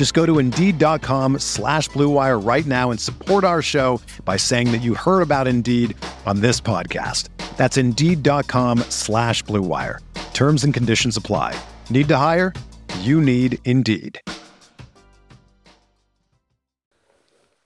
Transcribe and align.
Just 0.00 0.14
go 0.14 0.24
to 0.24 0.38
Indeed.com 0.38 1.40
slash 1.40 1.90
BlueWire 1.90 2.42
right 2.42 2.64
now 2.64 2.90
and 2.90 2.98
support 2.98 3.44
our 3.44 3.60
show 3.60 4.00
by 4.24 4.38
saying 4.38 4.72
that 4.72 4.80
you 4.80 4.94
heard 4.94 5.20
about 5.20 5.46
Indeed 5.46 5.94
on 6.24 6.40
this 6.40 6.58
podcast. 6.58 7.28
That's 7.58 7.76
Indeed.com 7.76 8.78
slash 8.88 9.44
BlueWire. 9.44 9.98
Terms 10.32 10.64
and 10.64 10.72
conditions 10.72 11.18
apply. 11.18 11.54
Need 11.90 12.08
to 12.08 12.16
hire? 12.16 12.54
You 13.00 13.20
need 13.20 13.58
Indeed. 13.66 14.18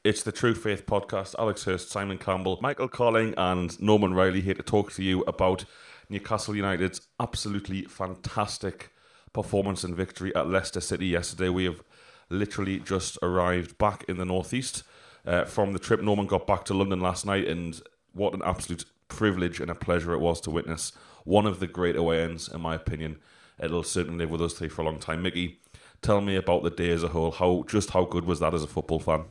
It's 0.02 0.24
the 0.24 0.32
True 0.32 0.56
Faith 0.56 0.86
podcast. 0.86 1.36
Alex 1.38 1.62
Hurst, 1.62 1.92
Simon 1.92 2.18
Campbell, 2.18 2.58
Michael 2.60 2.88
Colling, 2.88 3.34
and 3.36 3.80
Norman 3.80 4.12
Riley 4.12 4.40
here 4.40 4.54
to 4.54 4.62
talk 4.64 4.92
to 4.94 5.04
you 5.04 5.22
about 5.28 5.66
Newcastle 6.08 6.56
United's 6.56 7.00
absolutely 7.20 7.82
fantastic 7.82 8.90
performance 9.32 9.84
and 9.84 9.94
victory 9.94 10.34
at 10.34 10.48
Leicester 10.48 10.80
City 10.80 11.06
yesterday. 11.06 11.48
We 11.48 11.66
have 11.66 11.80
literally 12.30 12.78
just 12.78 13.18
arrived 13.22 13.78
back 13.78 14.04
in 14.08 14.18
the 14.18 14.24
northeast 14.24 14.82
uh, 15.26 15.44
from 15.44 15.72
the 15.72 15.78
trip. 15.78 16.02
Norman 16.02 16.26
got 16.26 16.46
back 16.46 16.64
to 16.66 16.74
London 16.74 17.00
last 17.00 17.26
night, 17.26 17.46
and 17.46 17.80
what 18.12 18.34
an 18.34 18.42
absolute 18.44 18.84
privilege 19.08 19.60
and 19.60 19.70
a 19.70 19.74
pleasure 19.74 20.12
it 20.12 20.18
was 20.20 20.40
to 20.42 20.50
witness 20.50 20.92
one 21.24 21.46
of 21.46 21.58
the 21.58 21.66
great 21.66 21.96
away 21.96 22.22
ends, 22.22 22.48
in 22.48 22.60
my 22.60 22.74
opinion. 22.74 23.16
It'll 23.58 23.82
certainly 23.82 24.18
live 24.18 24.30
with 24.30 24.42
us 24.42 24.54
three 24.54 24.68
for 24.68 24.82
a 24.82 24.84
long 24.84 24.98
time. 24.98 25.22
Mickey, 25.22 25.60
tell 26.02 26.20
me 26.20 26.36
about 26.36 26.62
the 26.62 26.70
day 26.70 26.90
as 26.90 27.02
a 27.02 27.08
whole. 27.08 27.30
How 27.30 27.64
just 27.66 27.90
how 27.90 28.04
good 28.04 28.24
was 28.24 28.40
that 28.40 28.54
as 28.54 28.62
a 28.62 28.66
football 28.66 29.00
fan? 29.00 29.24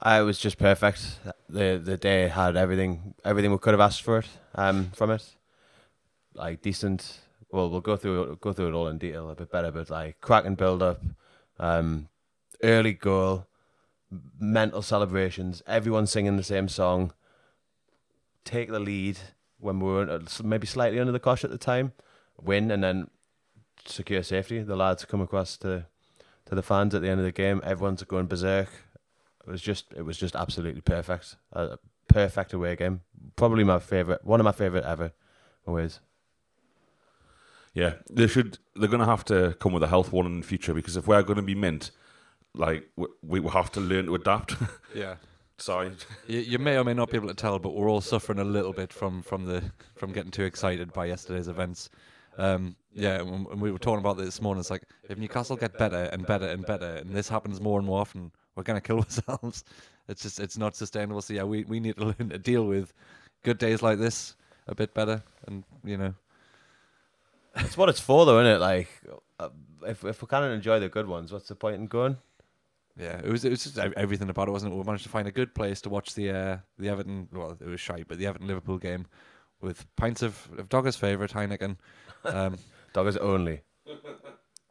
Uh, 0.00 0.18
it 0.20 0.24
was 0.24 0.38
just 0.38 0.58
perfect. 0.58 1.18
the 1.48 1.80
The 1.82 1.96
day 1.96 2.28
had 2.28 2.56
everything, 2.56 3.14
everything 3.24 3.52
we 3.52 3.58
could 3.58 3.72
have 3.72 3.80
asked 3.80 4.02
for 4.02 4.18
it 4.18 4.28
um, 4.54 4.90
from 4.94 5.10
it. 5.10 5.24
Like 6.34 6.62
decent. 6.62 7.20
Well, 7.50 7.70
we'll 7.70 7.80
go 7.80 7.96
through 7.96 8.38
go 8.40 8.52
through 8.52 8.68
it 8.68 8.74
all 8.74 8.88
in 8.88 8.98
detail 8.98 9.30
a 9.30 9.34
bit 9.34 9.50
better, 9.50 9.70
but 9.70 9.90
like 9.90 10.20
cracking 10.20 10.54
build 10.54 10.82
up, 10.82 11.02
um, 11.58 12.08
early 12.62 12.92
goal, 12.92 13.46
mental 14.38 14.82
celebrations, 14.82 15.62
everyone 15.66 16.06
singing 16.06 16.36
the 16.36 16.42
same 16.42 16.68
song. 16.68 17.12
Take 18.44 18.70
the 18.70 18.80
lead 18.80 19.18
when 19.58 19.78
we 19.80 19.86
were 19.86 20.10
uh, 20.10 20.20
maybe 20.42 20.66
slightly 20.66 20.98
under 20.98 21.12
the 21.12 21.20
cosh 21.20 21.44
at 21.44 21.50
the 21.50 21.58
time, 21.58 21.92
win 22.40 22.70
and 22.70 22.82
then 22.82 23.08
secure 23.84 24.22
safety. 24.22 24.62
The 24.62 24.76
lads 24.76 25.04
come 25.04 25.20
across 25.20 25.56
to 25.58 25.86
to 26.46 26.54
the 26.54 26.62
fans 26.62 26.94
at 26.94 27.02
the 27.02 27.08
end 27.08 27.20
of 27.20 27.24
the 27.24 27.32
game. 27.32 27.60
Everyone's 27.64 28.02
going 28.02 28.26
berserk. 28.26 28.68
It 29.46 29.50
was 29.50 29.62
just 29.62 29.92
it 29.96 30.02
was 30.02 30.18
just 30.18 30.34
absolutely 30.34 30.80
perfect. 30.80 31.36
A 31.52 31.78
perfect 32.08 32.52
away 32.52 32.76
game. 32.76 33.02
Probably 33.36 33.64
my 33.64 33.78
favorite, 33.78 34.24
one 34.24 34.40
of 34.40 34.44
my 34.44 34.52
favorite 34.52 34.84
ever 34.84 35.12
aways. 35.66 36.00
Yeah, 37.74 37.94
they 38.10 38.26
should. 38.26 38.58
They're 38.76 38.88
going 38.88 39.00
to 39.00 39.06
have 39.06 39.24
to 39.26 39.56
come 39.60 39.72
with 39.72 39.82
a 39.82 39.88
health 39.88 40.12
warning 40.12 40.34
in 40.34 40.40
the 40.40 40.46
future 40.46 40.74
because 40.74 40.96
if 40.96 41.06
we're 41.06 41.22
going 41.22 41.36
to 41.36 41.42
be 41.42 41.54
mint, 41.54 41.90
like 42.54 42.88
we, 42.96 43.40
we 43.40 43.50
have 43.50 43.70
to 43.72 43.80
learn 43.80 44.06
to 44.06 44.14
adapt. 44.14 44.56
Yeah. 44.94 45.14
Sorry. 45.56 45.92
You, 46.26 46.40
you 46.40 46.58
may 46.58 46.76
or 46.76 46.84
may 46.84 46.92
not 46.92 47.10
be 47.10 47.16
able 47.16 47.28
to 47.28 47.34
tell, 47.34 47.58
but 47.58 47.74
we're 47.74 47.88
all 47.88 48.00
suffering 48.00 48.40
a 48.40 48.44
little 48.44 48.72
bit 48.72 48.92
from 48.92 49.22
from 49.22 49.46
the 49.46 49.62
from 49.94 50.12
getting 50.12 50.30
too 50.30 50.42
excited 50.42 50.92
by 50.92 51.06
yesterday's 51.06 51.48
events. 51.48 51.88
Um, 52.36 52.76
yeah, 52.92 53.20
and 53.20 53.60
we 53.60 53.70
were 53.70 53.78
talking 53.78 54.00
about 54.00 54.16
this 54.16 54.26
this 54.26 54.42
morning. 54.42 54.60
It's 54.60 54.70
like 54.70 54.82
if 55.08 55.18
Newcastle 55.18 55.56
get 55.56 55.78
better 55.78 56.08
and 56.12 56.26
better 56.26 56.46
and 56.46 56.66
better, 56.66 56.96
and 56.96 57.10
this 57.10 57.28
happens 57.28 57.60
more 57.60 57.78
and 57.78 57.86
more 57.86 58.00
often, 58.00 58.32
we're 58.54 58.64
gonna 58.64 58.80
kill 58.80 58.98
ourselves. 59.04 59.64
It's 60.08 60.22
just 60.22 60.40
it's 60.40 60.58
not 60.58 60.74
sustainable. 60.74 61.22
So 61.22 61.34
yeah, 61.34 61.44
we, 61.44 61.64
we 61.64 61.80
need 61.80 61.96
to 61.96 62.04
learn 62.18 62.30
to 62.30 62.38
deal 62.38 62.64
with 62.64 62.92
good 63.44 63.58
days 63.58 63.82
like 63.82 63.98
this 63.98 64.34
a 64.66 64.74
bit 64.74 64.94
better, 64.94 65.22
and 65.46 65.64
you 65.84 65.96
know, 65.96 66.14
it's 67.56 67.76
what 67.76 67.88
it's 67.88 68.00
for, 68.00 68.26
though, 68.26 68.40
isn't 68.40 68.52
it? 68.56 68.58
Like, 68.58 68.88
uh, 69.38 69.50
if 69.86 70.04
if 70.04 70.22
we 70.22 70.28
can't 70.28 70.52
enjoy 70.52 70.80
the 70.80 70.88
good 70.88 71.06
ones, 71.06 71.32
what's 71.32 71.48
the 71.48 71.54
point 71.54 71.76
in 71.76 71.86
going? 71.86 72.16
Yeah, 72.98 73.18
it 73.18 73.28
was 73.28 73.44
it 73.44 73.50
was 73.50 73.64
just 73.64 73.78
everything 73.78 74.28
about 74.28 74.48
it, 74.48 74.52
wasn't 74.52 74.72
it? 74.72 74.76
We 74.76 74.84
managed 74.84 75.04
to 75.04 75.08
find 75.08 75.26
a 75.26 75.32
good 75.32 75.54
place 75.54 75.80
to 75.82 75.88
watch 75.88 76.14
the 76.14 76.30
uh, 76.30 76.56
the 76.78 76.88
Everton. 76.88 77.28
Well, 77.32 77.56
it 77.58 77.66
was 77.66 77.80
shite, 77.80 78.06
but 78.06 78.18
the 78.18 78.26
Everton 78.26 78.46
Liverpool 78.46 78.78
game 78.78 79.06
with 79.62 79.86
pints 79.96 80.22
of, 80.22 80.48
of 80.58 80.68
Dogger's 80.68 80.96
favourite 80.96 81.32
Heineken. 81.32 81.76
Um, 82.24 82.58
Dogger's 82.92 83.16
only. 83.16 83.62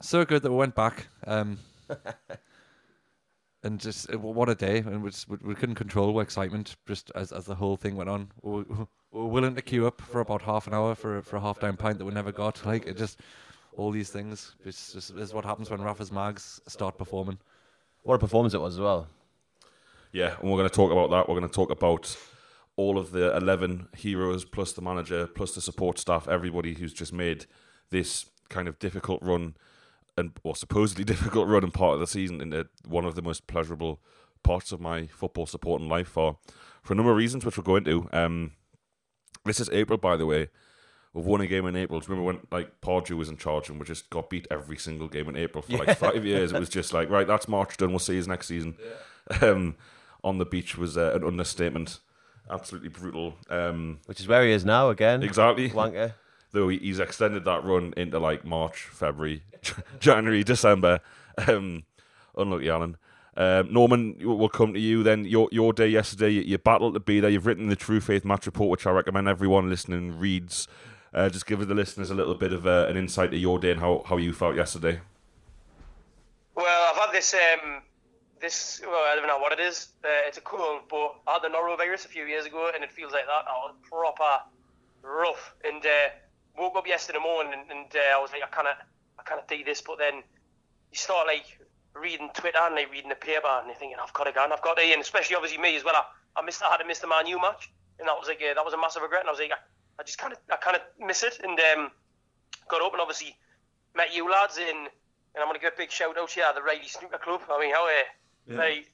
So 0.01 0.23
good 0.25 0.43
that 0.43 0.51
we 0.51 0.57
went 0.57 0.75
back. 0.75 1.07
Um, 1.25 1.57
and 3.63 3.79
just 3.79 4.13
uh, 4.13 4.19
what 4.19 4.49
a 4.49 4.55
day! 4.55 4.79
And 4.79 5.01
we, 5.01 5.09
just, 5.09 5.27
we 5.27 5.55
couldn't 5.55 5.75
control 5.75 6.15
our 6.15 6.21
excitement 6.21 6.75
just 6.87 7.11
as 7.15 7.31
as 7.31 7.45
the 7.45 7.55
whole 7.55 7.75
thing 7.75 7.95
went 7.95 8.09
on. 8.09 8.31
We, 8.43 8.61
we 8.61 8.85
were 9.11 9.25
willing 9.25 9.55
to 9.55 9.61
queue 9.63 9.87
up 9.87 9.99
for 9.99 10.21
about 10.21 10.43
half 10.43 10.67
an 10.67 10.75
hour 10.75 10.93
for 10.93 11.23
for 11.23 11.37
a 11.37 11.41
half 11.41 11.59
down 11.59 11.75
pint 11.75 11.97
that 11.97 12.05
we 12.05 12.13
never 12.13 12.31
got. 12.31 12.63
Like 12.65 12.85
it 12.85 12.97
just 12.97 13.19
all 13.75 13.89
these 13.89 14.09
things. 14.09 14.55
It's 14.63 14.93
just 14.93 15.15
this 15.15 15.29
is 15.29 15.33
what 15.33 15.45
happens 15.45 15.71
when 15.71 15.81
Rafa's 15.81 16.11
Mags 16.11 16.61
start 16.67 16.99
performing. 16.99 17.39
What 18.03 18.15
a 18.15 18.19
performance 18.19 18.53
it 18.53 18.61
was 18.61 18.75
as 18.75 18.79
well. 18.79 19.07
Yeah, 20.11 20.35
and 20.39 20.49
we're 20.49 20.57
going 20.57 20.69
to 20.69 20.75
talk 20.75 20.91
about 20.91 21.09
that. 21.11 21.29
We're 21.29 21.39
going 21.39 21.49
to 21.49 21.55
talk 21.55 21.71
about 21.71 22.17
all 22.75 22.97
of 22.97 23.11
the 23.11 23.35
11 23.37 23.89
heroes, 23.97 24.43
plus 24.43 24.73
the 24.73 24.81
manager, 24.81 25.27
plus 25.27 25.55
the 25.55 25.61
support 25.61 25.99
staff, 25.99 26.27
everybody 26.27 26.73
who's 26.73 26.93
just 26.93 27.13
made 27.13 27.45
this 27.89 28.25
kind 28.49 28.67
of 28.67 28.79
difficult 28.79 29.21
run 29.21 29.55
and 30.17 30.31
or 30.43 30.55
supposedly 30.55 31.03
difficult 31.13 31.47
run 31.47 31.63
and 31.63 31.73
part 31.73 31.93
of 31.93 31.99
the 31.99 32.07
season 32.07 32.41
into 32.41 32.67
one 32.85 33.05
of 33.05 33.15
the 33.15 33.21
most 33.21 33.47
pleasurable 33.47 34.01
parts 34.43 34.71
of 34.71 34.81
my 34.81 35.07
football 35.07 35.45
supporting 35.45 35.87
life 35.87 36.07
for 36.07 36.37
for 36.81 36.93
a 36.93 36.95
number 36.95 37.11
of 37.11 37.17
reasons, 37.17 37.45
which 37.45 37.57
we'll 37.57 37.63
go 37.63 37.75
into. 37.75 38.09
Um, 38.11 38.53
this 39.45 39.59
is 39.59 39.69
April, 39.69 39.97
by 39.97 40.17
the 40.17 40.25
way. 40.25 40.49
We've 41.13 41.25
won 41.25 41.41
a 41.41 41.47
game 41.47 41.65
in 41.65 41.75
April. 41.75 41.99
Do 41.99 42.05
you 42.05 42.09
remember 42.15 42.39
when 42.39 42.47
like 42.51 42.79
Pardew 42.79 43.17
was 43.17 43.27
in 43.27 43.35
charge 43.35 43.69
and 43.69 43.79
we 43.79 43.85
just 43.85 44.09
got 44.09 44.29
beat 44.29 44.47
every 44.49 44.77
single 44.77 45.09
game 45.09 45.27
in 45.27 45.35
April 45.35 45.61
for 45.61 45.73
yeah. 45.73 45.79
like 45.79 45.97
five 45.97 46.25
years? 46.25 46.53
It 46.53 46.59
was 46.59 46.69
just 46.69 46.93
like 46.93 47.09
right, 47.09 47.27
that's 47.27 47.47
March 47.47 47.75
done. 47.77 47.89
We'll 47.89 47.99
see 47.99 48.15
you 48.15 48.23
next 48.23 48.47
season. 48.47 48.75
Yeah. 48.79 49.49
Um, 49.49 49.75
on 50.23 50.37
the 50.37 50.45
beach 50.45 50.77
was 50.77 50.97
uh, 50.97 51.11
an 51.13 51.23
understatement. 51.23 51.99
Absolutely 52.49 52.89
brutal. 52.89 53.35
Um, 53.49 53.99
Which 54.05 54.19
is 54.19 54.27
where 54.27 54.43
he 54.45 54.51
is 54.51 54.65
now 54.65 54.89
again. 54.89 55.23
Exactly. 55.23 55.69
Wanker. 55.69 56.13
Though 56.51 56.67
he's 56.67 56.99
extended 56.99 57.45
that 57.45 57.63
run 57.63 57.93
into 57.95 58.19
like 58.19 58.43
March, 58.43 58.83
February, 58.91 59.43
January, 59.99 60.43
December. 60.43 60.99
Um, 61.47 61.83
unlucky 62.37 62.69
Alan. 62.69 62.97
Um, 63.37 63.71
Norman, 63.71 64.17
we'll 64.19 64.49
come 64.49 64.73
to 64.73 64.79
you 64.79 65.03
then. 65.03 65.23
Your 65.23 65.47
your 65.51 65.71
day 65.71 65.87
yesterday, 65.87 66.29
you, 66.29 66.41
you 66.41 66.57
battled 66.57 66.95
to 66.95 66.99
be 66.99 67.21
there. 67.21 67.29
You've 67.29 67.45
written 67.45 67.67
the 67.67 67.77
True 67.77 68.01
Faith 68.01 68.25
match 68.25 68.45
report, 68.45 68.69
which 68.69 68.85
I 68.85 68.91
recommend 68.91 69.29
everyone 69.29 69.69
listening 69.69 70.19
reads. 70.19 70.67
Uh, 71.13 71.27
just 71.27 71.45
give 71.45 71.67
the 71.67 71.75
listeners 71.75 72.09
a 72.09 72.15
little 72.15 72.35
bit 72.35 72.53
of 72.53 72.65
uh, 72.65 72.85
an 72.87 72.95
insight 72.95 73.31
to 73.31 73.37
your 73.37 73.59
day 73.59 73.71
and 73.71 73.81
how, 73.81 74.01
how 74.05 74.15
you 74.15 74.31
felt 74.31 74.55
yesterday. 74.55 75.01
Well, 76.55 76.89
I've 76.89 76.95
had 76.95 77.11
this 77.11 77.33
um, 77.33 77.81
this 78.39 78.81
well, 78.81 79.03
I 79.11 79.15
don't 79.15 79.27
know 79.27 79.37
what 79.39 79.51
it 79.51 79.59
is. 79.59 79.89
Uh, 80.05 80.07
it's 80.25 80.37
a 80.37 80.41
cold, 80.41 80.83
but 80.89 81.15
I 81.27 81.33
had 81.33 81.41
the 81.41 81.49
norovirus 81.49 82.05
a 82.05 82.07
few 82.07 82.23
years 82.23 82.45
ago, 82.45 82.71
and 82.73 82.81
it 82.81 82.91
feels 82.91 83.11
like 83.11 83.25
that. 83.25 83.43
I 83.45 83.51
was 83.65 83.75
proper 83.83 84.43
rough, 85.03 85.53
and 85.65 85.85
uh, 85.85 86.09
woke 86.57 86.77
up 86.77 86.87
yesterday 86.87 87.19
morning, 87.19 87.53
and, 87.59 87.69
and 87.69 87.91
uh, 87.93 88.17
I 88.17 88.21
was 88.21 88.31
like, 88.31 88.43
I 88.43 88.47
kind 88.47 88.69
of, 88.69 88.75
I 89.19 89.23
kind 89.23 89.41
of 89.41 89.47
do 89.47 89.63
this, 89.65 89.81
but 89.81 89.97
then 89.97 90.15
you 90.15 90.97
start 90.97 91.27
like 91.27 91.59
reading 91.93 92.29
Twitter 92.33 92.59
and 92.61 92.75
like 92.75 92.89
reading 92.89 93.09
the 93.09 93.15
paper, 93.15 93.47
and 93.47 93.67
you're 93.67 93.75
thinking, 93.75 93.97
I've 94.01 94.13
got 94.13 94.25
to 94.25 94.31
go, 94.31 94.45
and 94.45 94.53
I've 94.53 94.61
got 94.61 94.77
to, 94.77 94.83
and 94.83 95.01
especially 95.01 95.35
obviously 95.35 95.59
me 95.61 95.75
as 95.75 95.83
well. 95.83 95.95
I, 95.95 96.39
I 96.39 96.45
missed, 96.45 96.63
I 96.63 96.69
had 96.69 96.77
to 96.77 96.87
miss 96.87 96.99
the 96.99 97.07
Man 97.07 97.27
U 97.27 97.41
match, 97.41 97.69
and 97.99 98.07
that 98.07 98.15
was 98.15 98.29
like, 98.29 98.39
that 98.39 98.63
was 98.63 98.73
a 98.73 98.77
massive 98.77 99.01
regret, 99.01 99.21
and 99.21 99.29
I 99.29 99.31
was 99.33 99.39
like. 99.41 99.51
I, 99.51 99.59
I 99.99 100.03
just 100.03 100.17
kind 100.17 100.33
of 100.33 100.39
I 100.51 100.57
kind 100.57 100.75
of 100.75 100.81
miss 100.99 101.23
it, 101.23 101.39
and 101.43 101.59
um, 101.59 101.91
got 102.69 102.81
up 102.81 102.93
and 102.93 103.01
obviously 103.01 103.37
met 103.95 104.13
you 104.13 104.29
lads 104.29 104.57
in, 104.57 104.67
and 104.67 105.39
I'm 105.39 105.47
gonna 105.47 105.59
give 105.59 105.73
a 105.73 105.77
big 105.77 105.91
shout 105.91 106.17
out 106.17 106.31
here, 106.31 106.45
the 106.55 106.61
Riley 106.61 106.87
Snooker 106.87 107.17
Club. 107.17 107.41
I 107.49 107.59
mean, 107.59 107.73
how 107.73 107.85
uh, 107.85 107.89
yeah. 108.47 108.57
they 108.57 108.85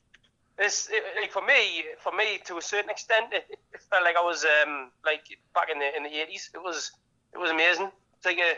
this 0.58 0.90
it, 0.92 1.04
like 1.22 1.32
for 1.32 1.46
me, 1.46 1.86
for 2.00 2.12
me 2.12 2.40
to 2.46 2.58
a 2.58 2.62
certain 2.62 2.90
extent, 2.90 3.28
it, 3.32 3.46
it 3.74 3.82
felt 3.90 4.04
like 4.04 4.16
I 4.18 4.24
was 4.24 4.46
um, 4.46 4.92
like 5.06 5.24
back 5.54 5.70
in 5.72 5.80
the 5.80 5.96
in 5.96 6.04
the 6.04 6.10
eighties. 6.10 6.50
It 6.54 6.62
was 6.62 6.92
it 7.34 7.38
was 7.38 7.52
amazing. 7.52 7.92
It's 8.18 8.26
like 8.26 8.40
a 8.40 8.58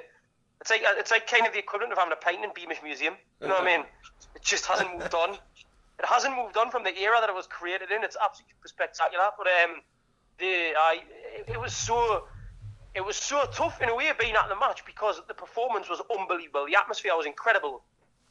it's 0.62 0.70
like 0.70 0.82
it's 0.98 1.12
like 1.12 1.28
kind 1.28 1.46
of 1.46 1.54
the 1.54 1.60
equivalent 1.60 1.92
of 1.92 1.98
having 1.98 2.14
a 2.14 2.16
pint 2.16 2.44
in 2.44 2.52
Beamish 2.56 2.82
Museum. 2.84 3.16
You 3.42 3.48
know 3.48 3.56
what 3.56 3.64
I 3.64 3.78
mean? 3.78 3.86
It 4.36 4.44
just 4.44 4.66
hasn't 4.66 4.98
moved 4.98 5.14
on. 5.14 5.34
It 5.34 6.06
hasn't 6.08 6.36
moved 6.36 6.58
on 6.58 6.72
from 6.72 6.84
the 6.84 6.98
era 6.98 7.18
that 7.20 7.30
it 7.30 7.36
was 7.36 7.48
created 7.48 7.92
in. 7.92 8.04
It's 8.04 8.16
absolutely 8.16 8.56
spectacular. 8.66 9.32
But 9.38 9.48
um, 9.48 9.82
it, 10.40 11.50
it 11.50 11.60
was 11.60 11.74
so 11.74 12.26
it 12.96 13.06
was 13.06 13.16
so 13.16 13.46
tough 13.54 13.82
in 13.82 13.90
a 13.90 13.96
way 13.96 14.12
being 14.20 14.36
at 14.36 14.50
the 14.50 14.56
match 14.56 14.84
because 14.86 15.22
the 15.28 15.34
performance 15.34 15.90
was 15.90 16.02
unbelievable. 16.18 16.66
The 16.66 16.76
atmosphere 16.76 17.16
was 17.16 17.26
incredible, 17.26 17.82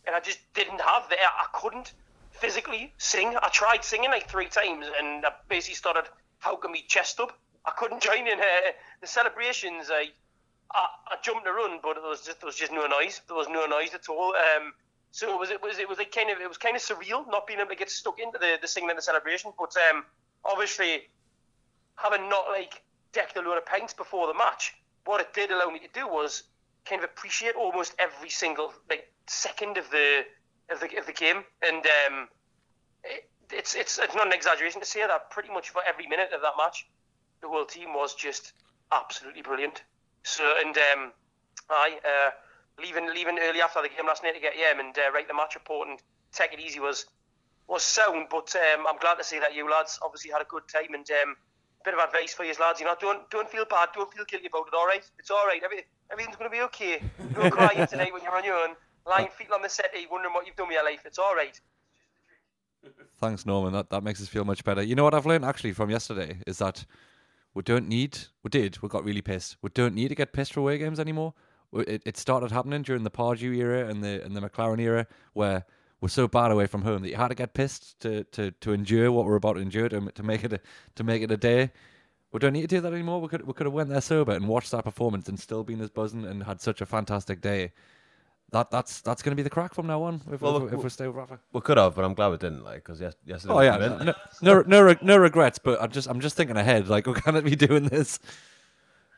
and 0.07 0.17
I 0.17 0.21
just 0.21 0.41
didn't 0.55 0.81
have 0.81 1.09
the 1.09 1.17
I 1.17 1.47
couldn't 1.53 1.93
physically 2.31 2.93
sing. 2.99 3.37
I 3.41 3.49
tried 3.49 3.85
singing 3.85 4.11
like 4.11 4.29
three 4.29 4.49
times, 4.49 4.87
and 4.99 5.25
I 5.25 5.31
basically 5.49 5.75
started 5.75 6.05
howking 6.39 6.73
me 6.73 6.85
chest 6.87 7.21
up. 7.21 7.39
I 7.65 7.73
couldn't 7.73 8.03
join 8.09 8.27
in 8.27 8.39
uh, 8.39 8.73
the 9.01 9.07
celebrations. 9.07 9.91
I, 9.91 10.09
I, 10.73 10.87
I 11.09 11.17
jumped 11.23 11.45
to 11.45 11.53
run, 11.53 11.79
but 11.83 11.95
there 11.95 12.09
was 12.09 12.23
just 12.23 12.41
there 12.41 12.47
was 12.47 12.57
just 12.57 12.73
no 12.73 12.87
noise. 12.87 13.21
There 13.27 13.37
was 13.37 13.49
no 13.49 13.67
noise 13.67 13.95
at 13.95 14.09
all. 14.09 14.35
Um, 14.35 14.73
so 15.11 15.33
it 15.33 15.39
was 15.39 15.51
it 15.51 15.63
was 15.63 15.79
it 15.79 15.89
was 15.89 15.99
like 15.99 16.13
kind 16.13 16.31
of 16.31 16.41
it 16.41 16.49
was 16.49 16.59
kind 16.59 16.77
of 16.77 16.83
surreal 16.83 17.27
not 17.31 17.47
being 17.47 17.61
able 17.61 17.71
to 17.71 17.77
get 17.77 17.91
stuck 17.91 18.19
into 18.19 18.39
the, 18.39 18.59
the 18.61 18.69
singing 18.69 18.91
and 18.91 18.99
the 18.99 19.03
celebration. 19.03 19.53
But 19.59 19.75
um, 19.91 20.05
obviously, 20.45 21.09
having 21.99 22.29
not 22.29 22.47
like 22.49 22.83
decked 23.13 23.37
a 23.37 23.41
load 23.43 23.59
of 23.59 23.67
pints 23.67 23.93
before 23.93 24.27
the 24.27 24.35
match, 24.35 24.75
what 25.05 25.21
it 25.21 25.35
did 25.35 25.51
allow 25.51 25.69
me 25.71 25.81
to 25.81 25.89
do 25.93 26.07
was 26.07 26.45
kind 26.85 27.03
of 27.03 27.11
appreciate 27.11 27.55
almost 27.55 27.95
every 27.99 28.31
single 28.31 28.73
like 28.89 29.13
second 29.27 29.77
of 29.77 29.91
the 29.91 30.23
of 30.71 30.81
the, 30.81 30.97
of 30.99 31.07
the 31.07 31.13
game, 31.13 31.43
and 31.63 31.85
um, 31.87 32.29
it, 33.05 33.29
it's 33.51 33.75
it's 33.75 33.99
it's 33.99 34.15
not 34.15 34.27
an 34.27 34.33
exaggeration 34.33 34.81
to 34.81 34.87
say 34.87 35.01
that 35.07 35.31
pretty 35.31 35.51
much 35.53 35.71
for 35.71 35.83
every 35.89 36.07
minute 36.07 36.31
of 36.35 36.41
that 36.43 36.53
match, 36.57 36.87
the 37.41 37.49
whole 37.49 37.65
team 37.65 37.95
was 37.95 38.15
just 38.15 38.53
absolutely 38.93 39.43
brilliant. 39.43 39.83
So 40.23 40.45
and 40.65 40.77
um, 40.77 41.13
I 41.71 41.99
uh, 42.05 42.31
leaving 42.81 43.13
leaving 43.13 43.39
early 43.41 43.61
after 43.61 43.83
the 43.83 43.89
game 43.89 44.07
last 44.07 44.23
night 44.23 44.35
to 44.35 44.41
get 44.41 44.55
home 44.57 44.81
and 44.81 44.97
uh, 44.97 45.11
write 45.13 45.27
the 45.27 45.35
match 45.35 45.55
report 45.55 45.89
and 45.89 45.99
take 46.33 46.53
it 46.53 46.61
easy 46.61 46.81
was 46.81 47.07
was 47.67 47.83
sound. 47.83 48.27
But 48.31 48.55
um, 48.55 48.87
I'm 48.87 48.99
glad 48.99 49.17
to 49.17 49.25
see 49.25 49.39
that 49.41 49.55
you 49.55 49.69
lads 49.69 49.99
obviously 50.03 50.31
had 50.31 50.43
a 50.43 50.47
good 50.47 50.69
time 50.69 50.95
and. 50.95 51.11
Um, 51.11 51.37
bit 51.89 51.99
of 51.99 52.05
advice 52.07 52.35
for 52.35 52.45
you 52.45 52.53
lads, 52.61 52.81
you 52.81 52.87
know, 52.87 52.95
don't 53.01 53.29
don't 53.31 53.49
feel 53.49 53.65
bad, 53.65 53.89
don't 53.95 54.13
feel 54.13 54.25
guilty 54.27 54.47
about 54.47 54.67
it. 54.69 54.75
All 54.77 54.87
right, 54.87 55.05
it's 55.19 55.31
all 55.31 55.47
right. 55.47 55.63
Every, 55.65 55.85
everything's 56.13 56.37
going 56.37 56.51
to 56.51 56.55
be 56.55 56.63
okay. 56.65 57.03
Don't 57.35 57.51
cry 57.51 57.87
tonight 57.87 58.13
when 58.13 58.23
you're 58.23 58.37
on 58.37 58.45
your 58.45 58.57
own 58.57 58.77
lying 59.07 59.29
feet 59.29 59.51
on 59.51 59.63
the 59.63 59.69
settee, 59.71 60.07
wondering 60.11 60.35
what 60.35 60.47
you've 60.47 60.57
done 60.57 60.69
with 60.69 60.75
your 60.75 60.85
life. 60.85 61.01
It's 61.07 61.19
all 61.19 61.35
right. 61.35 61.59
Thanks, 63.21 63.47
Norman. 63.47 63.73
That 63.73 63.89
that 63.91 64.03
makes 64.03 64.21
us 64.21 64.29
feel 64.29 64.45
much 64.45 64.65
better. 64.65 64.83
You 64.83 64.95
know 64.95 65.05
what 65.05 65.15
I've 65.15 65.27
learned 65.27 65.47
actually 65.47 65.73
from 65.73 65.89
yesterday 65.89 66.39
is 66.47 66.59
that 66.59 66.85
we 67.55 67.63
don't 67.63 67.89
need, 67.89 68.19
we 68.45 68.51
did, 68.51 68.81
we 68.83 68.89
got 68.89 69.05
really 69.05 69.23
pissed. 69.23 69.57
We 69.63 69.71
don't 69.71 69.95
need 69.95 70.09
to 70.09 70.15
get 70.15 70.35
pissed 70.35 70.53
for 70.53 70.61
away 70.61 70.77
games 70.77 71.01
anymore. 71.01 71.33
It, 71.73 72.03
it 72.05 72.17
started 72.17 72.51
happening 72.51 72.83
during 72.83 73.05
the 73.05 73.11
Pardew 73.11 73.57
era 73.57 73.89
and 73.89 74.05
the 74.05 74.23
and 74.25 74.37
the 74.37 74.41
McClaren 74.41 74.81
era, 74.81 75.07
where 75.33 75.65
we're 76.01 76.09
so 76.09 76.29
bad 76.29 76.51
away 76.51 76.67
from 76.67 76.83
home 76.83 77.03
that 77.03 77.09
you 77.09 77.17
had 77.17 77.29
to 77.29 77.35
get 77.35 77.55
pissed 77.55 77.99
to, 78.01 78.25
to, 78.25 78.51
to 78.53 78.73
endure 78.73 79.11
what 79.11 79.25
we're 79.25 79.37
about 79.37 79.55
to 79.55 79.61
endure 79.61 79.89
to, 79.89 80.01
to 80.13 80.23
make 80.23 80.45
it 80.45 80.53
a, 80.53 80.61
to 80.95 81.05
make 81.05 81.23
it 81.23 81.31
a 81.31 81.37
day. 81.37 81.71
We 82.33 82.39
don't 82.41 82.53
need 82.53 82.63
to 82.63 82.69
do 82.69 82.81
that 82.81 82.93
anymore. 82.93 83.21
We 83.21 83.29
could 83.29 83.47
we 83.47 83.55
could 83.55 83.67
have 83.67 83.73
went 83.73 83.89
there 83.89 84.01
sober 84.03 84.33
and 84.33 84.49
watched 84.49 84.71
that 84.73 84.85
performance 84.85 85.29
and 85.29 85.41
still 85.41 85.65
been 85.65 85.81
as 85.81 85.91
buzzing 85.91 86.25
and 86.27 86.43
had 86.43 86.61
such 86.61 86.81
a 86.81 86.87
fantastic 86.87 87.41
day 87.41 87.73
that 88.51 88.71
that's 88.71 89.01
that's 89.03 89.23
going 89.23 89.33
to 89.33 89.37
be 89.37 89.43
the 89.43 89.51
crack 89.51 89.75
from 89.75 89.87
now 89.87 90.03
on 90.03 90.23
if, 90.33 90.41
well, 90.41 90.67
if, 90.67 90.73
if 90.73 90.83
we 90.83 90.89
stay 90.89 91.07
with 91.07 91.17
Rafa. 91.17 91.39
We 91.53 91.61
could 91.61 91.77
have, 91.77 91.95
but 91.95 92.05
I'm 92.05 92.15
glad 92.15 92.29
we 92.29 92.39
didn't. 92.39 92.65
Like 92.65 92.77
because 92.77 93.01
yes, 93.01 93.15
yesterday. 93.25 93.55
Oh 93.55 93.61
yeah, 93.61 93.77
no, 93.77 94.15
no, 94.41 94.63
no, 94.67 94.97
no 95.03 95.17
regrets. 95.17 95.59
But 95.59 95.83
I'm 95.83 95.91
just 95.91 96.09
I'm 96.09 96.21
just 96.21 96.37
thinking 96.37 96.57
ahead. 96.57 96.89
Like 96.89 97.07
we're 97.07 97.21
gonna 97.21 97.43
be 97.53 97.57
doing 97.57 97.85
this. 97.85 98.19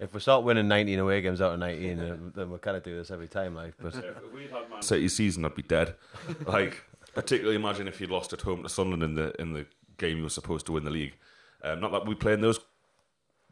If 0.01 0.15
we 0.15 0.21
start 0.21 0.45
winning 0.45 0.67
19 0.67 0.99
away 0.99 1.21
games 1.21 1.41
out 1.41 1.53
of 1.53 1.61
19, 1.61 2.33
then 2.35 2.51
we 2.51 2.59
kind 2.59 2.77
of 2.77 2.83
do 2.83 2.97
this 2.97 3.11
every 3.11 3.29
time. 3.29 3.55
Like, 3.55 3.75
but 3.81 3.95
yeah, 3.95 4.01
if 4.01 4.33
we 4.33 4.45
had 4.45 4.71
Man 4.71 4.83
City 4.83 5.09
season, 5.09 5.45
I'd 5.45 5.55
be 5.55 5.63
dead. 5.63 5.95
like, 6.47 6.83
particularly 7.15 7.57
imagine 7.57 7.87
if 7.87 8.01
you 8.01 8.07
lost 8.07 8.33
at 8.33 8.41
home 8.41 8.63
to 8.63 8.69
Sunderland 8.69 9.03
in 9.03 9.15
the 9.15 9.41
in 9.41 9.53
the 9.53 9.67
game 9.99 10.17
you 10.17 10.23
were 10.23 10.31
supposed 10.31 10.67
to 10.67 10.73
win 10.73 10.85
the 10.85 10.91
league. 10.91 11.15
Um, 11.63 11.81
not 11.81 11.93
that 11.93 12.07
we 12.07 12.15
playing 12.15 12.41
those 12.41 12.59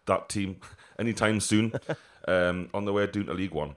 that 0.06 0.28
team 0.28 0.60
anytime 0.98 1.40
soon. 1.40 1.72
um, 2.28 2.68
on 2.74 2.84
the 2.84 2.92
way 2.92 3.06
down 3.06 3.26
to 3.26 3.34
League 3.34 3.52
One 3.52 3.76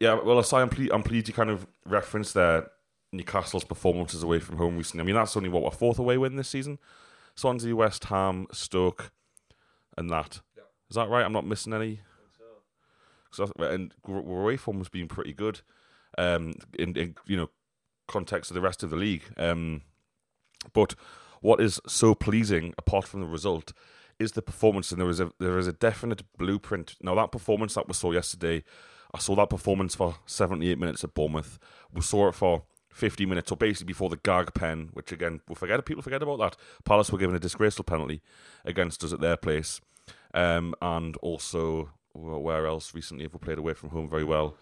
yeah, 0.00 0.14
well, 0.14 0.38
aside, 0.38 0.62
I'm, 0.62 0.68
ple- 0.68 0.92
I'm 0.92 1.02
pleased 1.02 1.28
you 1.28 1.34
kind 1.34 1.50
of 1.50 1.66
referenced 1.84 2.34
there 2.34 2.70
Newcastle's 3.12 3.64
performances 3.64 4.22
away 4.22 4.40
from 4.40 4.56
home 4.56 4.76
recently. 4.76 5.02
I 5.02 5.06
mean, 5.06 5.14
that's 5.14 5.36
only 5.36 5.48
what 5.48 5.64
our 5.64 5.70
fourth 5.70 5.98
away 5.98 6.18
win 6.18 6.36
this 6.36 6.48
season. 6.48 6.78
Swansea, 7.34 7.74
West 7.74 8.04
Ham, 8.04 8.46
Stoke, 8.52 9.10
and 9.96 10.10
that. 10.10 10.40
Is 10.90 10.96
that 10.96 11.08
right? 11.08 11.24
I'm 11.24 11.32
not 11.32 11.46
missing 11.46 11.72
any. 11.72 12.00
So. 13.30 13.50
and 13.58 13.92
away 14.06 14.56
form 14.56 14.78
has 14.78 14.88
been 14.88 15.08
pretty 15.08 15.32
good, 15.32 15.60
um, 16.16 16.54
in, 16.78 16.96
in 16.96 17.16
you 17.26 17.36
know 17.36 17.50
context 18.08 18.50
of 18.50 18.54
the 18.54 18.60
rest 18.60 18.82
of 18.82 18.90
the 18.90 18.96
league. 18.96 19.24
Um, 19.36 19.82
but 20.72 20.94
what 21.40 21.60
is 21.60 21.80
so 21.86 22.14
pleasing, 22.14 22.72
apart 22.78 23.06
from 23.06 23.20
the 23.20 23.26
result, 23.26 23.72
is 24.18 24.32
the 24.32 24.42
performance, 24.42 24.90
and 24.90 25.00
there 25.00 25.10
is 25.10 25.20
a 25.20 25.32
there 25.38 25.58
is 25.58 25.66
a 25.66 25.72
definite 25.72 26.22
blueprint. 26.38 26.96
Now 27.02 27.14
that 27.16 27.32
performance 27.32 27.74
that 27.74 27.88
we 27.88 27.94
saw 27.94 28.12
yesterday 28.12 28.62
I 29.16 29.18
saw 29.18 29.34
that 29.36 29.50
performance 29.50 29.94
for 29.94 30.16
78 30.26 30.78
minutes 30.78 31.04
at 31.04 31.14
Bournemouth. 31.14 31.58
We 31.92 32.02
saw 32.02 32.28
it 32.28 32.34
for 32.34 32.64
50 32.90 33.24
minutes, 33.26 33.48
so 33.48 33.56
basically 33.56 33.86
before 33.86 34.10
the 34.10 34.18
gag 34.18 34.52
pen, 34.54 34.90
which 34.92 35.12
again, 35.12 35.40
we 35.48 35.54
forget 35.54 35.84
people 35.84 36.02
forget 36.02 36.22
about 36.22 36.38
that. 36.38 36.56
Palace 36.84 37.10
were 37.10 37.18
given 37.18 37.36
a 37.36 37.40
disgraceful 37.40 37.84
penalty 37.84 38.22
against 38.64 39.04
us 39.04 39.12
at 39.12 39.20
their 39.20 39.36
place, 39.36 39.80
um, 40.36 40.74
and 40.80 41.16
also 41.16 41.90
where 42.12 42.66
else 42.66 42.94
recently 42.94 43.24
have 43.24 43.32
we 43.32 43.38
played 43.38 43.58
away 43.58 43.74
from 43.74 43.90
home 43.90 44.08
very 44.08 44.24
well. 44.24 44.56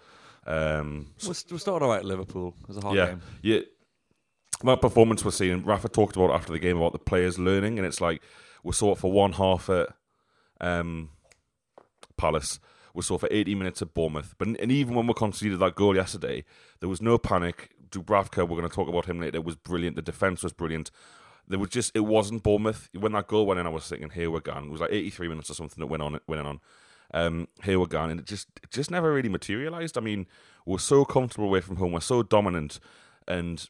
Um, 0.46 1.12
we 1.22 1.34
we 1.50 1.58
started 1.58 1.84
out 1.84 1.98
at 1.98 2.04
Liverpool. 2.04 2.54
It 2.62 2.68
was 2.68 2.76
a 2.78 2.80
hard 2.80 2.96
yeah, 2.96 3.06
game. 3.06 3.22
Yeah, 3.42 3.60
that 4.62 4.80
performance 4.80 5.24
we're 5.24 5.30
seeing. 5.30 5.64
Rafa 5.64 5.88
talked 5.88 6.16
about 6.16 6.30
after 6.30 6.52
the 6.52 6.58
game 6.58 6.78
about 6.78 6.92
the 6.92 6.98
players 6.98 7.38
learning, 7.38 7.78
and 7.78 7.86
it's 7.86 8.00
like 8.00 8.22
we 8.62 8.72
saw 8.72 8.92
it 8.92 8.98
for 8.98 9.12
one 9.12 9.32
half 9.32 9.68
at 9.68 9.88
um, 10.60 11.10
Palace 12.16 12.58
we 12.94 13.02
saw 13.02 13.18
for 13.18 13.28
80 13.30 13.56
minutes 13.56 13.82
at 13.82 13.92
Bournemouth. 13.92 14.34
But 14.38 14.48
and 14.48 14.72
even 14.72 14.94
when 14.94 15.06
we 15.06 15.14
conceded 15.14 15.58
that 15.58 15.74
goal 15.74 15.96
yesterday, 15.96 16.44
there 16.80 16.88
was 16.88 17.02
no 17.02 17.18
panic. 17.18 17.70
Dubravka, 17.90 18.38
we're 18.38 18.56
going 18.56 18.68
to 18.68 18.74
talk 18.74 18.88
about 18.88 19.06
him 19.06 19.20
later, 19.20 19.40
was 19.40 19.56
brilliant. 19.56 19.96
The 19.96 20.02
defence 20.02 20.42
was 20.42 20.52
brilliant. 20.52 20.90
There 21.48 21.58
was 21.58 21.70
just 21.70 21.92
it 21.94 22.00
wasn't 22.00 22.42
Bournemouth 22.42 22.88
when 22.98 23.12
that 23.12 23.28
goal 23.28 23.46
went 23.46 23.60
in. 23.60 23.66
I 23.66 23.70
was 23.70 23.88
thinking, 23.88 24.10
here 24.10 24.30
we're 24.30 24.40
gone. 24.40 24.64
It 24.64 24.70
was 24.70 24.80
like 24.80 24.92
83 24.92 25.28
minutes 25.28 25.50
or 25.50 25.54
something 25.54 25.80
that 25.80 25.86
went 25.86 26.02
on. 26.02 26.18
Went 26.26 26.46
on. 26.46 26.60
Um, 27.12 27.48
here 27.62 27.78
we're 27.78 27.86
gone, 27.86 28.10
and 28.10 28.20
it 28.20 28.26
just 28.26 28.48
it 28.62 28.70
just 28.70 28.90
never 28.90 29.12
really 29.12 29.28
materialised. 29.28 29.98
I 29.98 30.00
mean, 30.00 30.26
we're 30.66 30.78
so 30.78 31.04
comfortable 31.04 31.46
away 31.46 31.60
from 31.60 31.76
home. 31.76 31.92
We're 31.92 32.00
so 32.00 32.22
dominant, 32.22 32.80
and 33.28 33.68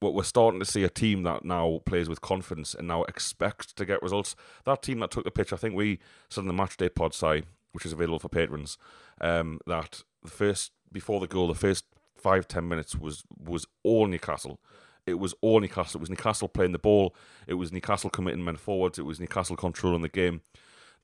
what 0.00 0.14
we're 0.14 0.22
starting 0.22 0.60
to 0.60 0.66
see 0.66 0.84
a 0.84 0.90
team 0.90 1.22
that 1.22 1.44
now 1.44 1.80
plays 1.86 2.08
with 2.08 2.20
confidence 2.20 2.74
and 2.74 2.86
now 2.86 3.04
expects 3.04 3.72
to 3.72 3.86
get 3.86 4.02
results. 4.02 4.36
That 4.64 4.82
team 4.82 4.98
that 5.00 5.10
took 5.10 5.24
the 5.24 5.30
pitch, 5.30 5.52
I 5.52 5.56
think 5.56 5.74
we 5.74 5.98
said 6.28 6.42
in 6.42 6.48
the 6.48 6.52
match 6.52 6.76
day 6.76 6.90
pod 6.90 7.14
side 7.14 7.46
which 7.76 7.84
is 7.84 7.92
available 7.92 8.18
for 8.18 8.30
patrons, 8.30 8.78
um, 9.20 9.60
that 9.66 10.02
the 10.22 10.30
first 10.30 10.72
before 10.90 11.20
the 11.20 11.26
goal, 11.26 11.46
the 11.46 11.54
first 11.54 11.84
five 12.16 12.48
ten 12.48 12.66
minutes 12.66 12.96
was 12.96 13.22
was 13.38 13.66
all 13.82 14.06
Newcastle. 14.06 14.58
It 15.06 15.18
was 15.18 15.34
all 15.40 15.60
Newcastle. 15.60 15.98
It 15.98 16.00
was 16.00 16.10
Newcastle 16.10 16.48
playing 16.48 16.72
the 16.72 16.78
ball. 16.78 17.14
It 17.46 17.54
was 17.54 17.72
Newcastle 17.72 18.10
committing 18.10 18.44
men 18.44 18.56
forwards. 18.56 18.98
It 18.98 19.06
was 19.06 19.20
Newcastle 19.20 19.56
controlling 19.56 20.02
the 20.02 20.08
game. 20.08 20.42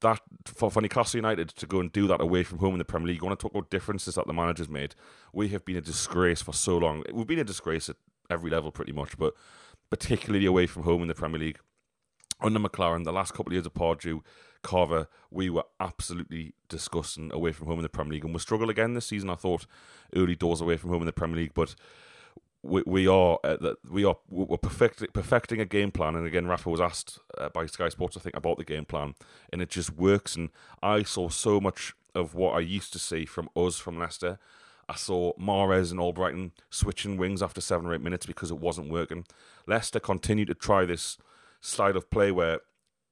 That 0.00 0.20
for, 0.44 0.70
for 0.70 0.82
Newcastle 0.82 1.18
United 1.18 1.50
to 1.50 1.66
go 1.66 1.78
and 1.78 1.92
do 1.92 2.08
that 2.08 2.20
away 2.20 2.42
from 2.42 2.58
home 2.58 2.74
in 2.74 2.78
the 2.78 2.84
Premier 2.84 3.08
League. 3.08 3.22
You 3.22 3.26
want 3.26 3.38
to 3.38 3.42
talk 3.42 3.54
about 3.54 3.70
differences 3.70 4.16
that 4.16 4.26
the 4.26 4.32
managers 4.32 4.68
made? 4.68 4.96
We 5.32 5.48
have 5.50 5.64
been 5.64 5.76
a 5.76 5.80
disgrace 5.80 6.42
for 6.42 6.52
so 6.52 6.76
long. 6.76 7.04
We've 7.12 7.26
been 7.26 7.38
a 7.38 7.44
disgrace 7.44 7.88
at 7.88 7.96
every 8.28 8.50
level, 8.50 8.72
pretty 8.72 8.92
much, 8.92 9.16
but 9.16 9.34
particularly 9.90 10.46
away 10.46 10.66
from 10.66 10.82
home 10.82 11.02
in 11.02 11.08
the 11.08 11.14
Premier 11.14 11.38
League. 11.38 11.58
Under 12.40 12.58
McClaren, 12.58 13.04
the 13.04 13.12
last 13.12 13.34
couple 13.34 13.50
of 13.50 13.52
years 13.52 13.66
of 13.66 13.74
Pardew, 13.74 14.22
Carver, 14.62 15.08
we 15.30 15.48
were 15.48 15.64
absolutely 15.78 16.54
disgusting 16.68 17.32
away 17.32 17.52
from 17.52 17.68
home 17.68 17.78
in 17.78 17.84
the 17.84 17.88
Premier 17.88 18.14
League, 18.14 18.24
and 18.24 18.34
we 18.34 18.40
struggle 18.40 18.70
again 18.70 18.94
this 18.94 19.06
season. 19.06 19.30
I 19.30 19.36
thought 19.36 19.66
early 20.16 20.34
doors 20.34 20.60
away 20.60 20.76
from 20.76 20.90
home 20.90 21.02
in 21.02 21.06
the 21.06 21.12
Premier 21.12 21.36
League, 21.36 21.54
but 21.54 21.76
we, 22.62 22.82
we 22.86 23.08
are 23.08 23.38
uh, 23.44 23.74
we 23.88 24.04
are 24.04 24.16
we're 24.28 24.56
perfecting 24.56 25.08
perfecting 25.12 25.60
a 25.60 25.64
game 25.64 25.90
plan. 25.90 26.14
And 26.14 26.26
again, 26.26 26.46
Rafa 26.46 26.70
was 26.70 26.80
asked 26.80 27.18
uh, 27.38 27.48
by 27.48 27.66
Sky 27.66 27.88
Sports, 27.88 28.16
I 28.16 28.20
think, 28.20 28.36
about 28.36 28.58
the 28.58 28.64
game 28.64 28.84
plan, 28.84 29.14
and 29.52 29.60
it 29.62 29.70
just 29.70 29.92
works. 29.94 30.36
And 30.36 30.50
I 30.82 31.02
saw 31.02 31.28
so 31.28 31.60
much 31.60 31.94
of 32.14 32.34
what 32.34 32.52
I 32.52 32.60
used 32.60 32.92
to 32.92 32.98
see 32.98 33.24
from 33.24 33.48
us 33.56 33.78
from 33.78 33.98
Leicester. 33.98 34.38
I 34.88 34.96
saw 34.96 35.32
Mahrez 35.34 35.90
and 35.90 36.00
Albrighton 36.00 36.50
switching 36.68 37.16
wings 37.16 37.42
after 37.42 37.60
seven 37.60 37.86
or 37.86 37.94
eight 37.94 38.00
minutes 38.00 38.26
because 38.26 38.50
it 38.50 38.58
wasn't 38.58 38.90
working. 38.90 39.24
Leicester 39.66 40.00
continued 40.00 40.48
to 40.48 40.54
try 40.54 40.84
this 40.84 41.16
style 41.60 41.96
of 41.96 42.10
play 42.10 42.30
where 42.30 42.60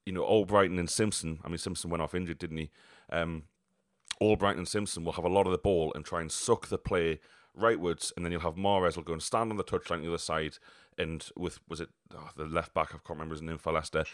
you 0.07 0.13
know, 0.13 0.23
Albrighton 0.23 0.79
and 0.79 0.91
Simpson. 0.91 1.39
I 1.45 1.49
mean, 1.49 1.59
Simpson 1.59 1.91
went 1.91 2.03
off 2.03 2.15
injured, 2.15 2.39
didn't 2.39 2.57
he? 2.57 2.71
Um, 3.11 3.45
Albrighton 4.21 4.59
and 4.59 4.69
Simpson 4.69 5.05
will 5.05 5.13
have 5.13 5.25
a 5.25 5.29
lot 5.29 5.47
of 5.47 5.53
the 5.53 5.59
ball 5.59 5.93
and 5.95 6.05
try 6.05 6.21
and 6.21 6.31
suck 6.31 6.67
the 6.67 6.79
play 6.79 7.21
rightwards, 7.59 8.13
and 8.17 8.25
then 8.25 8.33
you'll 8.33 8.41
have 8.43 8.55
Mahrez 8.55 8.97
will 8.97 9.03
go 9.03 9.13
and 9.13 9.23
stand 9.23 9.51
on 9.51 9.57
the 9.57 9.65
touchline 9.65 9.97
on 9.97 10.03
the 10.03 10.09
other 10.09 10.19
side 10.19 10.59
and 11.01 11.29
with 11.37 11.61
was 11.69 11.81
it 11.81 11.89
oh, 12.15 12.31
the 12.37 12.45
left 12.45 12.75
back? 12.75 12.89
I 12.89 12.99
can't 12.99 13.11
remember 13.11 13.35
his 13.35 13.43
name 13.43 13.59
for 13.59 13.73
Leicester, 13.73 14.05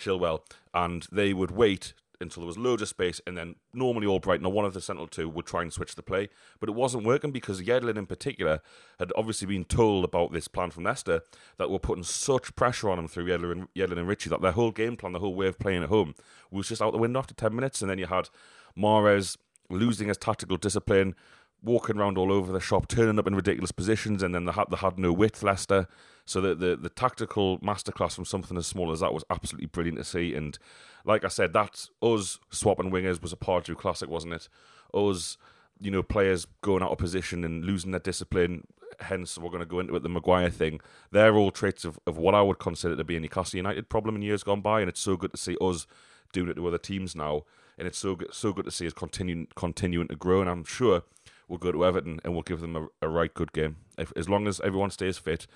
Chilwell, 0.00 0.40
and 0.72 1.06
they 1.12 1.32
would 1.32 1.50
wait 1.50 1.92
until 2.22 2.42
there 2.42 2.46
was 2.48 2.58
loads 2.58 2.82
of 2.82 2.88
space, 2.88 3.20
and 3.26 3.36
then 3.36 3.54
normally 3.72 4.06
Albrighton 4.06 4.44
or 4.44 4.52
one 4.52 4.66
of 4.66 4.74
the 4.74 4.80
central 4.80 5.06
two 5.06 5.26
would 5.26 5.46
try 5.46 5.62
and 5.62 5.72
switch 5.72 5.94
the 5.94 6.02
play, 6.02 6.28
but 6.58 6.68
it 6.68 6.74
wasn't 6.74 7.04
working 7.04 7.30
because 7.30 7.62
Yedlin 7.62 7.96
in 7.96 8.04
particular 8.04 8.60
had 8.98 9.10
obviously 9.16 9.46
been 9.46 9.64
told 9.64 10.04
about 10.04 10.30
this 10.32 10.46
plan 10.46 10.70
from 10.70 10.84
Leicester 10.84 11.22
that 11.56 11.70
were 11.70 11.78
putting 11.78 12.04
such 12.04 12.54
pressure 12.56 12.90
on 12.90 12.98
him 12.98 13.08
through 13.08 13.26
Yedlin 13.26 13.52
and, 13.52 13.68
Yedlin 13.74 13.98
and 13.98 14.08
Ritchie 14.08 14.28
that 14.30 14.42
their 14.42 14.52
whole 14.52 14.70
game 14.70 14.96
plan, 14.96 15.12
the 15.12 15.18
whole 15.18 15.34
way 15.34 15.46
of 15.46 15.58
playing 15.58 15.82
at 15.82 15.88
home, 15.88 16.14
was 16.50 16.68
just 16.68 16.82
out 16.82 16.92
the 16.92 16.98
window 16.98 17.18
after 17.18 17.34
ten 17.34 17.54
minutes, 17.54 17.80
and 17.80 17.90
then 17.90 17.98
you 17.98 18.06
had 18.06 18.28
Mahrez 18.76 19.38
losing 19.70 20.08
his 20.08 20.18
tactical 20.18 20.58
discipline, 20.58 21.14
walking 21.62 21.98
around 21.98 22.18
all 22.18 22.32
over 22.32 22.52
the 22.52 22.60
shop, 22.60 22.88
turning 22.88 23.18
up 23.18 23.26
in 23.26 23.34
ridiculous 23.34 23.72
positions, 23.72 24.22
and 24.22 24.34
then 24.34 24.44
they 24.44 24.52
had, 24.52 24.66
they 24.70 24.76
had 24.76 24.98
no 24.98 25.12
width, 25.12 25.42
Leicester. 25.42 25.86
So 26.24 26.40
the, 26.40 26.54
the, 26.54 26.76
the 26.76 26.88
tactical 26.88 27.58
masterclass 27.58 28.14
from 28.14 28.24
something 28.24 28.56
as 28.56 28.66
small 28.66 28.92
as 28.92 29.00
that 29.00 29.12
was 29.12 29.24
absolutely 29.30 29.66
brilliant 29.66 29.98
to 29.98 30.04
see. 30.04 30.34
And 30.34 30.58
like 31.04 31.24
I 31.24 31.28
said, 31.28 31.52
that 31.54 31.88
us 32.02 32.38
swapping 32.50 32.90
wingers 32.90 33.20
was 33.20 33.32
a 33.32 33.36
part 33.36 33.64
Pardew 33.64 33.76
classic, 33.76 34.08
wasn't 34.08 34.34
it? 34.34 34.48
Us, 34.94 35.36
you 35.80 35.90
know, 35.90 36.02
players 36.02 36.46
going 36.62 36.82
out 36.82 36.92
of 36.92 36.98
position 36.98 37.44
and 37.44 37.64
losing 37.64 37.90
their 37.90 38.00
discipline. 38.00 38.66
Hence, 39.00 39.38
we're 39.38 39.48
going 39.48 39.60
to 39.60 39.66
go 39.66 39.80
into 39.80 39.96
it, 39.96 40.02
the 40.02 40.08
Maguire 40.08 40.50
thing. 40.50 40.80
They're 41.10 41.34
all 41.34 41.50
traits 41.50 41.84
of, 41.84 41.98
of 42.06 42.16
what 42.16 42.34
I 42.34 42.42
would 42.42 42.58
consider 42.58 42.96
to 42.96 43.04
be 43.04 43.16
a 43.16 43.20
Newcastle 43.20 43.56
United 43.56 43.88
problem 43.88 44.14
in 44.14 44.22
years 44.22 44.44
gone 44.44 44.60
by. 44.60 44.80
And 44.80 44.88
it's 44.88 45.00
so 45.00 45.16
good 45.16 45.32
to 45.32 45.38
see 45.38 45.56
us 45.60 45.86
doing 46.32 46.48
it 46.48 46.54
to 46.54 46.66
other 46.68 46.78
teams 46.78 47.16
now. 47.16 47.42
And 47.78 47.88
it's 47.88 47.98
so 47.98 48.14
good, 48.14 48.32
so 48.32 48.52
good 48.52 48.66
to 48.66 48.70
see 48.70 48.86
us 48.86 48.92
continuing 48.92 49.48
continuing 49.56 50.08
to 50.08 50.16
grow. 50.16 50.42
And 50.42 50.50
I'm 50.50 50.64
sure 50.64 51.02
we'll 51.50 51.58
go 51.58 51.72
to 51.72 51.84
Everton 51.84 52.20
and 52.24 52.32
we'll 52.32 52.42
give 52.42 52.60
them 52.60 52.76
a, 52.76 52.86
a 53.02 53.08
right 53.08 53.34
good 53.34 53.52
game. 53.52 53.76
If, 53.98 54.12
as 54.16 54.28
long 54.28 54.46
as 54.46 54.60
everyone 54.60 54.90
stays 54.90 55.18
fit 55.18 55.46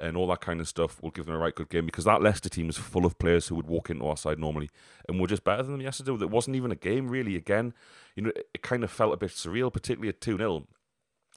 and 0.00 0.16
all 0.16 0.26
that 0.28 0.40
kind 0.40 0.60
of 0.60 0.66
stuff, 0.66 1.00
we'll 1.02 1.12
give 1.12 1.26
them 1.26 1.34
a 1.34 1.38
right 1.38 1.54
good 1.54 1.68
game 1.68 1.84
because 1.84 2.06
that 2.06 2.22
Leicester 2.22 2.48
team 2.48 2.70
is 2.70 2.78
full 2.78 3.04
of 3.04 3.18
players 3.18 3.48
who 3.48 3.54
would 3.54 3.66
walk 3.66 3.90
into 3.90 4.06
our 4.06 4.16
side 4.16 4.38
normally, 4.38 4.70
and 5.06 5.20
we're 5.20 5.26
just 5.26 5.44
better 5.44 5.62
than 5.62 5.72
them 5.72 5.80
yesterday. 5.82 6.12
It 6.14 6.30
wasn't 6.30 6.56
even 6.56 6.72
a 6.72 6.76
game 6.76 7.08
really. 7.08 7.36
Again, 7.36 7.74
you 8.16 8.22
know, 8.22 8.32
it, 8.34 8.62
kind 8.62 8.82
of 8.82 8.90
felt 8.90 9.12
a 9.12 9.18
bit 9.18 9.30
surreal, 9.30 9.72
particularly 9.72 10.08
at 10.08 10.22
two 10.22 10.38
0 10.38 10.66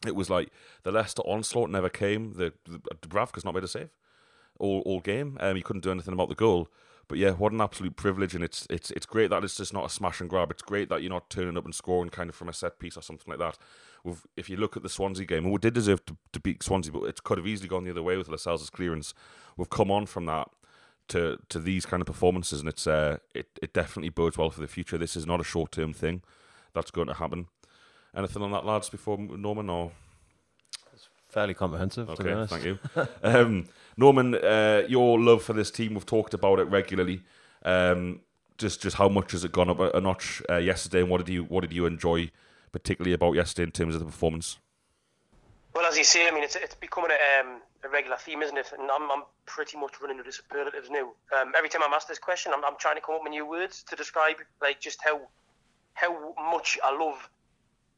It 0.07 0.15
was 0.15 0.29
like 0.29 0.49
the 0.83 0.91
Leicester 0.91 1.21
onslaught 1.23 1.69
never 1.69 1.89
came. 1.89 2.33
The, 2.33 2.53
the 2.65 3.41
not 3.43 3.53
made 3.53 3.63
a 3.63 3.67
save 3.67 3.89
all 4.57 4.81
all 4.85 5.01
game. 5.01 5.37
Um, 5.41 5.57
he 5.57 5.61
couldn't 5.61 5.83
do 5.83 5.91
anything 5.91 6.13
about 6.13 6.29
the 6.29 6.35
goal. 6.35 6.69
But 7.07 7.19
yeah, 7.19 7.31
what 7.31 7.53
an 7.53 7.61
absolute 7.61 7.95
privilege, 7.95 8.33
and 8.33 8.43
it's 8.43 8.65
it's 8.69 8.89
it's 8.91 9.05
great 9.05 9.29
that 9.29 9.43
it's 9.43 9.57
just 9.57 9.73
not 9.73 9.85
a 9.85 9.89
smash 9.89 10.21
and 10.21 10.29
grab. 10.29 10.49
It's 10.49 10.63
great 10.63 10.89
that 10.89 11.01
you're 11.01 11.11
not 11.11 11.29
turning 11.29 11.57
up 11.57 11.65
and 11.65 11.75
scoring 11.75 12.09
kind 12.09 12.29
of 12.29 12.35
from 12.35 12.49
a 12.49 12.53
set 12.53 12.79
piece 12.79 12.97
or 12.97 13.01
something 13.01 13.29
like 13.29 13.39
that. 13.39 13.57
We've, 14.05 14.25
if 14.37 14.49
you 14.49 14.57
look 14.57 14.77
at 14.77 14.83
the 14.83 14.89
Swansea 14.89 15.25
game, 15.25 15.43
and 15.45 15.51
we 15.51 15.57
did 15.57 15.73
deserve 15.73 16.05
to, 16.05 16.15
to 16.33 16.39
beat 16.39 16.61
Swansea, 16.61 16.93
but 16.93 17.03
it 17.03 17.23
could 17.23 17.37
have 17.37 17.47
easily 17.47 17.67
gone 17.67 17.83
the 17.83 17.91
other 17.91 18.03
way 18.03 18.17
with 18.17 18.29
Lascelles' 18.29 18.69
clearance. 18.69 19.13
We've 19.57 19.69
come 19.69 19.89
on 19.91 20.05
from 20.05 20.25
that 20.27 20.49
to 21.07 21.37
to 21.49 21.59
these 21.59 21.85
kind 21.85 22.01
of 22.01 22.07
performances, 22.07 22.59
and 22.59 22.69
it's 22.69 22.87
uh, 22.87 23.17
it 23.33 23.47
it 23.61 23.73
definitely 23.73 24.09
bodes 24.09 24.37
well 24.37 24.49
for 24.49 24.61
the 24.61 24.67
future. 24.67 24.97
This 24.97 25.15
is 25.15 25.25
not 25.25 25.41
a 25.41 25.43
short 25.43 25.71
term 25.71 25.91
thing 25.93 26.21
that's 26.73 26.91
going 26.91 27.07
to 27.07 27.15
happen. 27.15 27.47
Anything 28.15 28.43
on 28.43 28.51
that, 28.51 28.65
lads, 28.65 28.89
before 28.89 29.17
Norman 29.17 29.69
or? 29.69 29.91
fairly 31.27 31.53
comprehensive. 31.53 32.09
Okay, 32.09 32.45
thank 32.47 32.63
you, 32.63 32.79
um, 33.23 33.65
Norman. 33.97 34.35
Uh, 34.35 34.83
your 34.87 35.19
love 35.19 35.43
for 35.43 35.51
this 35.51 35.69
team, 35.69 35.93
we've 35.93 36.05
talked 36.05 36.33
about 36.33 36.59
it 36.59 36.63
regularly. 36.63 37.23
Um, 37.63 38.21
just, 38.57 38.81
just 38.81 38.95
how 38.95 39.09
much 39.09 39.33
has 39.33 39.43
it 39.43 39.51
gone 39.51 39.69
up 39.69 39.79
a, 39.79 39.89
a 39.89 39.99
notch 39.99 40.41
uh, 40.49 40.55
yesterday, 40.55 41.01
and 41.01 41.09
what 41.09 41.25
did 41.25 41.33
you, 41.33 41.43
what 41.43 41.61
did 41.61 41.73
you 41.73 41.85
enjoy 41.85 42.31
particularly 42.75 43.13
about 43.13 43.35
yesterday 43.35 43.63
in 43.63 43.71
terms 43.71 43.95
of 43.95 44.01
the 44.01 44.05
performance? 44.05 44.59
Well, 45.73 45.85
as 45.85 45.97
you 45.97 46.03
say, 46.03 46.27
I 46.27 46.31
mean, 46.31 46.43
it's, 46.43 46.57
it's 46.57 46.75
becoming 46.75 47.11
a, 47.11 47.39
um, 47.39 47.61
a 47.85 47.89
regular 47.89 48.17
theme, 48.17 48.41
isn't 48.41 48.57
it? 48.57 48.67
And 48.77 48.89
I'm, 48.91 49.09
I'm 49.09 49.23
pretty 49.45 49.77
much 49.77 49.93
running 50.01 50.17
into 50.17 50.27
the 50.27 50.33
superlatives 50.33 50.89
now. 50.89 51.13
Um, 51.39 51.53
every 51.57 51.69
time 51.69 51.81
I'm 51.85 51.93
asked 51.93 52.09
this 52.09 52.19
question, 52.19 52.51
I'm, 52.53 52.65
I'm 52.65 52.75
trying 52.77 52.95
to 52.95 53.01
come 53.01 53.15
up 53.15 53.23
with 53.23 53.31
new 53.31 53.47
words 53.47 53.83
to 53.83 53.95
describe 53.95 54.35
like 54.61 54.81
just 54.81 54.99
how 55.03 55.21
how 55.93 56.33
much 56.51 56.77
I 56.83 56.91
love 56.91 57.29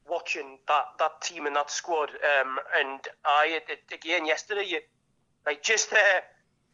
watching 0.08 0.58
that, 0.68 0.84
that 1.00 1.20
team 1.22 1.46
and 1.46 1.56
that 1.56 1.70
squad. 1.72 2.10
Um, 2.10 2.58
and 2.78 3.00
I 3.24 3.60
it, 3.68 3.80
again 3.92 4.26
yesterday, 4.26 4.64
you, 4.64 4.80
like 5.44 5.62
just 5.64 5.92
uh, 5.92 6.20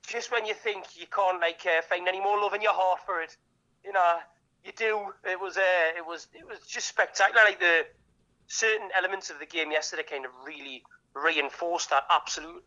just 0.06 0.30
when 0.30 0.44
you 0.44 0.54
think 0.54 0.84
you 0.94 1.06
can't 1.06 1.40
like 1.40 1.66
uh, 1.66 1.80
find 1.88 2.06
any 2.06 2.20
more 2.20 2.38
love 2.38 2.52
in 2.52 2.60
your 2.60 2.74
heart 2.74 3.00
for 3.06 3.22
it, 3.22 3.34
you 3.82 3.92
know, 3.92 4.16
you 4.64 4.72
do. 4.76 5.12
It 5.24 5.40
was 5.40 5.56
uh, 5.56 5.96
it 5.96 6.06
was 6.06 6.28
it 6.34 6.46
was 6.46 6.60
just 6.66 6.88
spectacular. 6.88 7.42
Like 7.44 7.60
the 7.60 7.86
certain 8.46 8.88
elements 8.96 9.30
of 9.30 9.38
the 9.38 9.46
game 9.46 9.70
yesterday 9.70 10.02
kind 10.02 10.24
of 10.24 10.30
really 10.46 10.82
reinforced 11.14 11.90
that 11.90 12.04
absolute. 12.10 12.64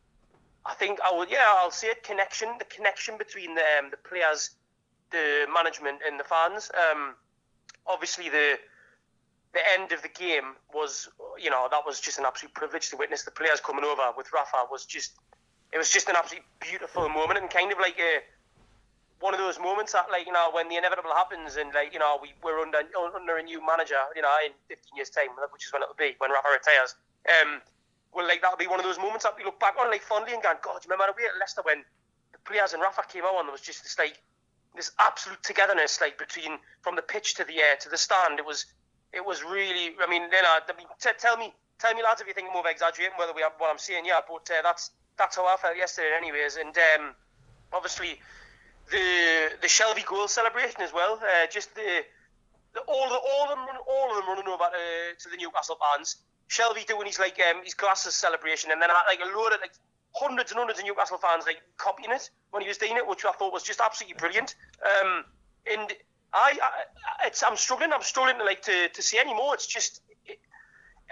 I 0.65 0.73
think 0.73 0.99
I 1.01 1.15
would 1.15 1.29
yeah 1.29 1.45
I'll 1.47 1.71
say 1.71 1.87
it 1.87 2.03
connection 2.03 2.49
the 2.59 2.65
connection 2.65 3.17
between 3.17 3.55
the 3.55 3.63
um, 3.79 3.91
the 3.91 3.97
players, 3.97 4.51
the 5.11 5.47
management 5.53 5.99
and 6.05 6.19
the 6.19 6.23
fans. 6.23 6.71
Um, 6.91 7.15
obviously 7.85 8.29
the 8.29 8.59
the 9.53 9.61
end 9.79 9.91
of 9.91 10.01
the 10.01 10.09
game 10.09 10.53
was, 10.73 11.09
you 11.39 11.49
know, 11.49 11.67
that 11.71 11.81
was 11.85 11.99
just 11.99 12.19
an 12.19 12.25
absolute 12.25 12.53
privilege 12.53 12.89
to 12.89 12.97
witness. 12.97 13.23
The 13.23 13.31
players 13.31 13.59
coming 13.59 13.83
over 13.83 14.03
with 14.15 14.27
Rafa 14.33 14.65
was 14.69 14.85
just, 14.85 15.13
it 15.71 15.77
was 15.77 15.89
just 15.89 16.09
an 16.09 16.15
absolutely 16.15 16.47
beautiful 16.59 17.09
moment 17.09 17.39
and 17.39 17.49
kind 17.49 17.71
of 17.71 17.79
like 17.79 17.97
a 17.97 18.19
one 19.19 19.33
of 19.33 19.39
those 19.39 19.59
moments 19.59 19.93
that, 19.93 20.07
like, 20.12 20.25
you 20.27 20.33
know, 20.33 20.50
when 20.53 20.69
the 20.69 20.77
inevitable 20.77 21.09
happens 21.12 21.57
and, 21.57 21.74
like, 21.74 21.93
you 21.93 22.00
know, 22.00 22.19
we, 22.21 22.33
we're 22.43 22.59
under 22.62 22.79
under 23.15 23.38
a 23.38 23.43
new 23.43 23.65
manager, 23.65 23.97
you 24.15 24.21
know, 24.21 24.33
in 24.45 24.51
15 24.69 24.95
years' 24.95 25.09
time, 25.09 25.33
which 25.51 25.65
is 25.65 25.74
when 25.74 25.81
it'll 25.81 25.97
be, 25.97 26.15
when 26.19 26.29
Rafa 26.31 26.50
retires. 26.53 26.95
Um, 27.25 27.62
well, 28.13 28.27
like, 28.27 28.41
that'll 28.41 28.57
be 28.57 28.67
one 28.67 28.79
of 28.79 28.86
those 28.86 29.00
moments 29.00 29.25
that 29.25 29.33
we 29.38 29.43
look 29.43 29.59
back 29.59 29.75
on, 29.79 29.89
like, 29.89 30.01
fondly 30.01 30.33
and 30.33 30.41
go, 30.41 30.53
God, 30.62 30.81
do 30.81 30.88
you 30.88 30.93
remember 30.93 31.13
we 31.17 31.25
at 31.25 31.38
Leicester 31.39 31.62
when 31.65 31.83
the 32.31 32.39
players 32.45 32.74
and 32.74 32.81
Rafa 32.81 33.03
came 33.09 33.24
out 33.25 33.39
and 33.39 33.47
there 33.50 33.57
was 33.57 33.62
just 33.62 33.81
this, 33.83 33.97
like, 33.97 34.21
this 34.75 34.91
absolute 35.00 35.41
togetherness, 35.41 36.00
like, 36.00 36.17
between, 36.17 36.62
from 36.81 36.95
the 36.95 37.01
pitch 37.01 37.33
to 37.36 37.43
the 37.43 37.57
air 37.57 37.75
to 37.81 37.89
the 37.89 37.97
stand. 37.97 38.38
It 38.38 38.45
was, 38.45 38.65
it 39.13 39.25
was 39.25 39.43
really. 39.43 39.95
I 39.97 40.09
mean, 40.09 40.24
you 40.24 40.41
know, 40.41 40.59
I 40.62 40.74
mean, 40.77 40.88
t- 41.01 41.09
tell 41.17 41.38
me, 41.38 41.53
tell 41.79 41.93
me, 41.93 42.03
lads, 42.03 42.21
if 42.21 42.27
you 42.27 42.33
think 42.33 42.50
I'm 42.51 42.57
over 42.57 42.69
exaggerating 42.69 43.17
whether 43.17 43.33
we 43.33 43.41
what 43.41 43.71
I'm 43.71 43.77
saying. 43.77 44.05
Yeah, 44.05 44.19
but 44.27 44.50
uh, 44.51 44.62
that's 44.63 44.91
that's 45.17 45.36
how 45.36 45.45
I 45.45 45.57
felt 45.57 45.77
yesterday, 45.77 46.12
anyways. 46.15 46.57
And 46.57 46.75
um, 46.77 47.15
obviously, 47.74 48.19
the 48.91 49.50
the 49.62 49.67
Shelvey 49.67 50.06
goal 50.06 50.27
celebration 50.27 50.82
as 50.82 50.94
well. 50.94 51.20
Uh, 51.22 51.48
just 51.51 51.74
the, 51.75 52.03
the 52.74 52.82
all 52.82 53.10
the 53.10 53.15
all 53.15 53.51
of 53.51 53.58
them 53.58 53.65
all 53.88 54.10
of 54.12 54.17
them 54.17 54.27
running 54.27 54.48
over 54.48 54.65
to, 54.72 55.24
to 55.24 55.29
the 55.29 55.38
Newcastle 55.38 55.77
fans. 55.82 56.17
Shelvey 56.50 56.86
doing 56.86 57.08
his 57.08 57.20
like 57.20 57.38
um, 57.50 57.63
his 57.63 57.74
glasses 57.74 58.15
celebration, 58.15 58.72
and 58.72 58.82
then 58.82 58.89
like 59.08 59.20
a 59.20 59.38
load 59.38 59.53
of 59.53 59.62
like 59.62 59.74
hundreds 60.13 60.51
and 60.51 60.58
hundreds 60.58 60.79
of 60.79 60.86
Newcastle 60.86 61.17
fans 61.17 61.46
like 61.46 61.62
copying 61.77 62.12
it 62.12 62.29
when 62.51 62.62
he 62.62 62.67
was 62.67 62.77
doing 62.77 62.96
it, 62.96 63.08
which 63.08 63.25
I 63.25 63.32
thought 63.34 63.53
was 63.53 63.63
just 63.63 63.82
absolutely 63.82 64.17
brilliant. 64.17 64.56
Um, 64.82 65.25
and 65.70 65.94
I, 66.34 66.58
I 66.62 67.27
it's, 67.27 67.44
I'm 67.44 67.58
struggling. 67.58 67.91
I'm 67.94 68.01
struggling 68.01 68.38
to 68.38 68.44
like 68.44 68.62
to, 68.63 68.89
to 68.89 69.01
see 69.01 69.20
any 69.20 69.34
more. 69.34 69.53
It's 69.53 69.67
just, 69.67 70.01
it, 70.25 70.39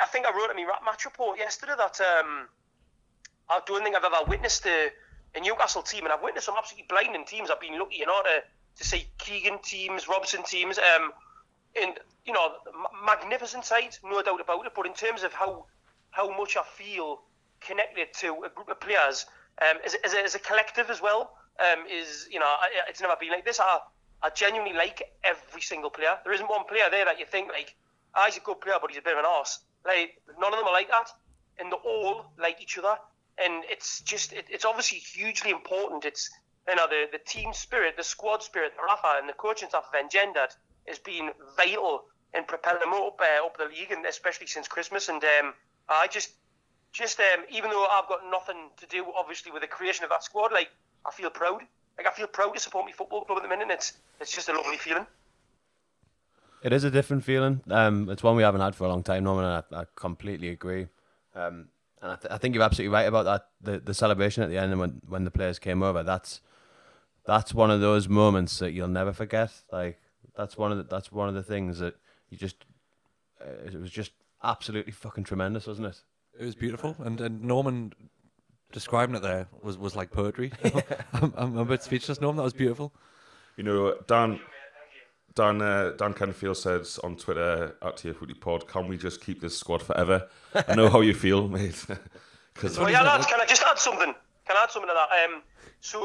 I 0.01 0.07
think 0.07 0.25
I 0.25 0.31
wrote 0.35 0.49
in 0.49 0.65
my 0.65 0.73
match 0.85 1.05
report 1.05 1.37
yesterday 1.37 1.73
that 1.77 1.99
um, 2.01 2.47
I 3.49 3.59
don't 3.65 3.83
think 3.83 3.95
I've 3.95 4.03
ever 4.03 4.23
witnessed 4.27 4.65
a, 4.65 4.89
a 5.35 5.39
Newcastle 5.39 5.81
team, 5.81 6.03
and 6.05 6.13
I've 6.13 6.21
witnessed 6.21 6.45
some 6.45 6.55
absolutely 6.57 6.87
blinding 6.89 7.25
teams. 7.25 7.49
I've 7.49 7.59
been 7.59 7.77
lucky, 7.77 7.97
you 7.97 8.05
know, 8.05 8.21
to, 8.23 8.43
to 8.77 8.83
see 8.87 9.05
Keegan 9.17 9.59
teams, 9.63 10.07
Robson 10.07 10.43
teams, 10.43 10.77
um, 10.77 11.11
in 11.75 11.93
you 12.25 12.33
know, 12.33 12.53
magnificent 13.05 13.65
sight, 13.65 13.99
no 14.03 14.21
doubt 14.21 14.41
about 14.41 14.65
it. 14.65 14.71
But 14.75 14.85
in 14.85 14.93
terms 14.93 15.23
of 15.23 15.33
how 15.33 15.65
how 16.11 16.35
much 16.37 16.55
I 16.55 16.63
feel 16.63 17.21
connected 17.59 18.13
to 18.21 18.43
a 18.45 18.49
group 18.49 18.69
of 18.69 18.79
players, 18.79 19.25
um, 19.61 19.77
as, 19.85 19.95
as, 20.05 20.13
a, 20.13 20.23
as 20.23 20.35
a 20.35 20.39
collective 20.39 20.89
as 20.89 21.01
well, 21.01 21.33
um, 21.59 21.85
is 21.91 22.27
you 22.31 22.39
know, 22.39 22.55
it's 22.87 23.01
never 23.01 23.15
been 23.19 23.31
like 23.31 23.45
this. 23.45 23.59
I, 23.59 23.79
I 24.23 24.29
genuinely 24.29 24.75
like 24.75 25.03
every 25.23 25.61
single 25.61 25.89
player. 25.89 26.17
There 26.23 26.33
isn't 26.33 26.49
one 26.49 26.65
player 26.65 26.85
there 26.89 27.05
that 27.05 27.19
you 27.19 27.25
think 27.25 27.49
like, 27.49 27.75
ah, 28.15 28.23
he's 28.25 28.37
a 28.37 28.39
good 28.39 28.61
player, 28.61 28.77
but 28.81 28.89
he's 28.89 28.99
a 28.99 29.03
bit 29.03 29.13
of 29.13 29.19
an 29.19 29.25
arse. 29.25 29.59
Like 29.85 30.21
none 30.39 30.53
of 30.53 30.59
them 30.59 30.67
are 30.67 30.73
like 30.73 30.89
that, 30.89 31.09
and 31.59 31.71
they 31.71 31.77
all 31.77 32.25
like 32.39 32.61
each 32.61 32.77
other. 32.77 32.95
And 33.43 33.63
it's 33.69 34.01
just, 34.01 34.33
it, 34.33 34.45
it's 34.49 34.65
obviously 34.65 34.99
hugely 34.99 35.51
important. 35.51 36.05
It's 36.05 36.29
you 36.67 36.75
know 36.75 36.87
the 36.87 37.05
the 37.11 37.19
team 37.19 37.53
spirit, 37.53 37.95
the 37.97 38.03
squad 38.03 38.41
spirit, 38.41 38.73
Rafa 38.83 39.19
and 39.19 39.29
the 39.29 39.33
coaching 39.33 39.69
staff 39.69 39.85
have 39.91 40.03
engendered 40.03 40.49
has 40.87 40.99
been 40.99 41.29
vital 41.57 42.05
in 42.33 42.43
propelling 42.43 42.79
them 42.79 42.93
up 42.93 43.19
uh, 43.19 43.45
up 43.45 43.57
the 43.57 43.65
league, 43.65 43.91
and 43.91 44.05
especially 44.05 44.47
since 44.47 44.67
Christmas. 44.67 45.09
And 45.09 45.23
um, 45.23 45.53
I 45.89 46.07
just, 46.07 46.31
just 46.91 47.19
um, 47.19 47.43
even 47.49 47.69
though 47.69 47.85
I've 47.85 48.07
got 48.07 48.21
nothing 48.31 48.69
to 48.77 48.87
do, 48.87 49.05
obviously, 49.17 49.51
with 49.51 49.61
the 49.61 49.67
creation 49.67 50.03
of 50.03 50.09
that 50.09 50.23
squad, 50.23 50.51
like 50.51 50.69
I 51.05 51.11
feel 51.11 51.29
proud 51.29 51.61
like 51.97 52.07
I 52.07 52.11
feel 52.11 52.27
proud 52.27 52.53
to 52.53 52.59
support 52.59 52.85
my 52.85 52.91
football 52.91 53.23
club 53.23 53.37
at 53.37 53.43
the 53.43 53.49
minute. 53.49 53.67
It's 53.69 53.93
it's 54.19 54.31
just 54.31 54.49
a 54.49 54.53
lovely 54.53 54.77
feeling. 54.77 55.05
It 56.63 56.73
is 56.73 56.83
a 56.83 56.89
different 56.89 57.23
feeling. 57.23 57.61
Um, 57.69 58.09
it's 58.09 58.23
one 58.23 58.35
we 58.35 58.43
haven't 58.43 58.61
had 58.61 58.75
for 58.75 58.85
a 58.85 58.89
long 58.89 59.03
time, 59.03 59.23
Norman. 59.23 59.45
I, 59.45 59.81
I 59.81 59.85
completely 59.95 60.49
agree. 60.49 60.87
Um, 61.35 61.67
and 62.05 62.13
I, 62.13 62.15
th- 62.17 62.31
I, 62.31 62.37
think 62.37 62.53
you're 62.53 62.63
absolutely 62.63 62.93
right 62.93 63.07
about 63.07 63.25
that. 63.25 63.47
The 63.61 63.79
the 63.79 63.93
celebration 63.95 64.43
at 64.43 64.49
the 64.49 64.57
end 64.57 64.77
when 64.79 65.01
when 65.07 65.23
the 65.23 65.31
players 65.31 65.57
came 65.57 65.81
over. 65.81 66.03
That's 66.03 66.39
that's 67.25 67.51
one 67.51 67.71
of 67.71 67.81
those 67.81 68.07
moments 68.07 68.59
that 68.59 68.73
you'll 68.73 68.87
never 68.87 69.11
forget. 69.11 69.51
Like 69.71 69.99
that's 70.37 70.55
one 70.55 70.71
of 70.71 70.77
the, 70.77 70.83
that's 70.83 71.11
one 71.11 71.27
of 71.27 71.33
the 71.33 71.41
things 71.41 71.79
that 71.79 71.95
you 72.29 72.37
just 72.37 72.65
uh, 73.41 73.65
it 73.65 73.81
was 73.81 73.89
just 73.89 74.11
absolutely 74.43 74.91
fucking 74.91 75.23
tremendous, 75.23 75.65
wasn't 75.65 75.87
it? 75.87 76.03
It 76.39 76.45
was 76.45 76.53
beautiful, 76.53 76.95
and 76.99 77.19
and 77.19 77.43
Norman 77.43 77.93
describing 78.71 79.15
it 79.15 79.23
there 79.23 79.47
was, 79.63 79.75
was 79.75 79.95
like 79.95 80.11
poetry. 80.11 80.51
I'm, 81.13 81.33
I'm 81.35 81.57
a 81.57 81.65
bit 81.65 81.81
speechless. 81.81 82.21
No, 82.21 82.31
that 82.31 82.43
was 82.43 82.53
beautiful. 82.53 82.93
You 83.57 83.63
know, 83.63 83.95
Dan. 84.05 84.39
Dan 85.35 85.61
uh, 85.61 85.91
Dan 85.97 86.13
Kenfield 86.13 86.55
says 86.55 86.97
on 87.03 87.17
Twitter 87.17 87.75
at 87.81 87.97
TF 87.97 88.39
Pod, 88.39 88.67
"Can 88.67 88.87
we 88.87 88.97
just 88.97 89.21
keep 89.21 89.41
this 89.41 89.57
squad 89.57 89.81
forever?" 89.83 90.29
I 90.53 90.75
know 90.75 90.89
how 90.89 91.01
you 91.01 91.13
feel, 91.13 91.47
mate. 91.49 91.85
Because 92.53 92.79
Oh 92.79 92.87
yeah, 92.87 93.01
lads, 93.01 93.25
can 93.25 93.41
I 93.41 93.45
just 93.45 93.61
add 93.63 93.77
something? 93.77 94.15
Can 94.47 94.57
I 94.57 94.63
add 94.63 94.71
something 94.71 94.87
to 94.89 94.93
that? 94.95 95.25
Um, 95.25 95.41
so 95.81 95.99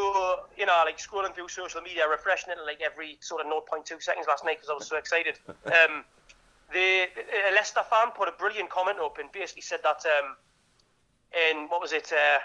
you 0.57 0.67
know, 0.67 0.83
like 0.85 0.99
scrolling 0.99 1.33
through 1.35 1.49
social 1.49 1.81
media, 1.81 2.09
refreshing 2.09 2.53
it 2.53 2.59
like 2.67 2.81
every 2.81 3.19
sort 3.21 3.47
of 3.47 3.53
0.2 3.53 4.03
seconds 4.03 4.27
last 4.27 4.45
night 4.45 4.57
because 4.59 4.71
I 4.71 4.75
was 4.75 4.89
so 4.89 4.97
excited. 4.97 5.39
Um, 5.67 6.05
the 6.73 7.07
a 7.49 7.53
Leicester 7.55 7.83
fan 7.89 8.13
put 8.17 8.29
a 8.29 8.33
brilliant 8.33 8.71
comment 8.71 8.99
up 9.01 9.19
and 9.19 9.31
basically 9.33 9.63
said 9.63 9.81
that 9.83 10.05
um, 10.07 10.37
in 11.51 11.69
what 11.69 11.81
was 11.81 11.93
it? 11.93 12.13
Uh, 12.13 12.39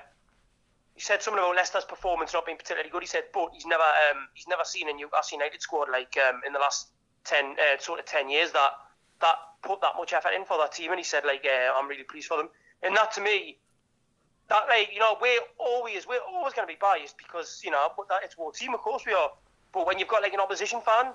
he 0.96 1.02
said 1.02 1.22
something 1.22 1.44
about 1.44 1.56
Leicester's 1.56 1.86
performance 1.86 2.34
not 2.34 2.46
being 2.46 2.58
particularly 2.58 2.90
good. 2.90 3.04
He 3.04 3.08
said, 3.08 3.24
but 3.34 3.50
he's 3.54 3.66
never 3.66 3.84
um, 3.84 4.28
he's 4.34 4.48
never 4.48 4.64
seen 4.64 4.90
a 4.90 4.94
Newcastle 4.94 5.38
United 5.38 5.62
squad 5.62 5.90
like 5.92 6.18
um, 6.28 6.42
in 6.48 6.54
the 6.54 6.60
last 6.60 6.90
ten 7.24 7.56
uh, 7.60 7.78
sort 7.80 8.00
of 8.00 8.06
ten 8.06 8.30
years 8.30 8.52
that 8.52 8.72
that 9.22 9.36
put 9.62 9.82
that 9.82 9.94
much 9.98 10.14
effort 10.14 10.32
in 10.36 10.46
for 10.46 10.58
that 10.58 10.72
team. 10.72 10.92
And 10.92 11.00
he 11.00 11.04
said, 11.04 11.24
like, 11.26 11.46
uh, 11.46 11.78
I'm 11.78 11.88
really 11.88 12.04
pleased 12.04 12.28
for 12.28 12.38
them. 12.38 12.50
And 12.84 12.96
that 12.96 13.14
to 13.14 13.22
me, 13.22 13.58
that 14.50 14.64
like 14.70 14.90
you 14.94 15.00
know 15.00 15.18
we're 15.22 15.40
always 15.58 16.08
we're 16.08 16.24
always 16.32 16.54
going 16.54 16.68
to 16.68 16.72
be 16.72 16.78
biased 16.80 17.18
because 17.18 17.62
you 17.64 17.72
know 17.72 17.90
that 18.10 18.20
it's 18.24 18.36
our 18.40 18.52
team 18.52 18.74
of 18.74 18.80
course 18.82 19.04
we 19.06 19.14
are 19.14 19.32
but 19.74 19.88
when 19.88 19.98
you've 19.98 20.08
got 20.08 20.22
like 20.22 20.34
an 20.34 20.40
opposition 20.40 20.82
fan 20.82 21.12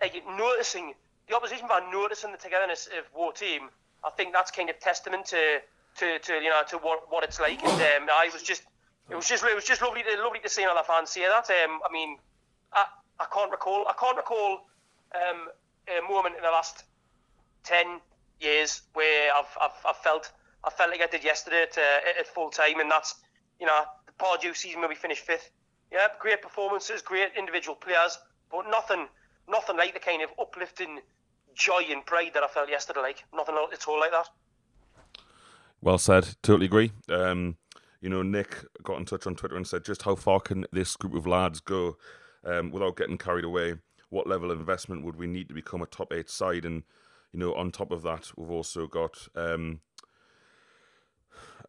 like 0.00 0.22
noticing 0.38 0.94
the 1.28 1.36
opposition 1.36 1.68
fan 1.68 1.90
noticing 1.92 2.32
the 2.32 2.38
togetherness 2.38 2.88
of 2.98 3.04
war 3.14 3.32
team 3.32 3.68
I 4.04 4.10
think 4.10 4.32
that's 4.32 4.50
kind 4.50 4.70
of 4.70 4.78
testament 4.80 5.26
to 5.26 5.60
to, 5.98 6.18
to 6.18 6.32
you 6.34 6.48
know 6.48 6.62
to 6.68 6.78
what, 6.78 7.10
what 7.10 7.24
it's 7.24 7.38
like 7.38 7.62
and 7.62 8.02
um, 8.02 8.08
I 8.10 8.30
was 8.32 8.42
just 8.42 8.62
it 9.10 9.16
was 9.16 9.28
just 9.28 9.44
it 9.44 9.54
was 9.54 9.64
just 9.64 9.82
lovely 9.82 10.02
to 10.02 10.22
lovely 10.22 10.40
to 10.40 10.48
see 10.48 10.62
another 10.62 10.82
fan 10.86 11.06
say 11.06 11.22
that 11.22 11.48
um, 11.50 11.80
I 11.88 11.92
mean 11.92 12.18
I, 12.72 12.84
I 13.20 13.26
can't 13.32 13.50
recall 13.50 13.86
I 13.88 13.94
can't 13.98 14.16
recall 14.16 14.66
um, 15.14 15.48
a 15.88 16.02
moment 16.08 16.36
in 16.36 16.42
the 16.42 16.50
last 16.50 16.84
10 17.64 18.00
years 18.40 18.82
where 18.94 19.30
I've, 19.32 19.56
I've, 19.60 19.86
I've 19.88 19.96
felt 19.96 20.30
I 20.64 20.70
felt 20.70 20.90
like 20.90 21.00
I 21.00 21.06
did 21.06 21.24
yesterday 21.24 21.62
at, 21.62 21.76
uh, 21.76 22.20
at 22.20 22.26
full 22.26 22.50
time, 22.50 22.80
and 22.80 22.90
that's 22.90 23.16
you 23.60 23.66
know 23.66 23.82
the 24.06 24.12
Pardew 24.12 24.54
season 24.54 24.80
where 24.80 24.88
we 24.88 24.94
finished 24.94 25.24
fifth. 25.24 25.50
Yeah, 25.90 26.06
great 26.20 26.40
performances, 26.40 27.02
great 27.02 27.30
individual 27.36 27.74
players, 27.74 28.18
but 28.50 28.66
nothing, 28.70 29.08
nothing 29.48 29.76
like 29.76 29.92
the 29.92 30.00
kind 30.00 30.22
of 30.22 30.30
uplifting 30.40 31.00
joy 31.54 31.82
and 31.90 32.06
pride 32.06 32.30
that 32.34 32.42
I 32.42 32.48
felt 32.48 32.68
yesterday. 32.68 33.00
Like 33.00 33.24
nothing 33.34 33.56
at 33.72 33.88
all 33.88 33.98
like 33.98 34.12
that. 34.12 34.28
Well 35.80 35.98
said. 35.98 36.28
Totally 36.42 36.66
agree. 36.66 36.92
Um, 37.08 37.56
you 38.02 38.08
know, 38.08 38.22
Nick 38.22 38.56
got 38.82 38.98
in 38.98 39.04
touch 39.04 39.26
on 39.26 39.36
Twitter 39.36 39.56
and 39.56 39.66
said, 39.66 39.84
just 39.84 40.02
how 40.02 40.16
far 40.16 40.40
can 40.40 40.66
this 40.72 40.96
group 40.96 41.14
of 41.14 41.26
lads 41.26 41.60
go 41.60 41.96
um, 42.44 42.70
without 42.72 42.96
getting 42.96 43.16
carried 43.16 43.44
away? 43.44 43.76
What 44.10 44.26
level 44.26 44.50
of 44.50 44.58
investment 44.58 45.04
would 45.04 45.16
we 45.16 45.28
need 45.28 45.48
to 45.48 45.54
become 45.54 45.80
a 45.80 45.86
top 45.86 46.12
eight 46.12 46.28
side? 46.28 46.64
And 46.64 46.82
you 47.32 47.38
know, 47.38 47.54
on 47.54 47.70
top 47.70 47.92
of 47.92 48.02
that, 48.02 48.30
we've 48.36 48.50
also 48.50 48.86
got 48.88 49.28
um, 49.36 49.80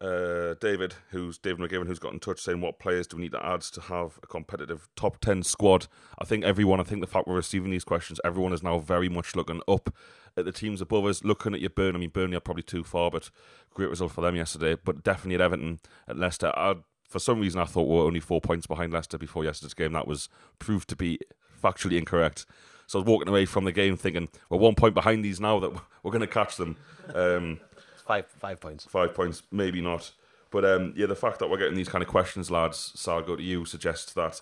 uh, 0.00 0.54
David, 0.60 0.94
who's 1.10 1.38
David 1.38 1.60
McGivern, 1.60 1.86
who's 1.86 1.98
got 1.98 2.12
in 2.12 2.20
touch 2.20 2.40
saying 2.40 2.60
what 2.60 2.78
players 2.78 3.06
do 3.06 3.16
we 3.16 3.22
need 3.22 3.32
to 3.32 3.44
add 3.44 3.60
to 3.62 3.80
have 3.82 4.18
a 4.22 4.26
competitive 4.26 4.88
top 4.96 5.20
ten 5.20 5.42
squad. 5.42 5.86
I 6.18 6.24
think 6.24 6.44
everyone, 6.44 6.80
I 6.80 6.84
think 6.84 7.00
the 7.00 7.06
fact 7.06 7.28
we're 7.28 7.36
receiving 7.36 7.70
these 7.70 7.84
questions, 7.84 8.20
everyone 8.24 8.52
is 8.52 8.62
now 8.62 8.78
very 8.78 9.08
much 9.08 9.36
looking 9.36 9.60
up 9.68 9.94
at 10.36 10.44
the 10.44 10.52
teams 10.52 10.80
above 10.80 11.04
us, 11.06 11.22
looking 11.22 11.54
at 11.54 11.60
your 11.60 11.70
Burn. 11.70 11.94
I 11.94 11.98
mean, 11.98 12.10
Burnley 12.10 12.36
are 12.36 12.40
probably 12.40 12.64
too 12.64 12.82
far, 12.82 13.10
but 13.10 13.30
great 13.72 13.90
result 13.90 14.12
for 14.12 14.20
them 14.20 14.36
yesterday. 14.36 14.76
But 14.82 15.04
definitely 15.04 15.36
at 15.36 15.40
Everton, 15.40 15.80
at 16.08 16.18
Leicester. 16.18 16.52
I, 16.56 16.76
for 17.08 17.18
some 17.20 17.40
reason, 17.40 17.60
I 17.60 17.64
thought 17.64 17.88
we 17.88 17.94
were 17.94 18.04
only 18.04 18.20
four 18.20 18.40
points 18.40 18.66
behind 18.66 18.92
Leicester 18.92 19.18
before 19.18 19.44
yesterday's 19.44 19.74
game. 19.74 19.92
That 19.92 20.08
was 20.08 20.28
proved 20.58 20.88
to 20.88 20.96
be 20.96 21.20
factually 21.62 21.98
incorrect. 21.98 22.46
So 22.86 22.98
I 22.98 23.02
was 23.02 23.06
walking 23.06 23.28
away 23.28 23.46
from 23.46 23.64
the 23.64 23.72
game 23.72 23.96
thinking, 23.96 24.28
we're 24.50 24.58
one 24.58 24.74
point 24.74 24.94
behind 24.94 25.24
these 25.24 25.40
now 25.40 25.58
that 25.60 25.70
we're 26.02 26.10
going 26.10 26.20
to 26.20 26.26
catch 26.26 26.56
them. 26.56 26.76
Um, 27.14 27.60
Five 28.06 28.26
five 28.26 28.60
points. 28.60 28.84
five 28.84 29.14
points, 29.14 29.42
maybe 29.50 29.80
not. 29.80 30.12
But 30.50 30.64
um, 30.64 30.92
yeah, 30.96 31.06
the 31.06 31.16
fact 31.16 31.38
that 31.40 31.50
we're 31.50 31.58
getting 31.58 31.74
these 31.74 31.88
kind 31.88 32.02
of 32.02 32.08
questions, 32.08 32.50
lads, 32.50 33.04
I'll 33.08 33.22
go 33.22 33.34
to 33.34 33.42
you, 33.42 33.64
suggests 33.64 34.12
that 34.12 34.40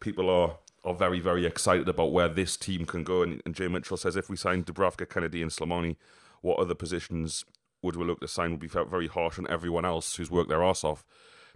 people 0.00 0.28
are 0.28 0.58
are 0.84 0.94
very, 0.94 1.18
very 1.18 1.46
excited 1.46 1.88
about 1.88 2.12
where 2.12 2.28
this 2.28 2.56
team 2.58 2.84
can 2.84 3.04
go. 3.04 3.22
And, 3.22 3.40
and 3.46 3.54
Jay 3.54 3.68
Mitchell 3.68 3.96
says 3.96 4.16
if 4.16 4.28
we 4.28 4.36
sign 4.36 4.64
Dubravka, 4.64 5.08
Kennedy, 5.08 5.40
and 5.40 5.50
Slimani, 5.50 5.96
what 6.42 6.58
other 6.58 6.74
positions 6.74 7.44
would 7.80 7.96
we 7.96 8.04
look 8.04 8.20
to 8.20 8.28
sign? 8.28 8.50
Would 8.50 8.60
be 8.60 8.68
felt 8.68 8.90
very 8.90 9.08
harsh 9.08 9.38
on 9.38 9.46
everyone 9.48 9.86
else 9.86 10.16
who's 10.16 10.30
worked 10.30 10.50
their 10.50 10.62
ass 10.62 10.84
off 10.84 11.04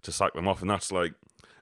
to 0.03 0.13
sack 0.13 0.33
them 0.33 0.49
off. 0.49 0.63
And 0.63 0.71
that's 0.71 0.91
like 0.91 1.13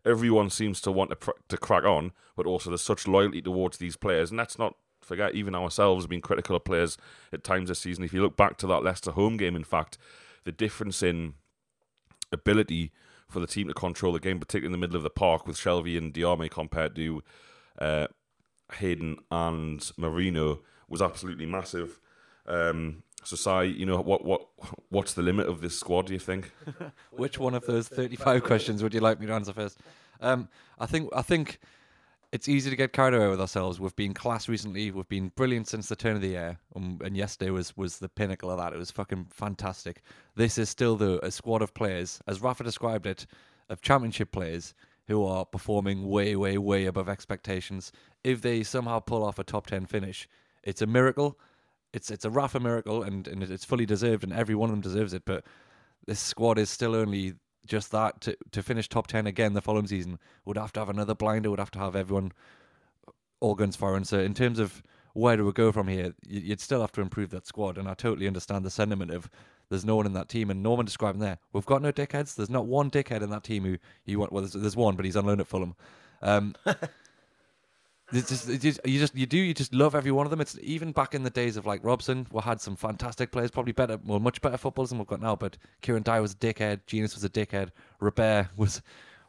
everyone 0.05 0.51
seems 0.51 0.81
to 0.83 0.93
want 0.93 1.11
to, 1.11 1.17
pr- 1.17 1.31
to 1.49 1.57
crack 1.57 1.85
on, 1.85 2.13
but 2.37 2.47
also 2.47 2.71
there's 2.71 2.83
such 2.83 3.09
loyalty 3.09 3.43
towards 3.43 3.79
these 3.79 3.97
players. 3.97 4.31
And 4.31 4.39
let's 4.39 4.59
not 4.59 4.77
forget, 5.07 5.35
even 5.35 5.55
ourselves 5.55 6.07
been 6.07 6.21
critical 6.21 6.57
of 6.57 6.65
players 6.65 6.99
at 7.33 7.45
times 7.45 7.69
this 7.69 7.79
season. 7.79 8.05
If 8.05 8.13
you 8.13 8.23
look 8.23 8.37
back 8.37 8.59
to 8.59 8.67
that 8.67 8.83
Leicester 8.83 9.13
home 9.13 9.37
game, 9.37 9.57
in 9.57 9.65
fact, 9.65 9.99
the 10.45 10.53
difference 10.53 11.03
in 11.03 11.35
ability 12.33 12.93
for 13.29 13.41
the 13.41 13.47
team 13.47 13.69
to 13.69 13.75
control 13.75 14.13
the 14.13 14.21
game, 14.21 14.41
particularly 14.41 14.67
in 14.67 14.73
the 14.73 14.87
middle 14.87 14.97
of 14.97 15.03
the 15.03 15.11
park 15.11 15.47
with 15.47 15.57
Shelvey 15.57 15.97
and 15.97 16.13
Diamé 16.13 16.51
compared 16.51 16.95
to 16.97 17.23
uh, 17.79 18.07
Hayden 18.75 19.17
and 19.31 19.91
Merino, 19.97 20.61
was 20.89 21.03
absolutely 21.03 21.47
massive. 21.47 22.01
Um, 22.47 23.03
so, 23.25 23.35
Sai, 23.35 23.65
you 23.65 23.87
know 23.87 24.01
what 24.01 24.25
what 24.25 24.47
what's 24.89 25.15
the 25.15 25.23
limit 25.23 25.49
of 25.49 25.61
this 25.61 25.77
squad? 25.77 26.07
Do 26.07 26.13
you 26.13 26.21
think? 26.21 26.53
Which 27.11 27.39
one 27.39 27.55
of 27.55 27.67
those 27.67 27.89
35 27.89 28.45
questions 28.45 28.83
would 28.83 28.95
you 28.95 29.01
like 29.01 29.19
me 29.19 29.27
to 29.27 29.33
answer 29.33 29.53
first? 29.53 29.81
Um, 30.21 30.49
I 30.79 30.87
think 30.87 31.11
I 31.15 31.23
think 31.23 31.59
it's 32.37 32.49
easy 32.49 32.69
to 32.69 32.77
get 32.77 32.93
carried 32.93 33.15
away 33.15 33.29
with 33.29 33.41
ourselves. 33.41 33.81
We've 33.81 33.97
been 33.97 34.13
class 34.13 34.47
recently. 34.47 34.91
We've 34.91 35.09
been 35.09 35.33
brilliant 35.37 35.69
since 35.69 35.89
the 35.89 35.97
turn 35.97 36.17
of 36.17 36.21
the 36.21 36.29
year, 36.29 36.59
um, 36.75 37.01
and 37.03 37.17
yesterday 37.17 37.51
was 37.51 37.75
was 37.79 37.99
the 37.99 38.11
pinnacle 38.11 38.51
of 38.51 38.59
that. 38.59 38.75
It 38.75 38.79
was 38.79 38.91
fucking 38.91 39.29
fantastic. 39.31 40.03
This 40.35 40.59
is 40.59 40.69
still 40.69 40.97
though 40.97 41.19
a 41.23 41.31
squad 41.31 41.63
of 41.63 41.73
players, 41.73 42.21
as 42.27 42.43
Rafa 42.43 42.63
described 42.63 43.07
it, 43.07 43.27
of 43.71 43.81
championship 43.81 44.33
players 44.33 44.75
who 45.09 45.25
are 45.25 45.47
performing 45.47 46.07
way, 46.07 46.37
way, 46.37 46.59
way 46.59 46.85
above 46.85 47.09
expectations. 47.09 47.91
If 48.23 48.43
they 48.43 48.63
somehow 48.63 48.99
pull 48.99 49.25
off 49.25 49.39
a 49.39 49.45
top 49.45 49.67
ten 49.67 49.87
finish, 49.87 50.29
it's 50.63 50.83
a 50.83 50.87
miracle. 50.87 51.39
It's 51.95 52.11
it's 52.11 52.27
a 52.27 52.31
Rafa 52.31 52.61
miracle, 52.61 53.03
and, 53.03 53.27
and 53.27 53.43
it's 53.43 53.65
fully 53.65 53.87
deserved, 53.87 54.25
and 54.25 54.33
every 54.35 54.55
one 54.55 54.69
of 54.69 54.75
them 54.75 54.83
deserves 54.83 55.15
it. 55.15 55.23
But 55.25 55.47
this 56.07 56.21
squad 56.21 56.59
is 56.59 56.69
still 56.69 56.95
only 56.95 57.33
just 57.67 57.91
that 57.93 58.21
to 58.23 58.37
to 58.53 58.63
finish 58.63 58.89
top 58.89 59.07
ten 59.07 59.27
again 59.27 59.53
the 59.55 59.63
following 59.63 59.87
season 59.87 60.19
would 60.45 60.57
have 60.57 60.73
to 60.75 60.81
have 60.81 60.89
another 60.89 61.15
blinder, 61.15 61.51
would 61.51 61.59
have 61.59 61.71
to 61.73 61.79
have 61.79 61.97
everyone 61.97 62.33
all 63.41 63.55
guns 63.55 63.77
firing. 63.77 64.05
So 64.05 64.19
in 64.21 64.35
terms 64.35 64.59
of 64.59 64.83
where 65.13 65.37
do 65.37 65.45
we 65.45 65.53
go 65.53 65.73
from 65.73 65.89
here, 65.89 66.15
you- 66.27 66.41
you'd 66.41 66.61
still 66.61 66.81
have 66.81 66.93
to 66.93 67.01
improve 67.01 67.31
that 67.31 67.47
squad. 67.47 67.79
And 67.79 67.89
I 67.89 67.95
totally 67.95 68.27
understand 68.27 68.65
the 68.65 68.71
sentiment 68.71 69.11
of 69.11 69.31
there's 69.69 69.85
no 69.85 69.97
one 69.97 70.07
in 70.07 70.13
that 70.13 70.29
team, 70.29 70.51
and 70.51 70.63
Norman 70.63 70.87
describing 70.87 71.21
there, 71.21 71.39
we've 71.53 71.67
got 71.67 71.83
no 71.83 71.91
dickheads. 71.91 72.35
There's 72.35 72.51
not 72.51 72.67
one 72.67 72.91
dickhead 72.91 73.23
in 73.23 73.31
that 73.31 73.43
team 73.43 73.65
who 73.65 73.79
you 74.05 74.19
want. 74.19 74.33
Well, 74.33 74.43
there's, 74.43 74.53
there's 74.53 74.77
one, 74.77 74.95
but 74.95 75.05
he's 75.05 75.17
on 75.17 75.27
loan 75.27 75.41
at 75.41 75.47
Fulham. 75.47 75.75
Um, 76.23 76.55
It's 78.13 78.29
just, 78.29 78.49
it's 78.49 78.63
just, 78.63 78.81
you 78.85 78.99
just 79.01 79.15
you 79.17 79.27
do 79.27 79.37
you 79.39 79.53
just 79.53 79.75
love 79.75 79.95
every 79.95 80.13
one 80.13 80.27
of 80.27 80.31
them. 80.31 80.41
It's 80.41 80.57
even 80.63 80.93
back 80.93 81.15
in 81.15 81.25
the 81.25 81.31
days 81.31 81.57
of 81.57 81.67
like 81.67 81.83
Robson, 81.83 82.27
we 82.31 82.41
had 82.41 82.61
some 82.61 82.77
fantastic 82.77 83.33
players, 83.33 83.51
probably 83.51 83.73
better, 83.73 83.99
well, 84.05 84.21
much 84.21 84.41
better 84.41 84.57
footballers 84.57 84.91
than 84.91 84.99
we've 84.99 85.09
got 85.09 85.21
now. 85.21 85.35
But 85.35 85.57
Kieron 85.83 86.05
Dyer 86.05 86.23
was 86.23 86.33
a 86.33 86.37
dickhead, 86.37 86.81
Jenas 86.87 87.15
was 87.15 87.25
a 87.25 87.29
dickhead, 87.29 87.71
Robert 88.01 88.49
was 88.57 88.81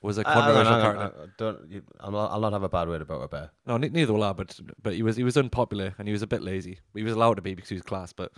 was 0.03 0.19
a 0.19 0.23
controversial 0.23 0.73
I- 0.73 0.77
I- 0.77 0.81
character. 0.81 1.21
I 1.23 1.25
don't. 1.37 1.71
You, 1.71 1.81
I'll, 1.99 2.11
not, 2.11 2.31
I'll 2.31 2.39
not 2.39 2.53
have 2.53 2.61
a 2.63 2.69
bad 2.69 2.87
word 2.87 3.01
about 3.01 3.19
Robert. 3.21 3.49
No, 3.65 3.77
neither 3.77 4.13
will 4.13 4.23
I. 4.23 4.33
But 4.33 4.59
but 4.83 4.93
he 4.93 5.01
was 5.01 5.15
he 5.17 5.23
was 5.23 5.37
unpopular 5.37 5.95
and 5.97 6.07
he 6.07 6.11
was 6.11 6.21
a 6.21 6.27
bit 6.27 6.43
lazy. 6.43 6.79
He 6.93 7.01
was 7.01 7.13
allowed 7.13 7.35
to 7.37 7.41
be 7.41 7.55
because 7.55 7.69
he 7.69 7.75
was 7.75 7.81
class. 7.83 8.13
But 8.13 8.31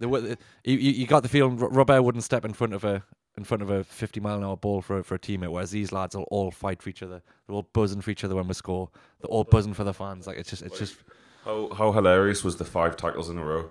the, 0.00 0.08
the 0.08 0.38
you, 0.64 1.06
got 1.06 1.22
the 1.22 1.28
feeling 1.28 1.56
Ro- 1.56 1.68
Robert 1.68 2.02
wouldn't 2.02 2.24
step 2.24 2.44
in 2.44 2.52
front 2.52 2.72
of 2.74 2.82
a 2.84 3.04
in 3.38 3.44
front 3.44 3.62
of 3.62 3.70
a 3.70 3.82
fifty 3.84 4.20
mile 4.20 4.36
an 4.36 4.44
hour 4.44 4.56
ball 4.56 4.82
for 4.82 4.98
a, 4.98 5.02
for 5.02 5.14
a 5.14 5.18
teammate. 5.18 5.50
Whereas 5.50 5.70
these 5.70 5.92
lads 5.92 6.14
will 6.14 6.24
all 6.24 6.50
fight 6.50 6.82
for 6.82 6.90
each 6.90 7.02
other. 7.02 7.22
They're 7.46 7.56
all 7.56 7.68
buzzing 7.72 8.02
for 8.02 8.10
each 8.10 8.24
other 8.24 8.34
when 8.36 8.46
we 8.46 8.54
score. 8.54 8.90
They're 9.20 9.30
all 9.30 9.44
buzzing 9.44 9.72
for 9.74 9.84
the 9.84 9.94
fans. 9.94 10.26
Like 10.26 10.36
it's 10.36 10.50
just 10.50 10.62
it's 10.62 10.78
just 10.78 10.96
How 11.44 11.70
how 11.74 11.92
hilarious 11.92 12.44
was 12.44 12.56
the 12.56 12.64
five 12.66 12.96
tackles 12.96 13.30
in 13.30 13.38
a 13.38 13.44
row? 13.44 13.70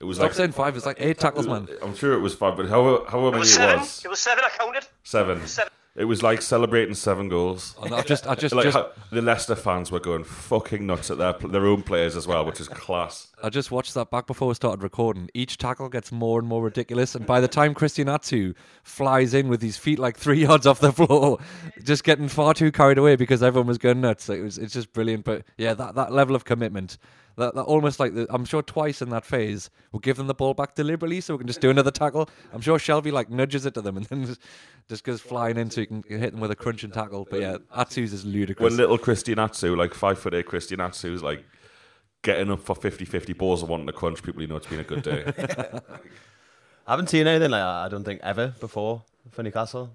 It 0.00 0.04
was 0.04 0.16
stop 0.16 0.28
like 0.30 0.34
saying 0.34 0.52
five. 0.52 0.76
It's 0.76 0.86
like 0.86 0.96
eight 1.00 1.18
tackles, 1.18 1.46
man. 1.46 1.68
I'm 1.82 1.94
sure 1.94 2.14
it 2.14 2.20
was 2.20 2.34
five, 2.34 2.56
but 2.56 2.68
however 2.68 3.04
however 3.08 3.28
It 3.28 3.30
many 3.32 3.40
was 3.40 3.50
it 3.50 3.54
seven. 3.54 3.78
was, 3.80 4.04
It 4.04 4.08
was 4.08 4.18
seven. 4.18 4.44
I 4.44 4.48
counted. 4.56 4.86
seven. 5.04 5.46
Seven. 5.46 5.72
It 5.94 6.06
was 6.06 6.22
like 6.22 6.40
celebrating 6.40 6.94
seven 6.94 7.28
goals. 7.28 7.74
Oh, 7.78 7.82
and 7.82 7.94
I 7.94 8.00
just 8.00 8.26
I 8.26 8.34
just 8.34 8.54
like 8.54 8.64
just 8.64 8.78
the 9.10 9.20
Leicester 9.20 9.54
fans 9.54 9.92
were 9.92 10.00
going 10.00 10.24
fucking 10.24 10.86
nuts 10.86 11.10
at 11.10 11.18
their 11.18 11.34
their 11.34 11.66
own 11.66 11.82
players 11.82 12.16
as 12.16 12.26
well, 12.26 12.46
which 12.46 12.60
is 12.60 12.68
class. 12.68 13.28
I 13.42 13.50
just 13.50 13.70
watched 13.70 13.92
that 13.92 14.10
back 14.10 14.26
before 14.26 14.48
we 14.48 14.54
started 14.54 14.82
recording. 14.82 15.28
Each 15.34 15.58
tackle 15.58 15.90
gets 15.90 16.10
more 16.10 16.38
and 16.38 16.48
more 16.48 16.62
ridiculous, 16.62 17.14
and 17.14 17.26
by 17.26 17.42
the 17.42 17.48
time 17.48 17.74
Christian 17.74 18.08
Atsu 18.08 18.54
flies 18.82 19.34
in 19.34 19.48
with 19.48 19.60
his 19.60 19.76
feet 19.76 19.98
like 19.98 20.16
three 20.16 20.40
yards 20.40 20.66
off 20.66 20.80
the 20.80 20.92
floor, 20.92 21.38
just 21.82 22.04
getting 22.04 22.28
far 22.28 22.54
too 22.54 22.72
carried 22.72 22.96
away 22.96 23.16
because 23.16 23.42
everyone 23.42 23.66
was 23.66 23.78
going 23.78 24.00
nuts. 24.00 24.30
It 24.30 24.42
was 24.42 24.56
it's 24.56 24.72
just 24.72 24.94
brilliant. 24.94 25.24
But 25.26 25.44
yeah, 25.58 25.74
that, 25.74 25.94
that 25.96 26.10
level 26.10 26.34
of 26.34 26.46
commitment, 26.46 26.96
that, 27.36 27.54
that 27.54 27.62
almost 27.62 27.98
like 28.00 28.14
the, 28.14 28.26
I'm 28.30 28.44
sure 28.44 28.62
twice 28.62 29.02
in 29.02 29.10
that 29.10 29.24
phase 29.24 29.70
we'll 29.90 30.00
give 30.00 30.16
them 30.16 30.26
the 30.26 30.34
ball 30.34 30.54
back 30.54 30.74
deliberately 30.74 31.20
so 31.20 31.34
we 31.34 31.38
can 31.38 31.46
just 31.46 31.60
do 31.60 31.70
another 31.70 31.90
tackle. 31.90 32.28
I'm 32.52 32.60
sure 32.60 32.78
Shelvey 32.78 33.12
like 33.12 33.30
nudges 33.30 33.66
it 33.66 33.74
to 33.74 33.80
them 33.82 33.96
and 33.96 34.06
then 34.06 34.26
just, 34.26 34.40
just 34.88 35.04
goes 35.04 35.20
flying 35.20 35.56
in 35.56 35.70
so 35.70 35.80
you 35.80 35.86
can 35.86 36.02
hit 36.08 36.32
them 36.32 36.40
with 36.40 36.50
a 36.50 36.56
crunching 36.56 36.90
tackle. 36.90 37.26
But 37.30 37.40
yeah, 37.40 37.56
Atsu's 37.76 38.12
is 38.12 38.24
ludicrous. 38.24 38.70
When 38.70 38.76
little 38.76 38.98
Christian 38.98 39.38
Atsu, 39.38 39.74
like 39.76 39.94
five 39.94 40.18
foot 40.18 40.34
eight 40.34 40.46
Christian 40.46 40.80
Atsu, 40.80 41.12
is 41.14 41.22
like 41.22 41.44
getting 42.22 42.50
up 42.50 42.60
for 42.60 42.76
50-50 42.76 43.36
balls 43.36 43.62
and 43.62 43.68
wanting 43.70 43.86
to 43.86 43.92
crunch 43.92 44.22
people, 44.22 44.42
you 44.42 44.48
know 44.48 44.56
it's 44.56 44.66
been 44.66 44.80
a 44.80 44.84
good 44.84 45.02
day. 45.02 45.24
I 46.86 46.92
haven't 46.92 47.08
seen 47.10 47.26
anything 47.26 47.50
like 47.50 47.60
that. 47.60 47.66
I 47.66 47.88
don't 47.88 48.04
think 48.04 48.20
ever 48.22 48.54
before 48.60 49.02
for 49.30 49.42
Newcastle. 49.42 49.92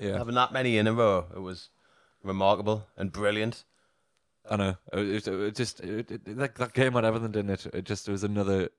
yeah, 0.00 0.18
Having 0.18 0.34
that 0.36 0.52
many 0.52 0.78
in 0.78 0.86
a 0.86 0.92
row, 0.92 1.26
it 1.34 1.40
was 1.40 1.70
remarkable 2.22 2.86
and 2.96 3.12
brilliant. 3.12 3.64
I 4.50 4.56
know. 4.56 4.76
It, 4.92 5.26
it, 5.26 5.28
it 5.28 5.54
just 5.54 5.80
it, 5.80 6.24
that, 6.24 6.54
that 6.56 6.72
game 6.72 6.94
had 6.94 7.04
everything, 7.04 7.32
didn't 7.32 7.50
it? 7.50 7.66
It 7.74 7.84
just 7.84 8.08
was 8.08 8.24
another 8.24 8.70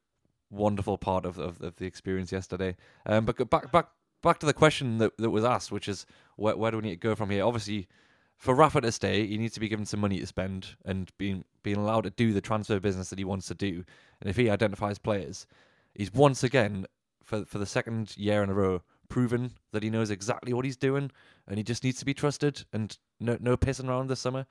wonderful 0.49 0.97
part 0.97 1.25
of, 1.25 1.38
of, 1.38 1.62
of 1.62 1.75
the 1.75 1.86
experience 1.86 2.32
yesterday. 2.32 2.75
Um, 3.05 3.25
but 3.25 3.49
back 3.49 3.71
back 3.71 3.89
back 4.21 4.39
to 4.39 4.45
the 4.45 4.53
question 4.53 4.97
that, 4.97 5.17
that 5.17 5.29
was 5.29 5.45
asked, 5.45 5.71
which 5.71 5.88
is 5.88 6.05
where, 6.36 6.58
where 6.58 6.71
do 6.71 6.77
we 6.77 6.84
need 6.84 7.01
to 7.01 7.08
go 7.08 7.15
from 7.15 7.29
here? 7.29 7.45
Obviously, 7.45 7.88
for 8.36 8.55
Rafa 8.55 8.82
to 8.82 8.91
stay, 8.91 9.27
he 9.27 9.38
needs 9.38 9.53
to 9.55 9.60
be 9.60 9.67
given 9.67 9.86
some 9.86 9.99
money 9.99 10.19
to 10.19 10.25
spend 10.25 10.75
and 10.86 11.12
being 11.17 11.43
being 11.62 11.77
allowed 11.77 12.01
to 12.05 12.10
do 12.10 12.34
the 12.34 12.41
transfer 12.41 12.79
business 12.79 13.10
that 13.10 13.19
he 13.19 13.25
wants 13.25 13.47
to 13.47 13.55
do. 13.55 13.84
And 14.21 14.29
if 14.29 14.38
he 14.38 14.49
identifies 14.49 14.97
players, 14.97 15.45
he's 15.93 16.13
once 16.13 16.43
again 16.43 16.86
for 17.23 17.45
for 17.45 17.60
the 17.60 17.65
second 17.65 18.17
year 18.17 18.41
in 18.43 18.49
a 18.49 18.53
row 18.53 18.82
proven 19.10 19.51
that 19.71 19.84
he 19.84 19.89
knows 19.89 20.12
exactly 20.12 20.53
what 20.53 20.65
he's 20.65 20.77
doing, 20.77 21.12
and 21.47 21.58
he 21.58 21.63
just 21.63 21.84
needs 21.84 21.99
to 21.99 22.05
be 22.05 22.13
trusted 22.13 22.65
and 22.71 22.97
no 23.19 23.38
no 23.39 23.58
pissing 23.58 23.89
around 23.89 24.08
this 24.08 24.19
summer. 24.19 24.45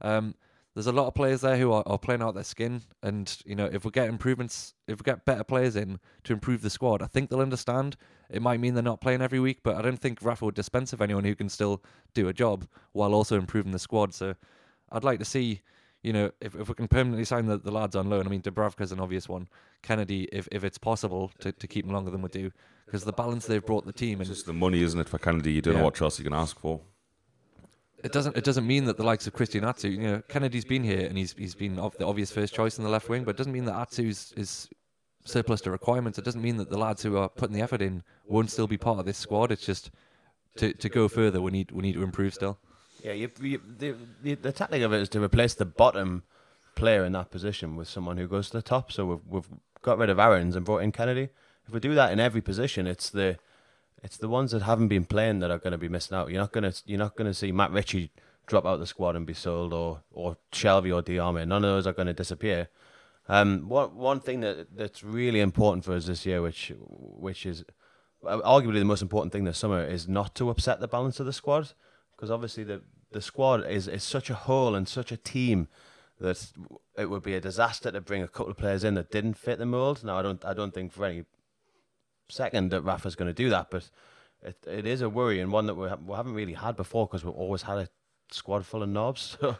Um, 0.00 0.34
there's 0.74 0.86
a 0.88 0.92
lot 0.92 1.06
of 1.06 1.14
players 1.14 1.40
there 1.40 1.56
who 1.56 1.72
are, 1.72 1.82
are 1.86 1.98
playing 1.98 2.22
out 2.22 2.34
their 2.34 2.44
skin, 2.44 2.82
and 3.02 3.36
you 3.46 3.54
know 3.54 3.66
if 3.66 3.84
we 3.84 3.90
get 3.90 4.08
improvements, 4.08 4.74
if 4.88 4.98
we 4.98 5.02
get 5.04 5.24
better 5.24 5.44
players 5.44 5.76
in 5.76 6.00
to 6.24 6.32
improve 6.32 6.62
the 6.62 6.70
squad, 6.70 7.00
I 7.02 7.06
think 7.06 7.30
they'll 7.30 7.40
understand. 7.40 7.96
It 8.30 8.42
might 8.42 8.58
mean 8.60 8.74
they're 8.74 8.82
not 8.82 9.00
playing 9.00 9.22
every 9.22 9.40
week, 9.40 9.60
but 9.62 9.76
I 9.76 9.82
don't 9.82 9.98
think 9.98 10.18
Rafa 10.22 10.44
would 10.46 10.54
dispense 10.54 10.92
of 10.92 11.00
anyone 11.00 11.24
who 11.24 11.34
can 11.34 11.48
still 11.48 11.82
do 12.14 12.28
a 12.28 12.32
job 12.32 12.66
while 12.92 13.14
also 13.14 13.36
improving 13.38 13.72
the 13.72 13.78
squad. 13.78 14.14
So 14.14 14.34
I'd 14.90 15.04
like 15.04 15.18
to 15.20 15.24
see, 15.24 15.60
you 16.02 16.12
know, 16.12 16.30
if, 16.40 16.54
if 16.56 16.68
we 16.68 16.74
can 16.74 16.88
permanently 16.88 17.24
sign 17.24 17.46
the, 17.46 17.58
the 17.58 17.70
lads 17.70 17.94
on 17.94 18.08
loan. 18.08 18.26
I 18.26 18.30
mean, 18.30 18.42
Dubravka's 18.42 18.92
an 18.92 18.98
obvious 18.98 19.28
one. 19.28 19.48
Kennedy, 19.82 20.28
if, 20.32 20.48
if 20.50 20.64
it's 20.64 20.78
possible 20.78 21.30
to, 21.40 21.52
to 21.52 21.66
keep 21.68 21.84
him 21.84 21.92
longer 21.92 22.10
than 22.10 22.22
we 22.22 22.28
do, 22.30 22.50
because 22.86 23.04
the 23.04 23.12
balance 23.12 23.46
they've 23.46 23.64
brought 23.64 23.84
the 23.86 23.92
team 23.92 24.20
and 24.20 24.28
just 24.28 24.46
the 24.46 24.52
money, 24.52 24.82
isn't 24.82 24.98
it, 24.98 25.08
for 25.08 25.18
Kennedy? 25.18 25.52
You 25.52 25.60
don't 25.62 25.74
Yeah. 25.74 25.78
know 25.80 25.84
what 25.84 25.94
Chelsea 25.94 26.24
can 26.24 26.32
ask 26.32 26.58
for. 26.58 26.80
It 28.04 28.12
doesn't 28.12 28.36
it 28.36 28.44
doesn't 28.44 28.66
mean 28.66 28.84
that 28.84 28.98
the 28.98 29.02
likes 29.02 29.26
of 29.26 29.32
Christian 29.32 29.64
Atsu, 29.64 29.88
you 29.88 29.98
know, 29.98 30.22
Kennedy's 30.28 30.66
been 30.66 30.84
here 30.84 31.06
and 31.06 31.16
he's 31.16 31.34
he's 31.38 31.54
been 31.54 31.78
of 31.78 31.96
the 31.96 32.06
obvious 32.06 32.30
first 32.30 32.52
choice 32.52 32.76
in 32.76 32.84
the 32.84 32.90
left 32.90 33.08
wing, 33.08 33.24
but 33.24 33.30
it 33.30 33.38
doesn't 33.38 33.52
mean 33.52 33.64
that 33.64 33.74
Atsu's 33.74 34.34
is 34.36 34.68
surplus 35.24 35.62
to 35.62 35.70
requirements. 35.70 36.18
It 36.18 36.24
doesn't 36.24 36.42
mean 36.42 36.58
that 36.58 36.68
the 36.68 36.76
lads 36.76 37.02
who 37.02 37.16
are 37.16 37.30
putting 37.30 37.56
the 37.56 37.62
effort 37.62 37.80
in 37.80 38.02
won't 38.26 38.50
still 38.50 38.66
be 38.66 38.76
part 38.76 38.98
of 38.98 39.06
this 39.06 39.16
squad. 39.16 39.50
It's 39.50 39.64
just 39.64 39.90
to 40.56 40.74
to 40.74 40.88
go 40.90 41.08
further, 41.08 41.40
we 41.40 41.50
need 41.50 41.70
we 41.70 41.80
need 41.80 41.94
to 41.94 42.02
improve 42.02 42.34
still. 42.34 42.58
Yeah, 43.02 43.12
you, 43.12 43.30
you, 43.40 43.60
the, 43.78 43.94
the 44.22 44.34
the 44.34 44.52
tactic 44.52 44.82
of 44.82 44.92
it 44.92 45.00
is 45.00 45.08
to 45.10 45.22
replace 45.22 45.54
the 45.54 45.64
bottom 45.64 46.24
player 46.74 47.06
in 47.06 47.12
that 47.12 47.30
position 47.30 47.74
with 47.74 47.88
someone 47.88 48.18
who 48.18 48.28
goes 48.28 48.50
to 48.50 48.58
the 48.58 48.62
top. 48.62 48.92
So 48.92 49.06
we've 49.06 49.26
we've 49.26 49.48
got 49.80 49.96
rid 49.96 50.10
of 50.10 50.18
Aarons 50.18 50.56
and 50.56 50.64
brought 50.66 50.82
in 50.82 50.92
Kennedy. 50.92 51.30
If 51.66 51.72
we 51.72 51.80
do 51.80 51.94
that 51.94 52.12
in 52.12 52.20
every 52.20 52.42
position, 52.42 52.86
it's 52.86 53.08
the 53.08 53.38
it's 54.02 54.16
the 54.16 54.28
ones 54.28 54.50
that 54.50 54.62
haven't 54.62 54.88
been 54.88 55.04
playing 55.04 55.38
that 55.40 55.50
are 55.50 55.58
going 55.58 55.72
to 55.72 55.78
be 55.78 55.88
missing 55.88 56.16
out. 56.16 56.30
You're 56.30 56.40
not 56.40 56.52
going 56.52 56.70
to 56.70 56.82
you're 56.86 56.98
not 56.98 57.16
going 57.16 57.30
to 57.30 57.34
see 57.34 57.52
Matt 57.52 57.72
Ritchie 57.72 58.12
drop 58.46 58.66
out 58.66 58.78
the 58.78 58.86
squad 58.86 59.16
and 59.16 59.26
be 59.26 59.34
sold, 59.34 59.72
or 59.72 60.02
or 60.12 60.36
Shelvey 60.52 60.94
or 60.94 61.02
Diamé. 61.02 61.46
None 61.46 61.64
of 61.64 61.70
those 61.70 61.86
are 61.86 61.92
going 61.92 62.06
to 62.06 62.12
disappear. 62.12 62.68
Um, 63.28 63.68
one 63.68 63.94
one 63.96 64.20
thing 64.20 64.40
that 64.40 64.76
that's 64.76 65.02
really 65.02 65.40
important 65.40 65.84
for 65.84 65.94
us 65.94 66.06
this 66.06 66.26
year, 66.26 66.42
which 66.42 66.72
which 66.78 67.46
is 67.46 67.64
arguably 68.22 68.78
the 68.78 68.84
most 68.84 69.02
important 69.02 69.32
thing 69.32 69.44
this 69.44 69.58
summer, 69.58 69.82
is 69.84 70.08
not 70.08 70.34
to 70.34 70.50
upset 70.50 70.80
the 70.80 70.88
balance 70.88 71.20
of 71.20 71.26
the 71.26 71.32
squad, 71.32 71.72
because 72.14 72.30
obviously 72.30 72.64
the 72.64 72.82
the 73.12 73.22
squad 73.22 73.66
is 73.66 73.88
is 73.88 74.02
such 74.02 74.28
a 74.28 74.34
whole 74.34 74.74
and 74.74 74.88
such 74.88 75.10
a 75.10 75.16
team 75.16 75.68
that 76.20 76.52
it 76.96 77.10
would 77.10 77.22
be 77.22 77.34
a 77.34 77.40
disaster 77.40 77.90
to 77.90 78.00
bring 78.00 78.22
a 78.22 78.28
couple 78.28 78.50
of 78.50 78.56
players 78.56 78.84
in 78.84 78.94
that 78.94 79.10
didn't 79.10 79.34
fit 79.34 79.58
the 79.58 79.66
mold. 79.66 80.04
Now 80.04 80.18
I 80.18 80.22
don't 80.22 80.44
I 80.44 80.52
don't 80.52 80.74
think 80.74 80.92
for 80.92 81.06
any 81.06 81.24
second 82.28 82.70
that 82.70 82.82
Rafa's 82.82 83.14
going 83.16 83.28
to 83.28 83.34
do 83.34 83.50
that, 83.50 83.70
but 83.70 83.88
it 84.42 84.56
it 84.66 84.86
is 84.86 85.00
a 85.02 85.08
worry 85.08 85.40
and 85.40 85.52
one 85.52 85.66
that 85.66 85.74
we, 85.74 85.88
ha- 85.88 85.98
we 86.04 86.14
haven't 86.14 86.34
really 86.34 86.54
had 86.54 86.76
before 86.76 87.06
because 87.06 87.24
we've 87.24 87.34
always 87.34 87.62
had 87.62 87.78
a 87.78 87.88
squad 88.30 88.64
full 88.66 88.82
of 88.82 88.88
knobs. 88.88 89.36
So 89.44 89.56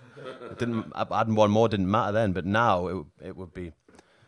it 0.51 0.59
didn't 0.59 0.93
adding 0.95 1.35
one 1.35 1.51
more 1.51 1.69
didn't 1.69 1.91
matter 1.91 2.13
then, 2.13 2.33
but 2.33 2.45
now 2.47 2.87
it 2.87 3.07
it 3.23 3.37
would 3.37 3.53
be. 3.55 3.73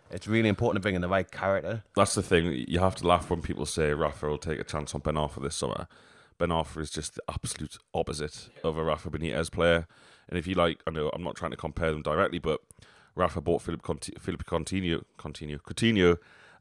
It's 0.09 0.29
really 0.29 0.49
important 0.49 0.77
to 0.81 0.87
bring 0.87 0.95
in 0.95 1.01
the 1.03 1.09
right 1.09 1.29
character. 1.29 1.83
That's 1.97 2.15
the 2.15 2.23
thing. 2.23 2.65
You 2.69 2.79
have 2.79 2.95
to 2.97 3.07
laugh 3.09 3.29
when 3.29 3.43
people 3.43 3.67
say 3.67 3.93
Rafa 3.93 4.29
will 4.29 4.39
take 4.39 4.61
a 4.61 4.65
chance 4.65 4.95
on 4.95 5.01
Ben 5.01 5.15
Arfa 5.15 5.43
this 5.43 5.57
summer. 5.57 5.89
Ben 6.39 6.51
Arfa 6.51 6.81
is 6.81 6.91
just 6.91 7.17
the 7.17 7.23
absolute 7.29 7.77
opposite 7.93 8.49
of 8.63 8.79
a 8.79 8.85
Rafa 8.85 9.11
Benitez 9.11 9.51
player. 9.51 9.89
And 10.29 10.39
if 10.39 10.47
you 10.47 10.55
like, 10.55 10.79
I 10.87 10.93
know 10.93 11.11
I'm 11.13 11.25
not 11.25 11.35
trying 11.35 11.51
to 11.51 11.57
compare 11.57 11.91
them 11.91 12.03
directly, 12.03 12.39
but 12.39 12.61
Rafa 13.17 13.41
bought 13.41 13.63
Philip 13.63 13.83
Conti- 13.83 14.15
Philip 14.21 14.45
Coutinho, 14.47 15.03
Coutinho, 15.19 15.59
Coutinho 15.61 16.19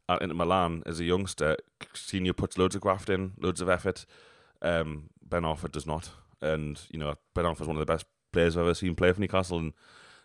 at 0.08 0.22
Inter 0.22 0.34
Milan 0.34 0.82
as 0.86 1.00
a 1.00 1.04
youngster. 1.04 1.56
Senior 1.94 2.32
puts 2.32 2.58
loads 2.58 2.74
of 2.74 2.80
graft 2.80 3.08
in, 3.08 3.32
loads 3.38 3.60
of 3.60 3.68
effort. 3.68 4.06
Um, 4.62 5.10
ben 5.22 5.42
Arfa 5.42 5.70
does 5.70 5.86
not. 5.86 6.10
And, 6.40 6.80
you 6.90 6.98
know, 6.98 7.14
Ben 7.34 7.44
Arfa 7.44 7.62
is 7.62 7.66
one 7.66 7.76
of 7.76 7.86
the 7.86 7.92
best 7.92 8.06
players 8.32 8.56
I've 8.56 8.64
ever 8.64 8.74
seen 8.74 8.94
play 8.94 9.12
for 9.12 9.20
Newcastle. 9.20 9.58
And 9.58 9.72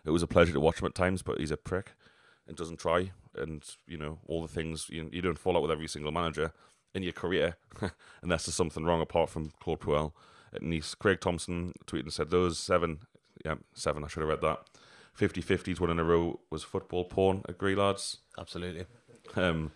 it 0.04 0.10
was 0.10 0.22
a 0.22 0.26
pleasure 0.26 0.52
to 0.52 0.60
watch 0.60 0.80
him 0.80 0.86
at 0.86 0.94
times, 0.94 1.22
but 1.22 1.38
he's 1.38 1.50
a 1.50 1.56
prick 1.56 1.92
and 2.46 2.56
doesn't 2.56 2.78
try. 2.78 3.12
And, 3.36 3.64
you 3.86 3.96
know, 3.96 4.18
all 4.26 4.42
the 4.42 4.48
things, 4.48 4.88
you, 4.90 5.08
you 5.12 5.22
don't 5.22 5.38
fall 5.38 5.56
out 5.56 5.62
with 5.62 5.70
every 5.70 5.88
single 5.88 6.12
manager 6.12 6.52
in 6.94 7.02
your 7.02 7.12
career 7.12 7.56
unless 8.22 8.44
there's 8.46 8.54
something 8.54 8.84
wrong 8.84 9.00
apart 9.00 9.30
from 9.30 9.52
Claude 9.60 9.80
Puel 9.80 10.12
at 10.52 10.62
Nice. 10.62 10.94
Craig 10.94 11.20
Thompson 11.20 11.72
tweeted 11.86 12.02
and 12.02 12.12
said, 12.12 12.30
those 12.30 12.58
seven, 12.58 13.00
yeah, 13.44 13.54
seven, 13.74 14.04
I 14.04 14.08
should 14.08 14.20
have 14.20 14.28
read 14.28 14.42
that. 14.42 14.60
50 15.14 15.42
50s, 15.42 15.78
one 15.80 15.90
in 15.90 15.98
a 15.98 16.04
row 16.04 16.40
was 16.50 16.62
football 16.62 17.04
porn. 17.04 17.42
Agree, 17.48 17.74
lads? 17.74 18.18
Absolutely. 18.38 18.86
Um, 19.36 19.72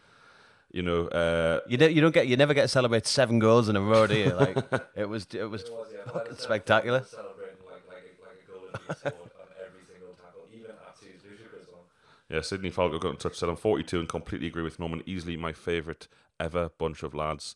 you 0.72 0.82
know, 0.82 1.06
uh, 1.08 1.60
You 1.68 1.76
don't, 1.76 1.92
you 1.92 2.00
don't 2.00 2.12
get 2.12 2.26
you 2.26 2.36
never 2.36 2.54
get 2.54 2.62
to 2.62 2.68
celebrate 2.68 3.06
seven 3.06 3.38
goals 3.38 3.68
in 3.68 3.76
a 3.76 3.80
row, 3.80 4.06
do 4.06 4.16
you? 4.16 4.30
Like 4.30 4.56
it 4.96 5.08
was 5.08 5.26
it 5.32 5.44
was 5.50 5.64
fucking 6.12 6.36
spectacular. 6.36 7.04
Yeah, 12.28 12.40
Sydney 12.40 12.70
Falco 12.70 12.98
got 12.98 13.10
in 13.10 13.16
touch. 13.16 13.36
Said 13.36 13.48
I'm 13.48 13.56
42 13.56 14.00
and 14.00 14.08
completely 14.08 14.48
agree 14.48 14.62
with 14.64 14.80
Norman. 14.80 15.02
Easily 15.06 15.36
my 15.36 15.52
favourite 15.52 16.08
ever 16.40 16.70
bunch 16.76 17.02
of 17.02 17.14
lads. 17.14 17.54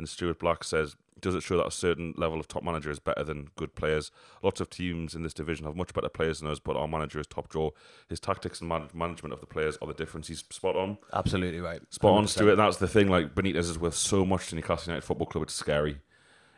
And 0.00 0.08
Stuart 0.08 0.38
Black 0.38 0.64
says, 0.64 0.96
does 1.20 1.34
it 1.34 1.42
show 1.42 1.58
that 1.58 1.66
a 1.66 1.70
certain 1.70 2.14
level 2.16 2.40
of 2.40 2.48
top 2.48 2.62
manager 2.62 2.90
is 2.90 2.98
better 2.98 3.22
than 3.22 3.48
good 3.54 3.74
players? 3.74 4.10
Lots 4.42 4.62
of 4.62 4.70
teams 4.70 5.14
in 5.14 5.22
this 5.22 5.34
division 5.34 5.66
have 5.66 5.76
much 5.76 5.92
better 5.92 6.08
players 6.08 6.40
than 6.40 6.48
us, 6.50 6.58
but 6.58 6.74
our 6.74 6.88
manager 6.88 7.20
is 7.20 7.26
top 7.26 7.50
draw. 7.50 7.68
His 8.08 8.18
tactics 8.18 8.60
and 8.60 8.70
man- 8.70 8.88
management 8.94 9.34
of 9.34 9.40
the 9.40 9.46
players 9.46 9.76
are 9.82 9.88
the 9.88 9.92
difference. 9.92 10.28
He's 10.28 10.38
spot 10.38 10.76
on. 10.76 10.96
Absolutely 11.12 11.60
right. 11.60 11.82
Spot 11.92 12.16
on, 12.16 12.24
100%. 12.24 12.28
Stuart. 12.28 12.56
That's 12.56 12.78
the 12.78 12.88
thing. 12.88 13.08
Like 13.08 13.34
Benitez 13.34 13.68
is 13.68 13.78
worth 13.78 13.94
so 13.96 14.24
much 14.24 14.48
to 14.48 14.54
Newcastle 14.54 14.92
United 14.92 15.04
Football 15.04 15.26
Club. 15.26 15.42
It's 15.42 15.52
scary. 15.52 16.00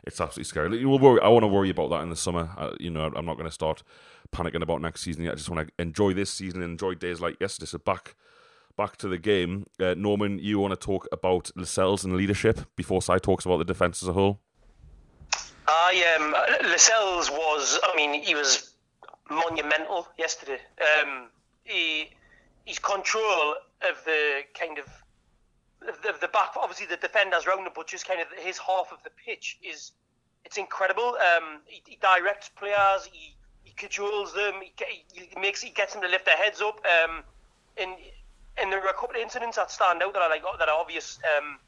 It's 0.05 0.21
absolutely 0.21 0.45
scary. 0.45 0.69
Like, 0.69 0.79
You 0.79 0.87
will 0.87 0.99
worry. 0.99 1.19
I 1.21 1.27
want 1.27 1.43
to 1.43 1.47
worry 1.47 1.69
about 1.69 1.89
that 1.89 2.01
in 2.03 2.09
the 2.09 2.15
summer. 2.15 2.49
Uh, 2.57 2.71
you 2.79 2.89
know, 2.89 3.11
I'm 3.15 3.25
not 3.25 3.35
going 3.35 3.47
to 3.47 3.51
start 3.51 3.83
panicking 4.31 4.61
about 4.61 4.81
next 4.81 5.01
season 5.01 5.23
yet. 5.25 5.33
I 5.33 5.35
just 5.35 5.49
want 5.49 5.67
to 5.67 5.73
enjoy 5.81 6.13
this 6.13 6.29
season 6.29 6.61
and 6.61 6.71
enjoy 6.71 6.95
days 6.95 7.19
like 7.19 7.39
yesterday. 7.41 7.67
So 7.67 7.77
back, 7.79 8.15
back 8.77 8.97
to 8.97 9.07
the 9.07 9.17
game. 9.17 9.65
Uh, 9.79 9.93
Norman, 9.95 10.39
you 10.39 10.59
want 10.59 10.71
to 10.71 10.79
talk 10.79 11.07
about 11.11 11.51
Lascelles 11.55 12.03
and 12.03 12.15
leadership 12.15 12.61
before 12.75 13.01
Si 13.01 13.17
talks 13.19 13.45
about 13.45 13.57
the 13.57 13.65
defence 13.65 14.01
as 14.03 14.09
a 14.09 14.13
whole? 14.13 14.39
I 15.67 16.15
um, 16.17 16.31
Lascelles 16.69 17.29
was. 17.29 17.79
I 17.83 17.95
mean, 17.95 18.21
he 18.21 18.35
was 18.35 18.73
monumental 19.29 20.07
yesterday. 20.17 20.59
Um, 20.81 21.29
he 21.63 22.09
his 22.65 22.79
control 22.79 23.55
of 23.81 24.03
the 24.05 24.41
kind 24.57 24.77
of 24.77 24.85
the, 25.81 26.13
the 26.21 26.27
back, 26.29 26.51
obviously 26.55 26.85
the 26.85 26.97
defenders 26.97 27.45
round 27.45 27.65
him, 27.65 27.73
but 27.75 27.87
just 27.87 28.07
kind 28.07 28.21
of 28.21 28.27
his 28.37 28.57
half 28.57 28.91
of 28.91 29.03
the 29.03 29.09
pitch 29.25 29.57
is 29.61 29.91
it's 30.45 30.57
incredible. 30.57 31.17
Um, 31.17 31.59
he, 31.65 31.81
he 31.85 31.97
directs 32.01 32.49
players, 32.49 33.09
he, 33.11 33.35
he 33.63 33.73
cajoles 33.73 34.33
them, 34.33 34.55
he, 34.61 34.73
he 35.13 35.39
makes 35.39 35.61
he 35.61 35.71
gets 35.71 35.93
them 35.93 36.01
to 36.01 36.07
lift 36.07 36.25
their 36.25 36.37
heads 36.37 36.61
up. 36.61 36.79
Um, 36.85 37.23
and 37.77 37.91
and 38.57 38.71
there 38.71 38.79
were 38.79 38.87
a 38.87 38.93
couple 38.93 39.15
of 39.15 39.21
incidents 39.21 39.57
that 39.57 39.71
stand 39.71 40.01
out 40.03 40.13
that 40.13 40.21
are 40.21 40.29
like 40.29 40.43
that 40.59 40.69
are 40.69 40.79
obvious. 40.79 41.19
Um, 41.37 41.59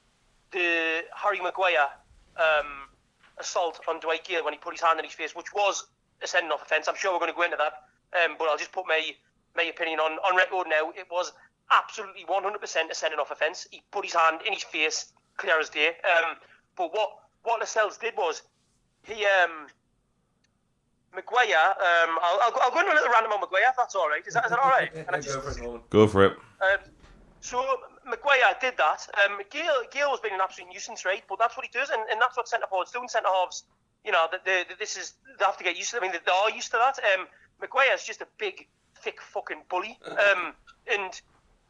the 0.52 1.04
Harry 1.16 1.42
Maguire 1.42 1.90
um, 2.38 2.88
assault 3.38 3.82
on 3.88 4.00
Dwight 4.00 4.24
Gayle 4.24 4.44
when 4.44 4.54
he 4.54 4.60
put 4.60 4.74
his 4.74 4.82
hand 4.82 5.00
in 5.00 5.06
his 5.06 5.14
face, 5.14 5.36
which 5.36 5.54
was 5.54 5.88
a 6.22 6.28
sending 6.28 6.52
off 6.52 6.62
offence. 6.62 6.88
I'm 6.88 6.96
sure 6.96 7.12
we're 7.14 7.20
going 7.20 7.32
to 7.32 7.36
go 7.36 7.44
into 7.44 7.58
that, 7.58 8.24
um, 8.24 8.36
but 8.38 8.48
I'll 8.48 8.58
just 8.58 8.72
put 8.72 8.88
my 8.88 9.02
my 9.56 9.64
opinion 9.64 10.00
on 10.00 10.14
on 10.20 10.36
record 10.36 10.68
now. 10.70 10.92
It 10.96 11.08
was 11.10 11.34
absolutely 11.72 12.26
100% 12.26 12.90
a 12.92 12.96
sending 12.96 13.20
off 13.20 13.32
offence. 13.32 13.68
He 13.72 13.82
put 13.92 14.06
his 14.06 14.14
hand 14.14 14.42
in 14.46 14.54
his 14.54 14.64
face, 14.64 15.14
clear 15.38 15.60
as 15.60 15.70
day. 15.70 15.88
Um, 15.88 16.38
but 16.76 16.94
what 16.94 17.18
what 17.44 17.60
Lascelles 17.60 17.98
did 17.98 18.16
was 18.18 18.44
he 19.04 19.26
um, 19.26 19.68
Maguire, 21.16 21.56
um, 21.80 22.18
I'll, 22.22 22.40
I'll, 22.44 22.52
go- 22.52 22.60
I'll 22.62 22.72
go 22.72 22.80
into 22.80 22.92
a 22.92 22.96
little 22.96 23.10
random 23.12 23.32
on 23.34 23.40
Maguire 23.42 23.70
if 23.70 23.76
that's 23.78 23.96
all 23.96 24.10
right. 24.10 24.22
Is 24.26 24.34
that, 24.34 24.46
is 24.46 24.52
that 24.52 24.60
all 24.60 24.70
right? 24.70 24.94
Can 25.06 25.16
I 25.16 25.20
just, 25.20 25.38
Go 25.90 26.08
for 26.08 26.26
it. 26.26 26.34
um, 26.62 26.80
so 27.42 27.64
Maguire 28.06 28.56
did 28.60 28.76
that. 28.78 29.08
Um, 29.26 29.40
Gayle, 29.50 29.84
Gayle 29.92 30.10
has 30.12 30.20
been 30.20 30.34
an 30.34 30.42
absolute 30.42 30.70
nuisance, 30.72 31.06
right? 31.06 31.24
But 31.30 31.40
that's 31.40 31.56
what 31.56 31.66
he 31.66 31.72
does, 31.72 31.90
and, 31.90 32.02
and 32.12 32.20
that's 32.22 32.36
what 32.38 32.48
centre 32.48 32.68
forwards 32.68 32.92
do. 32.92 33.00
And 33.00 33.10
centre 33.10 33.30
halves, 33.30 33.64
you 34.04 34.12
know, 34.12 34.28
that 34.32 34.46
they, 34.46 34.64
they, 34.68 34.76
this 34.80 34.98
is 34.98 35.14
they 35.40 35.46
have 35.46 35.58
to 35.58 35.64
get 35.64 35.78
used 35.78 35.92
to. 35.92 35.98
I 35.98 36.02
mean, 36.02 36.12
they, 36.12 36.20
they 36.26 36.32
are 36.32 36.50
used 36.52 36.72
to 36.72 36.78
that. 36.78 37.00
Um, 37.18 37.28
Maguire's 37.62 38.04
just 38.04 38.22
a 38.22 38.28
big, 38.38 38.68
thick 39.02 39.22
fucking 39.22 39.62
bully, 39.70 39.98
um, 40.10 40.54
and 40.92 41.22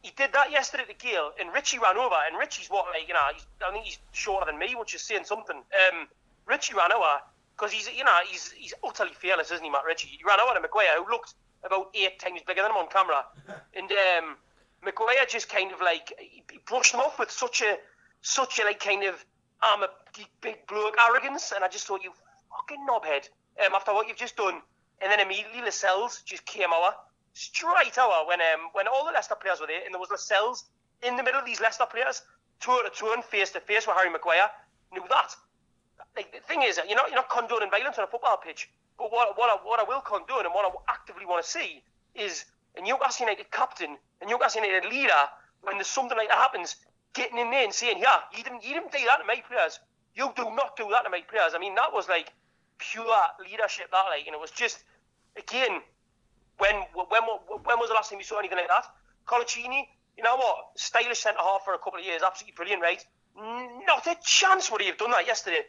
he 0.01 0.11
did 0.15 0.31
that 0.33 0.51
yesterday 0.51 0.83
to 0.85 0.93
Gayle, 0.93 1.31
and 1.39 1.51
Ritchie 1.53 1.79
ran 1.79 1.97
over, 1.97 2.15
and 2.27 2.37
Ritchie's 2.37 2.69
what 2.69 2.85
like 2.93 3.07
you 3.07 3.13
know, 3.13 3.21
he's, 3.33 3.45
I 3.67 3.71
think 3.71 3.85
he's 3.85 3.99
shorter 4.13 4.45
than 4.45 4.57
me, 4.59 4.75
which 4.75 4.95
is 4.95 5.01
saying 5.01 5.25
something. 5.25 5.57
Um, 5.57 6.07
Ritchie 6.47 6.75
ran 6.75 6.91
over 6.93 7.19
because 7.57 7.71
he's 7.71 7.87
you 7.89 8.03
know 8.03 8.17
he's 8.27 8.51
he's 8.51 8.73
utterly 8.83 9.13
fearless, 9.13 9.51
isn't 9.51 9.63
he, 9.63 9.69
Matt 9.69 9.85
Ritchie? 9.85 10.07
He 10.07 10.23
ran 10.25 10.39
over 10.39 10.53
to 10.53 10.61
Maguire, 10.61 11.03
who 11.03 11.09
looked 11.09 11.33
about 11.63 11.89
eight 11.93 12.19
times 12.19 12.41
bigger 12.45 12.61
than 12.61 12.71
him 12.71 12.77
on 12.77 12.87
camera, 12.87 13.25
and 13.75 13.91
um, 13.91 14.37
Maguire 14.83 15.25
just 15.27 15.49
kind 15.49 15.71
of 15.71 15.81
like 15.81 16.13
he 16.19 16.43
he 16.51 16.59
brushed 16.65 16.93
him 16.93 16.99
off 16.99 17.19
with 17.19 17.31
such 17.31 17.61
a 17.61 17.77
such 18.21 18.59
a 18.59 18.63
like 18.63 18.79
kind 18.79 19.03
of 19.03 19.23
I'm 19.61 19.83
a 19.83 19.89
big, 20.15 20.27
big 20.41 20.67
bloke 20.67 20.95
arrogance, 21.09 21.51
and 21.55 21.63
I 21.63 21.67
just 21.67 21.87
thought 21.87 22.03
you 22.03 22.11
fucking 22.49 22.85
knobhead. 22.87 23.29
Um, 23.65 23.73
after 23.73 23.93
what 23.93 24.07
you've 24.07 24.17
just 24.17 24.35
done, 24.35 24.61
and 25.01 25.11
then 25.11 25.19
immediately 25.19 25.61
Lascelles 25.61 26.21
just 26.25 26.45
came 26.45 26.73
over 26.73 26.93
straight 27.33 27.97
over 27.97 28.27
when 28.27 28.39
um 28.41 28.69
when 28.73 28.87
all 28.87 29.05
the 29.05 29.11
Leicester 29.11 29.35
players 29.35 29.59
were 29.59 29.67
there, 29.67 29.81
and 29.85 29.93
there 29.93 29.99
was 29.99 30.09
Lascelles 30.11 30.65
in 31.03 31.15
the 31.15 31.23
middle 31.23 31.39
of 31.39 31.45
these 31.45 31.61
Leicester 31.61 31.85
players, 31.85 32.21
toe 32.59 32.81
to 32.83 32.89
toe 32.89 33.13
and 33.13 33.23
face 33.23 33.51
to 33.51 33.59
face 33.59 33.87
with 33.87 33.95
Harry 33.95 34.09
Maguire. 34.09 34.49
Knew 34.91 35.03
that. 35.09 35.35
Like 36.15 36.31
the 36.31 36.39
thing 36.39 36.61
is, 36.63 36.79
you're 36.87 36.95
not 36.95 37.07
you're 37.09 37.17
not 37.17 37.29
condoning 37.29 37.69
violence 37.69 37.97
on 37.97 38.05
a 38.05 38.07
football 38.07 38.37
pitch, 38.37 38.69
but 38.97 39.11
what 39.11 39.37
what 39.37 39.49
I, 39.49 39.55
what 39.63 39.79
I 39.79 39.83
will 39.83 40.01
condone 40.01 40.45
and 40.45 40.53
what 40.53 40.65
I 40.65 40.93
actively 40.93 41.25
want 41.25 41.43
to 41.43 41.49
see 41.49 41.83
is 42.13 42.45
a 42.77 42.81
Newcastle 42.81 43.25
United 43.25 43.51
captain, 43.51 43.97
a 44.21 44.25
Newcastle 44.25 44.63
United 44.63 44.89
leader, 44.89 45.21
when 45.61 45.75
there's 45.75 45.87
something 45.87 46.17
like 46.17 46.29
that 46.29 46.37
happens, 46.37 46.77
getting 47.13 47.37
in 47.37 47.51
there 47.51 47.63
and 47.63 47.73
saying, 47.73 47.99
"Yeah, 47.99 48.19
you 48.35 48.43
didn't 48.43 48.63
you 48.63 48.73
didn't 48.73 48.91
do 48.91 48.99
that 49.05 49.17
to 49.17 49.25
my 49.25 49.41
players. 49.47 49.79
You 50.13 50.31
do 50.35 50.43
not 50.55 50.77
do 50.77 50.87
that 50.91 51.03
to 51.03 51.09
my 51.09 51.21
players." 51.21 51.53
I 51.53 51.59
mean, 51.59 51.75
that 51.75 51.91
was 51.91 52.07
like 52.07 52.31
pure 52.77 53.17
leadership, 53.43 53.91
that 53.91 54.05
like, 54.09 54.25
and 54.27 54.35
it 54.35 54.39
was 54.39 54.51
just 54.51 54.83
again 55.37 55.81
when 56.57 56.75
when 56.93 57.23
when 57.63 57.79
was 57.79 57.89
the 57.89 57.95
last 57.95 58.09
time 58.09 58.19
you 58.19 58.25
saw 58.25 58.39
anything 58.39 58.57
like 58.57 58.69
that? 58.69 58.85
Coloccini, 59.27 59.87
you 60.17 60.23
know 60.23 60.35
what? 60.35 60.57
Stylish 60.75 61.19
centre 61.19 61.39
half 61.39 61.65
for 61.65 61.73
a 61.73 61.77
couple 61.79 61.99
of 61.99 62.05
years, 62.05 62.21
absolutely 62.23 62.55
brilliant, 62.55 62.81
right? 62.81 63.03
Not 63.35 64.07
a 64.07 64.15
chance 64.23 64.71
would 64.71 64.81
he 64.81 64.87
have 64.87 64.97
done 64.97 65.11
that 65.11 65.27
yesterday. 65.27 65.59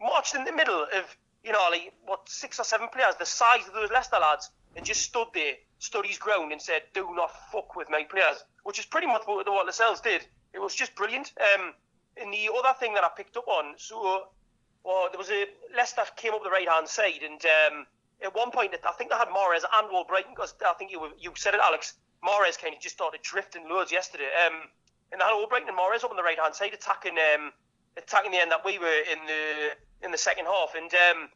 Marched 0.00 0.34
in 0.34 0.44
the 0.44 0.52
middle 0.52 0.82
of 0.82 1.16
you 1.44 1.52
know 1.52 1.68
like 1.70 1.92
what 2.04 2.28
six 2.28 2.58
or 2.58 2.64
seven 2.64 2.88
players, 2.88 3.14
the 3.18 3.26
size 3.26 3.66
of 3.66 3.74
those 3.74 3.90
Leicester 3.90 4.18
lads, 4.20 4.50
and 4.76 4.84
just 4.84 5.02
stood 5.02 5.28
there, 5.34 5.54
stood 5.78 6.06
his 6.06 6.18
ground, 6.18 6.52
and 6.52 6.60
said, 6.60 6.82
"Do 6.94 7.14
not 7.14 7.30
fuck 7.52 7.76
with 7.76 7.90
my 7.90 8.04
players," 8.04 8.44
which 8.64 8.78
is 8.78 8.86
pretty 8.86 9.06
much 9.06 9.22
what, 9.26 9.46
what 9.46 9.66
Lascelles 9.66 10.00
did. 10.00 10.26
It 10.52 10.58
was 10.58 10.74
just 10.74 10.94
brilliant. 10.94 11.32
Um, 11.54 11.74
and 12.16 12.32
the 12.32 12.50
other 12.56 12.76
thing 12.78 12.94
that 12.94 13.04
I 13.04 13.08
picked 13.16 13.36
up 13.36 13.48
on, 13.48 13.74
so 13.76 14.28
well, 14.84 15.08
there 15.10 15.18
was 15.18 15.30
a 15.30 15.46
Leicester 15.76 16.02
came 16.16 16.34
up 16.34 16.42
the 16.42 16.50
right 16.50 16.68
hand 16.68 16.88
side, 16.88 17.22
and 17.22 17.40
um, 17.44 17.86
at 18.22 18.34
one 18.34 18.50
point 18.50 18.74
I 18.86 18.92
think 18.92 19.10
they 19.10 19.16
had 19.16 19.28
Mahrez 19.28 19.64
and 19.64 19.90
Albrighton 19.90 20.34
because 20.34 20.54
I 20.66 20.72
think 20.74 20.90
you 20.90 21.08
you 21.18 21.32
said 21.36 21.54
it, 21.54 21.60
Alex. 21.62 21.94
Mahrez 22.24 22.58
kind 22.60 22.74
of 22.74 22.80
just 22.80 22.96
started 22.96 23.22
drifting 23.22 23.68
loads 23.68 23.90
yesterday, 23.90 24.28
um, 24.46 24.68
and 25.10 25.20
they 25.20 25.24
had 25.24 25.32
Albrighton 25.32 25.68
and 25.68 25.76
Mahrez 25.76 26.04
up 26.04 26.10
on 26.10 26.16
the 26.16 26.22
right 26.22 26.38
hand 26.38 26.54
side 26.54 26.74
attacking 26.74 27.16
um, 27.34 27.52
attacking 27.96 28.30
the 28.32 28.38
end 28.38 28.50
that 28.50 28.64
we 28.64 28.78
were 28.78 29.00
in 29.10 29.18
the 29.26 29.70
in 30.02 30.10
the 30.10 30.18
second 30.18 30.46
half, 30.46 30.74
and 30.76 30.90
um, 30.94 31.28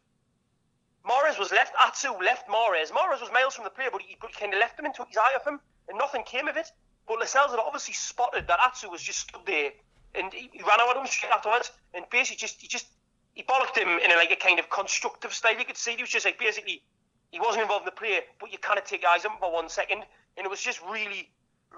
was 1.38 1.52
left. 1.52 1.74
Atsu 1.86 2.12
left 2.24 2.48
Mahrez. 2.48 2.90
Mahrez 2.90 3.20
was 3.20 3.30
miles 3.32 3.54
from 3.54 3.64
the 3.64 3.70
player, 3.70 3.90
but 3.92 4.02
he, 4.02 4.16
but 4.20 4.30
he 4.30 4.40
kind 4.40 4.54
of 4.54 4.60
left 4.60 4.78
him 4.78 4.86
and 4.86 4.94
took 4.94 5.08
his 5.08 5.16
eye 5.16 5.32
off 5.36 5.46
him, 5.46 5.60
and 5.88 5.98
nothing 5.98 6.22
came 6.24 6.48
of 6.48 6.56
it. 6.56 6.70
But 7.06 7.18
Lascelles 7.18 7.50
had 7.50 7.60
obviously 7.60 7.94
spotted 7.94 8.46
that 8.46 8.58
Atsu 8.64 8.90
was 8.90 9.02
just 9.02 9.20
stood 9.20 9.42
there, 9.46 9.70
and 10.14 10.32
he, 10.32 10.48
he 10.52 10.62
ran 10.62 10.80
over 10.80 10.94
to 10.94 11.00
him 11.00 11.06
straight 11.06 11.32
afterwards, 11.32 11.70
and 11.92 12.04
basically 12.10 12.36
just 12.38 12.60
he 12.60 12.68
just 12.68 12.86
he 13.34 13.42
bollocked 13.42 13.76
him 13.76 13.88
in 13.88 14.10
a, 14.10 14.14
like 14.14 14.30
a 14.30 14.36
kind 14.36 14.58
of 14.58 14.70
constructive 14.70 15.34
style. 15.34 15.58
You 15.58 15.64
could 15.64 15.76
see 15.76 15.96
he 15.96 16.02
was 16.02 16.10
just 16.10 16.24
like 16.24 16.38
basically 16.38 16.82
he 17.30 17.40
wasn't 17.40 17.62
involved 17.62 17.82
in 17.82 17.86
the 17.86 17.98
play, 17.98 18.20
but 18.40 18.52
you 18.52 18.58
kind 18.58 18.78
of 18.78 18.84
take 18.84 19.04
eyes 19.04 19.24
off 19.24 19.32
him 19.32 19.38
for 19.40 19.52
one 19.52 19.68
second, 19.68 20.04
and 20.36 20.46
it 20.46 20.50
was 20.50 20.60
just 20.60 20.80
really, 20.90 21.30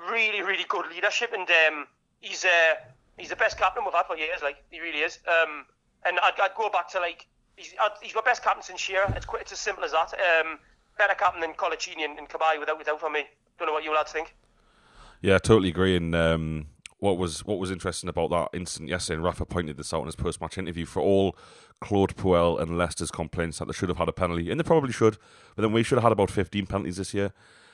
really, 0.08 0.42
really 0.42 0.66
good 0.68 0.86
leadership. 0.94 1.32
And 1.32 1.48
um, 1.50 1.86
he's 2.20 2.44
uh, 2.44 2.74
he's 3.16 3.30
the 3.30 3.36
best 3.36 3.58
captain 3.58 3.84
we've 3.84 3.94
had 3.94 4.06
for 4.06 4.16
years. 4.16 4.42
Like 4.42 4.62
he 4.70 4.80
really 4.80 5.00
is. 5.00 5.18
Um, 5.26 5.66
and 6.04 6.18
I'd, 6.20 6.34
I'd 6.40 6.54
go 6.56 6.68
back 6.68 6.88
to 6.90 7.00
like 7.00 7.26
he's 7.56 7.74
he's 8.02 8.14
my 8.14 8.22
best 8.24 8.42
captain 8.42 8.62
since 8.62 8.80
Shearer. 8.80 9.12
It's 9.16 9.26
quite 9.26 9.42
it's 9.42 9.52
as 9.52 9.58
simple 9.58 9.84
as 9.84 9.92
that. 9.92 10.12
Um, 10.14 10.58
better 10.98 11.14
captain 11.14 11.40
than 11.40 11.52
Coloccini 11.52 12.04
and, 12.04 12.18
and 12.18 12.28
without 12.58 12.78
without 12.78 13.00
for 13.00 13.10
me. 13.10 13.24
Don't 13.58 13.66
know 13.66 13.72
what 13.72 13.84
you 13.84 13.94
lads 13.94 14.12
think. 14.12 14.34
Yeah, 15.22 15.36
I 15.36 15.38
totally 15.38 15.70
agree. 15.70 15.96
And 15.96 16.14
um, 16.14 16.66
what 16.98 17.18
was 17.18 17.44
what 17.44 17.58
was 17.58 17.70
interesting 17.70 18.08
about 18.08 18.30
that 18.30 18.56
incident 18.56 18.90
yesterday, 18.90 19.16
and 19.16 19.24
Rafa 19.24 19.46
pointed 19.46 19.76
this 19.76 19.92
out 19.92 20.00
in 20.00 20.06
his 20.06 20.16
post 20.16 20.40
match 20.40 20.58
interview, 20.58 20.86
for 20.86 21.00
all 21.00 21.36
Claude 21.80 22.16
Puel 22.16 22.60
and 22.60 22.78
Leicester's 22.78 23.10
complaints 23.10 23.58
that 23.58 23.66
they 23.66 23.72
should 23.72 23.88
have 23.88 23.98
had 23.98 24.08
a 24.08 24.12
penalty, 24.12 24.50
and 24.50 24.58
they 24.58 24.64
probably 24.64 24.92
should, 24.92 25.18
but 25.54 25.62
then 25.62 25.72
we 25.72 25.82
should 25.82 25.96
have 25.96 26.04
had 26.04 26.12
about 26.12 26.30
15 26.30 26.66
penalties 26.66 26.96
this 26.96 27.14
year. 27.14 27.32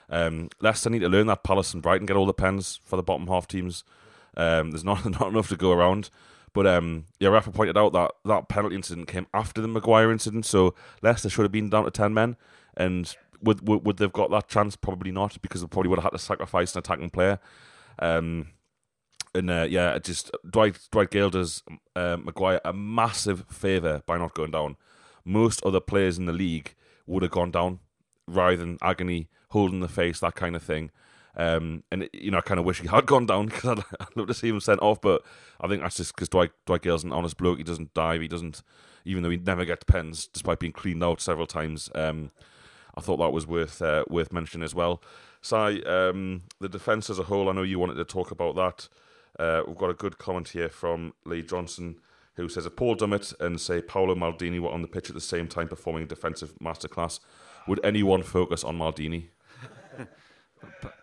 Um, 0.09 0.49
Leicester 0.61 0.91
need 0.91 1.01
to 1.01 1.09
learn 1.09 1.29
that 1.29 1.45
Palace 1.45 1.73
and 1.73 1.83
Brighton 1.83 2.07
get 2.07 2.17
all 2.17 2.27
the 2.27 2.35
pens 2.35 2.81
for 2.85 2.97
the 2.97 3.03
bottom 3.03 3.29
half 3.29 3.47
teams. 3.47 3.85
Um, 4.37 4.71
there's 4.71 4.85
not 4.85 5.05
not 5.21 5.29
enough 5.29 5.49
to 5.49 5.57
go 5.57 5.73
around. 5.73 6.11
But 6.55 6.67
um, 6.67 7.07
yeah, 7.19 7.31
Rafa 7.31 7.51
pointed 7.51 7.79
out 7.79 7.93
that 7.93 8.13
that 8.25 8.49
penalty 8.49 8.77
incident 8.77 9.09
came 9.09 9.27
after 9.33 9.61
the 9.61 9.69
Maguire 9.69 10.11
incident, 10.13 10.45
so 10.45 10.75
Leicester 11.03 11.31
should 11.31 11.45
have 11.45 11.53
been 11.53 11.71
down 11.71 11.85
to 11.85 11.91
10 11.91 12.13
men. 12.13 12.37
And 12.77 13.15
would, 13.43 13.67
would, 13.67 13.85
would 13.85 13.97
they've 13.97 14.13
got 14.13 14.31
that 14.31 14.49
chance? 14.49 14.77
Probably 14.77 15.13
not, 15.13 15.41
because 15.41 15.63
they 15.63 15.67
probably 15.67 15.89
would 15.89 15.99
have 15.99 16.13
had 16.13 16.19
to 16.19 16.19
sacrifice 16.19 16.75
an 16.75 16.81
attacking 16.81 17.11
player. 17.11 17.39
Um, 17.99 18.49
and 19.35 19.51
uh, 19.51 19.67
yeah, 19.69 19.99
just 19.99 20.31
Dwight 20.49 20.79
Dwight 20.91 21.11
Gayle 21.11 21.31
does 21.31 21.63
uh, 21.97 22.19
Maguire 22.23 22.61
a 22.65 22.73
massive 22.73 23.45
favour 23.49 24.03
by 24.07 24.19
not 24.19 24.35
going 24.35 24.51
down. 24.51 24.77
Most 25.25 25.63
other 25.65 25.81
players 25.81 26.19
in 26.19 26.27
the 26.27 26.33
league 26.33 26.75
would 27.07 27.23
have 27.23 27.33
gone 27.33 27.51
down 27.51 27.79
writhing, 28.27 28.79
agony, 28.83 29.29
holding 29.51 29.81
the 29.81 29.89
face, 29.89 30.21
that 30.21 30.35
kind 30.35 30.57
of 30.57 30.63
thing. 30.63 30.91
Um, 31.37 31.83
and 31.91 32.09
you 32.13 32.31
know, 32.31 32.39
I 32.39 32.43
kind 32.43 32.61
of 32.61 32.67
wish 32.67 32.81
he 32.81 32.89
had 32.89 33.07
gone 33.07 33.27
down 33.27 33.47
because 33.47 33.79
I'd, 33.79 33.85
I'd 34.01 34.17
love 34.17 34.29
to 34.29 34.35
see 34.35 34.49
him 34.49 34.61
sent 34.61 34.81
off. 34.83 35.01
But 35.01 35.23
I 35.61 35.69
think 35.69 35.83
that's 35.83 35.97
just 35.97 36.15
because 36.15 36.29
Dwight 36.29 36.51
Dwight 36.67 36.83
Gayle's 36.83 37.05
an 37.05 37.13
honest 37.13 37.37
bloke. 37.37 37.59
He 37.59 37.65
doesn't 37.65 37.95
dive. 37.95 38.21
He 38.21 38.29
doesn't, 38.29 38.63
even 39.05 39.23
though 39.23 39.31
he 39.31 39.39
never 39.39 39.65
gets 39.65 39.85
pens, 39.85 40.27
despite 40.27 40.61
being 40.61 40.73
cleaned 40.73 41.03
out 41.03 41.21
several 41.21 41.47
times. 41.47 41.91
Um, 41.95 42.31
I 42.95 43.01
thought 43.01 43.17
that 43.19 43.33
was 43.33 43.47
worth 43.47 43.81
uh, 43.81 44.05
worth 44.09 44.33
mentioning 44.33 44.65
as 44.65 44.75
well. 44.75 45.03
Si, 45.41 45.57
um, 45.57 46.43
the 46.61 46.69
defence 46.69 47.11
as 47.11 47.19
a 47.19 47.25
whole, 47.25 47.49
I 47.49 47.53
know 47.53 47.63
you 47.63 47.79
wanted 47.79 47.95
to 47.95 48.05
talk 48.05 48.31
about 48.31 48.55
that. 48.57 48.89
Uh, 49.39 49.63
we've 49.67 49.79
got 49.79 49.91
a 49.91 49.95
good 49.95 50.19
comment 50.19 50.49
here 50.51 50.69
from 50.69 51.15
Lee 51.25 51.43
Johnson, 51.43 51.97
who 52.35 52.49
says 52.49 52.67
if 52.67 52.77
Paul 52.77 52.97
Dummett 52.97 53.35
and 53.41 53.61
say 53.61 53.81
Paolo 53.81 54.15
Maldini 54.15 54.61
were 54.61 54.71
on 54.71 54.83
the 54.83 54.89
pitch 54.89 55.09
at 55.09 55.15
the 55.15 55.21
same 55.21 55.49
time 55.49 55.69
performing 55.69 56.03
a 56.05 56.07
defensive 56.07 56.53
masterclass, 56.63 57.19
would 57.67 57.81
anyone 57.83 58.23
focus 58.23 58.63
on 58.63 58.79
Maldini? 58.79 59.29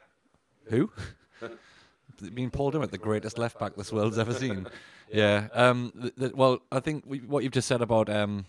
Who? 0.69 0.91
I 1.41 2.29
mean, 2.31 2.49
Paul 2.49 2.71
Dummett, 2.71 2.91
the 2.91 2.97
greatest 2.97 3.37
left 3.37 3.59
back 3.59 3.75
this 3.75 3.91
world's 3.93 4.17
ever 4.17 4.33
seen. 4.33 4.67
Yeah. 5.11 5.47
Um. 5.53 5.91
th- 5.99 6.15
th- 6.19 6.33
well, 6.33 6.59
I 6.71 6.79
think 6.79 7.03
we, 7.07 7.17
what 7.21 7.43
you've 7.43 7.51
just 7.51 7.67
said 7.67 7.81
about 7.81 8.09
um, 8.09 8.45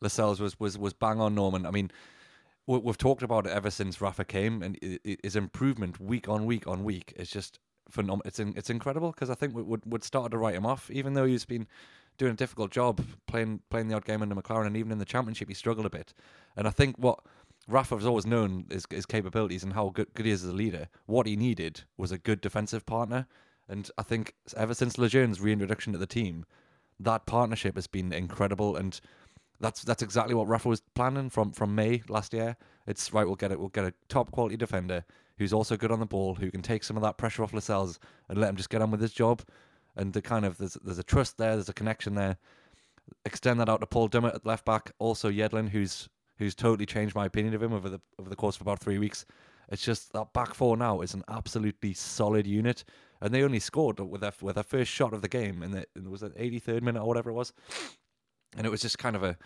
Lascelles 0.00 0.38
was 0.38 0.60
was 0.60 0.78
was 0.78 0.92
bang 0.92 1.20
on, 1.20 1.34
Norman. 1.34 1.66
I 1.66 1.72
mean, 1.72 1.90
we, 2.68 2.78
we've 2.78 2.96
talked 2.96 3.24
about 3.24 3.44
it 3.44 3.50
ever 3.52 3.70
since 3.72 4.00
Rafa 4.00 4.24
came, 4.24 4.62
and 4.62 4.78
i- 4.84 5.00
i- 5.04 5.16
his 5.24 5.34
improvement 5.34 5.98
week 5.98 6.28
on 6.28 6.46
week 6.46 6.68
on 6.68 6.84
week 6.84 7.12
is 7.16 7.28
just 7.28 7.58
phenomenal. 7.90 8.22
It's 8.24 8.38
in, 8.38 8.54
it's 8.56 8.70
incredible 8.70 9.10
because 9.10 9.30
I 9.30 9.34
think 9.34 9.52
we 9.52 9.62
would 9.64 9.82
would 9.84 10.04
started 10.04 10.30
to 10.30 10.38
write 10.38 10.54
him 10.54 10.64
off, 10.64 10.88
even 10.92 11.14
though 11.14 11.24
he's 11.24 11.44
been 11.44 11.66
doing 12.18 12.34
a 12.34 12.36
difficult 12.36 12.70
job 12.70 13.04
playing 13.26 13.62
playing 13.68 13.88
the 13.88 13.96
odd 13.96 14.04
game 14.04 14.22
under 14.22 14.36
McClaren, 14.36 14.68
and 14.68 14.76
even 14.76 14.92
in 14.92 14.98
the 14.98 15.04
championship 15.04 15.48
he 15.48 15.54
struggled 15.54 15.86
a 15.86 15.90
bit. 15.90 16.14
And 16.56 16.68
I 16.68 16.70
think 16.70 16.94
what 16.98 17.18
Rafa 17.68 17.96
has 17.96 18.06
always 18.06 18.26
known 18.26 18.66
his, 18.70 18.86
his 18.90 19.06
capabilities 19.06 19.64
and 19.64 19.72
how 19.72 19.90
good, 19.90 20.08
good 20.14 20.26
he 20.26 20.32
is 20.32 20.44
as 20.44 20.50
a 20.50 20.54
leader. 20.54 20.88
What 21.06 21.26
he 21.26 21.36
needed 21.36 21.82
was 21.96 22.12
a 22.12 22.18
good 22.18 22.40
defensive 22.40 22.86
partner. 22.86 23.26
And 23.68 23.90
I 23.98 24.02
think 24.02 24.34
ever 24.56 24.74
since 24.74 24.96
Lejeune's 24.96 25.40
reintroduction 25.40 25.92
to 25.92 25.98
the 25.98 26.06
team, 26.06 26.44
that 27.00 27.26
partnership 27.26 27.74
has 27.74 27.86
been 27.86 28.12
incredible. 28.12 28.76
And 28.76 28.98
that's 29.60 29.82
that's 29.82 30.02
exactly 30.02 30.34
what 30.34 30.46
Rafa 30.46 30.68
was 30.68 30.82
planning 30.94 31.30
from, 31.30 31.52
from 31.52 31.74
May 31.74 32.02
last 32.08 32.32
year. 32.32 32.56
It's 32.86 33.12
right, 33.12 33.26
we'll 33.26 33.34
get 33.34 33.50
it. 33.50 33.58
We'll 33.58 33.68
get 33.68 33.84
a 33.84 33.94
top 34.08 34.30
quality 34.30 34.56
defender 34.56 35.04
who's 35.38 35.52
also 35.52 35.76
good 35.76 35.90
on 35.90 36.00
the 36.00 36.06
ball, 36.06 36.36
who 36.36 36.50
can 36.50 36.62
take 36.62 36.84
some 36.84 36.96
of 36.96 37.02
that 37.02 37.18
pressure 37.18 37.42
off 37.42 37.52
Lascelles 37.52 37.98
and 38.28 38.38
let 38.38 38.48
him 38.48 38.56
just 38.56 38.70
get 38.70 38.80
on 38.80 38.90
with 38.90 39.00
his 39.00 39.12
job. 39.12 39.42
And 39.96 40.12
the 40.12 40.22
kind 40.22 40.44
of 40.44 40.58
there's 40.58 40.74
there's 40.84 40.98
a 40.98 41.02
trust 41.02 41.36
there, 41.36 41.54
there's 41.54 41.68
a 41.68 41.74
connection 41.74 42.14
there. 42.14 42.36
Extend 43.24 43.60
that 43.60 43.68
out 43.68 43.80
to 43.80 43.86
Paul 43.86 44.08
Dummett 44.08 44.34
at 44.34 44.46
left 44.46 44.64
back, 44.64 44.92
also 44.98 45.30
Yedlin, 45.30 45.70
who's 45.70 46.08
who's 46.38 46.54
totally 46.54 46.86
changed 46.86 47.14
my 47.14 47.26
opinion 47.26 47.54
of 47.54 47.62
him 47.62 47.72
over 47.72 47.88
the 47.88 48.00
over 48.18 48.28
the 48.28 48.36
course 48.36 48.56
of 48.56 48.62
about 48.62 48.80
three 48.80 48.98
weeks. 48.98 49.26
It's 49.68 49.84
just 49.84 50.12
that 50.12 50.32
back 50.32 50.54
four 50.54 50.76
now 50.76 51.00
is 51.00 51.14
an 51.14 51.24
absolutely 51.28 51.92
solid 51.92 52.46
unit, 52.46 52.84
and 53.20 53.34
they 53.34 53.42
only 53.42 53.58
scored 53.58 53.98
with 53.98 54.20
their 54.20 54.32
with 54.40 54.54
their 54.54 54.64
first 54.64 54.90
shot 54.90 55.12
of 55.12 55.22
the 55.22 55.28
game, 55.28 55.62
and 55.62 55.74
it 55.74 55.88
was 56.04 56.22
it 56.22 56.36
83rd 56.36 56.82
minute 56.82 57.02
or 57.02 57.06
whatever 57.08 57.30
it 57.30 57.34
was, 57.34 57.52
and 58.56 58.66
it 58.66 58.70
was 58.70 58.80
just 58.80 58.98
kind 58.98 59.16
of 59.16 59.24
a 59.24 59.36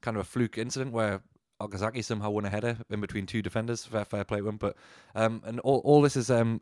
kind 0.00 0.16
of 0.16 0.22
a 0.22 0.24
fluke 0.24 0.58
incident 0.58 0.92
where 0.92 1.22
Okazaki 1.60 2.04
somehow 2.04 2.30
won 2.30 2.44
a 2.44 2.50
header 2.50 2.78
in 2.90 3.00
between 3.00 3.26
two 3.26 3.42
defenders. 3.42 3.84
Fair, 3.84 4.04
fair 4.04 4.24
play 4.24 4.38
him. 4.38 4.56
But 4.56 4.76
um, 5.14 5.42
and 5.44 5.60
all, 5.60 5.78
all 5.84 6.02
this 6.02 6.16
is 6.16 6.30
um, 6.30 6.60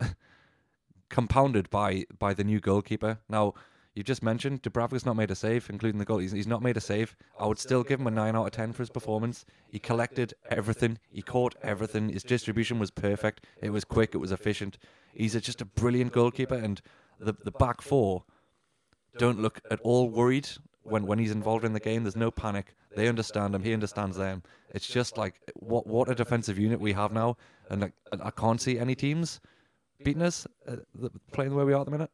compounded 1.10 1.70
by 1.70 2.04
by 2.18 2.34
the 2.34 2.44
new 2.44 2.60
goalkeeper. 2.60 3.18
Now 3.28 3.54
you 3.96 4.02
just 4.02 4.22
mentioned 4.22 4.62
Dubravka's 4.62 5.06
not 5.06 5.16
made 5.16 5.30
a 5.30 5.34
save, 5.34 5.70
including 5.70 5.98
the 5.98 6.04
goal. 6.04 6.18
He's, 6.18 6.32
he's 6.32 6.46
not 6.46 6.62
made 6.62 6.76
a 6.76 6.82
save. 6.82 7.16
I 7.40 7.46
would 7.46 7.58
still 7.58 7.82
give 7.82 7.98
him 7.98 8.06
a 8.06 8.10
nine 8.10 8.36
out 8.36 8.44
of 8.44 8.52
ten 8.52 8.74
for 8.74 8.82
his 8.82 8.90
performance. 8.90 9.46
He 9.70 9.78
collected 9.78 10.34
everything. 10.50 10.98
He 11.10 11.22
caught 11.22 11.54
everything. 11.62 12.10
His 12.10 12.22
distribution 12.22 12.78
was 12.78 12.90
perfect. 12.90 13.46
It 13.62 13.70
was 13.70 13.84
quick. 13.84 14.14
It 14.14 14.18
was 14.18 14.32
efficient. 14.32 14.76
He's 15.14 15.34
a, 15.34 15.40
just 15.40 15.62
a 15.62 15.64
brilliant 15.64 16.12
goalkeeper, 16.12 16.56
and 16.56 16.82
the 17.18 17.34
the 17.42 17.52
back 17.52 17.80
four 17.80 18.24
don't 19.16 19.40
look 19.40 19.62
at 19.70 19.80
all 19.80 20.10
worried 20.10 20.46
when 20.82 21.06
when 21.06 21.18
he's 21.18 21.32
involved 21.32 21.64
in 21.64 21.72
the 21.72 21.80
game. 21.80 22.04
There's 22.04 22.16
no 22.16 22.30
panic. 22.30 22.76
They 22.94 23.08
understand 23.08 23.54
him. 23.54 23.62
He 23.62 23.72
understands 23.72 24.18
them. 24.18 24.42
It's 24.74 24.86
just 24.86 25.16
like 25.16 25.40
what 25.54 25.86
what 25.86 26.10
a 26.10 26.14
defensive 26.14 26.58
unit 26.58 26.78
we 26.78 26.92
have 26.92 27.12
now, 27.12 27.38
and 27.70 27.80
like, 27.80 27.94
I 28.22 28.30
can't 28.30 28.60
see 28.60 28.78
any 28.78 28.94
teams 28.94 29.40
beating 30.04 30.22
us 30.22 30.46
uh, 30.68 30.76
playing 31.32 31.52
the 31.52 31.56
way 31.56 31.64
we 31.64 31.72
are 31.72 31.80
at 31.80 31.86
the 31.86 31.92
minute. 31.92 32.10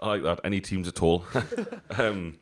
I 0.00 0.06
like 0.08 0.22
that. 0.22 0.40
Any 0.44 0.60
teams 0.60 0.88
at 0.88 1.02
all. 1.02 1.24
um, 1.98 2.38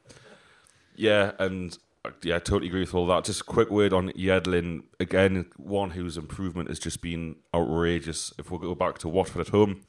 yeah, 0.97 1.33
and 1.39 1.77
uh, 2.05 2.11
yeah, 2.23 2.37
I 2.37 2.39
totally 2.39 2.69
agree 2.69 2.81
with 2.81 2.95
all 2.95 3.07
that. 3.07 3.25
Just 3.25 3.43
a 3.43 3.45
quick 3.45 3.71
word 3.71 3.93
on 3.93 4.11
Yedlin. 4.11 4.83
Again, 5.01 5.47
one 5.57 5.91
whose 5.91 6.17
improvement 6.17 6.69
has 6.69 6.79
just 6.79 7.01
been 7.01 7.37
outrageous. 7.55 8.33
If 8.39 8.51
we 8.51 8.59
go 8.59 8.75
back 8.75 8.99
to 8.99 9.09
Watford 9.09 9.41
at 9.41 9.49
home, 9.49 9.83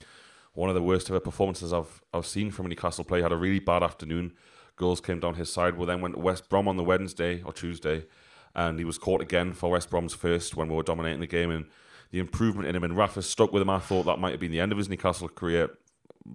one 0.54 0.70
of 0.70 0.76
the 0.76 0.82
worst 0.82 1.10
ever 1.10 1.20
performances 1.20 1.74
I've 1.74 2.02
I've 2.14 2.26
seen 2.26 2.52
from 2.52 2.68
Newcastle 2.68 3.04
play. 3.04 3.22
Had 3.22 3.32
a 3.32 3.38
really 3.38 3.60
bad 3.60 3.84
afternoon. 3.84 4.34
Goals 4.78 5.02
came 5.02 5.20
down 5.20 5.36
his 5.36 5.52
side. 5.52 5.78
Well, 5.78 5.88
then 5.88 6.02
went 6.02 6.16
to 6.16 6.22
West 6.22 6.50
Brom 6.50 6.68
on 6.68 6.78
the 6.78 6.84
Wednesday 6.84 7.42
or 7.44 7.54
Tuesday, 7.54 8.06
and 8.54 8.78
he 8.78 8.86
was 8.86 8.98
caught 8.98 9.22
again 9.22 9.54
for 9.54 9.72
West 9.72 9.90
Brom's 9.90 10.14
first 10.14 10.56
when 10.56 10.70
we 10.70 10.76
were 10.76 10.84
dominating 10.84 11.22
the 11.22 11.28
game. 11.28 11.50
And 11.50 11.66
the 12.12 12.20
improvement 12.20 12.68
in 12.68 12.76
him 12.76 12.84
and 12.84 12.96
Rafa 12.96 13.22
stuck 13.22 13.52
with 13.52 13.62
him. 13.62 13.70
I 13.70 13.80
thought 13.80 14.04
that 14.04 14.20
might 14.20 14.32
have 14.32 14.40
been 14.40 14.52
the 14.52 14.60
end 14.60 14.72
of 14.72 14.78
his 14.78 14.90
Newcastle 14.90 15.28
career. 15.30 15.72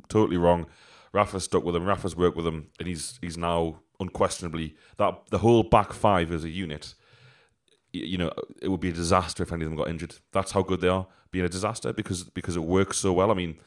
Totally 0.08 0.36
wrong. 0.36 0.66
Rafa 1.12 1.40
stuck 1.40 1.64
with 1.64 1.74
him. 1.76 1.84
Rafa's 1.84 2.16
worked 2.16 2.36
with 2.36 2.46
him, 2.46 2.68
and 2.78 2.86
he's 2.86 3.18
he's 3.20 3.36
now 3.36 3.80
unquestionably 3.98 4.76
that 4.96 5.14
the 5.30 5.38
whole 5.38 5.62
back 5.62 5.92
five 5.92 6.32
as 6.32 6.44
a 6.44 6.48
unit. 6.48 6.94
You 7.92 8.18
know, 8.18 8.32
it 8.62 8.68
would 8.68 8.80
be 8.80 8.90
a 8.90 8.92
disaster 8.92 9.42
if 9.42 9.52
any 9.52 9.64
of 9.64 9.70
them 9.70 9.76
got 9.76 9.88
injured. 9.88 10.16
That's 10.32 10.52
how 10.52 10.62
good 10.62 10.80
they 10.80 10.88
are. 10.88 11.08
Being 11.32 11.44
a 11.44 11.48
disaster 11.48 11.92
because 11.92 12.24
because 12.24 12.56
it 12.56 12.62
works 12.62 12.98
so 12.98 13.12
well. 13.12 13.30
I 13.30 13.34
mean, 13.34 13.58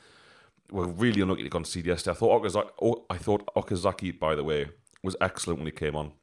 we're 0.72 0.88
really 0.88 1.22
unlucky 1.22 1.44
to 1.44 1.50
go 1.50 1.58
on 1.58 1.64
CDS. 1.64 2.08
I 2.08 2.14
thought 2.14 2.42
Okazaki, 2.42 2.70
oh, 2.82 3.06
I 3.10 3.18
thought 3.18 3.46
Okazaki, 3.56 4.18
by 4.18 4.36
the 4.36 4.44
way, 4.44 4.68
was 5.04 5.16
excellent 5.22 5.60
when 5.60 5.68
he 5.68 5.72
came 5.72 5.96
on. 5.96 6.14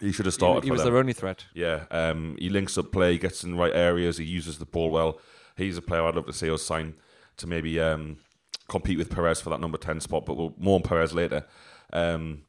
He 0.00 0.12
should 0.12 0.26
have 0.26 0.34
started. 0.34 0.64
He, 0.64 0.68
he 0.68 0.70
was 0.72 0.82
them. 0.82 0.92
their 0.92 0.98
only 0.98 1.12
threat. 1.12 1.46
Yeah, 1.54 1.84
um, 1.90 2.36
he 2.38 2.48
links 2.48 2.76
up 2.76 2.92
play, 2.92 3.16
gets 3.18 3.44
in 3.44 3.52
the 3.52 3.56
right 3.56 3.74
areas, 3.74 4.18
he 4.18 4.24
uses 4.24 4.58
the 4.58 4.66
ball 4.66 4.90
well. 4.90 5.20
He's 5.56 5.78
a 5.78 5.82
player 5.82 6.02
I'd 6.02 6.14
love 6.14 6.26
to 6.26 6.32
see 6.32 6.50
us 6.50 6.62
sign 6.62 6.94
to 7.38 7.46
maybe 7.46 7.80
um, 7.80 8.18
compete 8.68 8.98
with 8.98 9.10
Perez 9.10 9.40
for 9.40 9.50
that 9.50 9.60
number 9.60 9.78
10 9.78 10.00
spot, 10.00 10.26
but 10.26 10.36
we'll 10.36 10.54
more 10.58 10.76
on 10.76 10.82
Perez 10.82 11.14
later. 11.14 11.44
Um, 11.92 12.42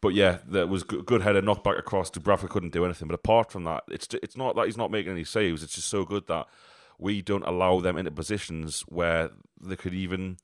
but 0.00 0.14
yeah, 0.14 0.38
there 0.46 0.66
was 0.66 0.82
good, 0.82 1.06
good 1.06 1.22
header, 1.22 1.40
knocked 1.40 1.62
back 1.62 1.78
across. 1.78 2.10
Dubravka 2.10 2.48
couldn't 2.48 2.72
do 2.72 2.84
anything. 2.84 3.06
But 3.06 3.14
apart 3.14 3.52
from 3.52 3.64
that, 3.64 3.84
it's 3.88 4.08
it's 4.22 4.36
not 4.36 4.56
that 4.56 4.66
he's 4.66 4.76
not 4.76 4.90
making 4.90 5.12
any 5.12 5.24
saves. 5.24 5.62
It's 5.62 5.74
just 5.74 5.88
so 5.88 6.04
good 6.04 6.26
that 6.26 6.46
we 6.98 7.22
don't 7.22 7.46
allow 7.46 7.80
them 7.80 7.96
into 7.96 8.10
positions 8.10 8.80
where 8.82 9.30
they 9.60 9.76
could 9.76 9.94
even 9.94 10.38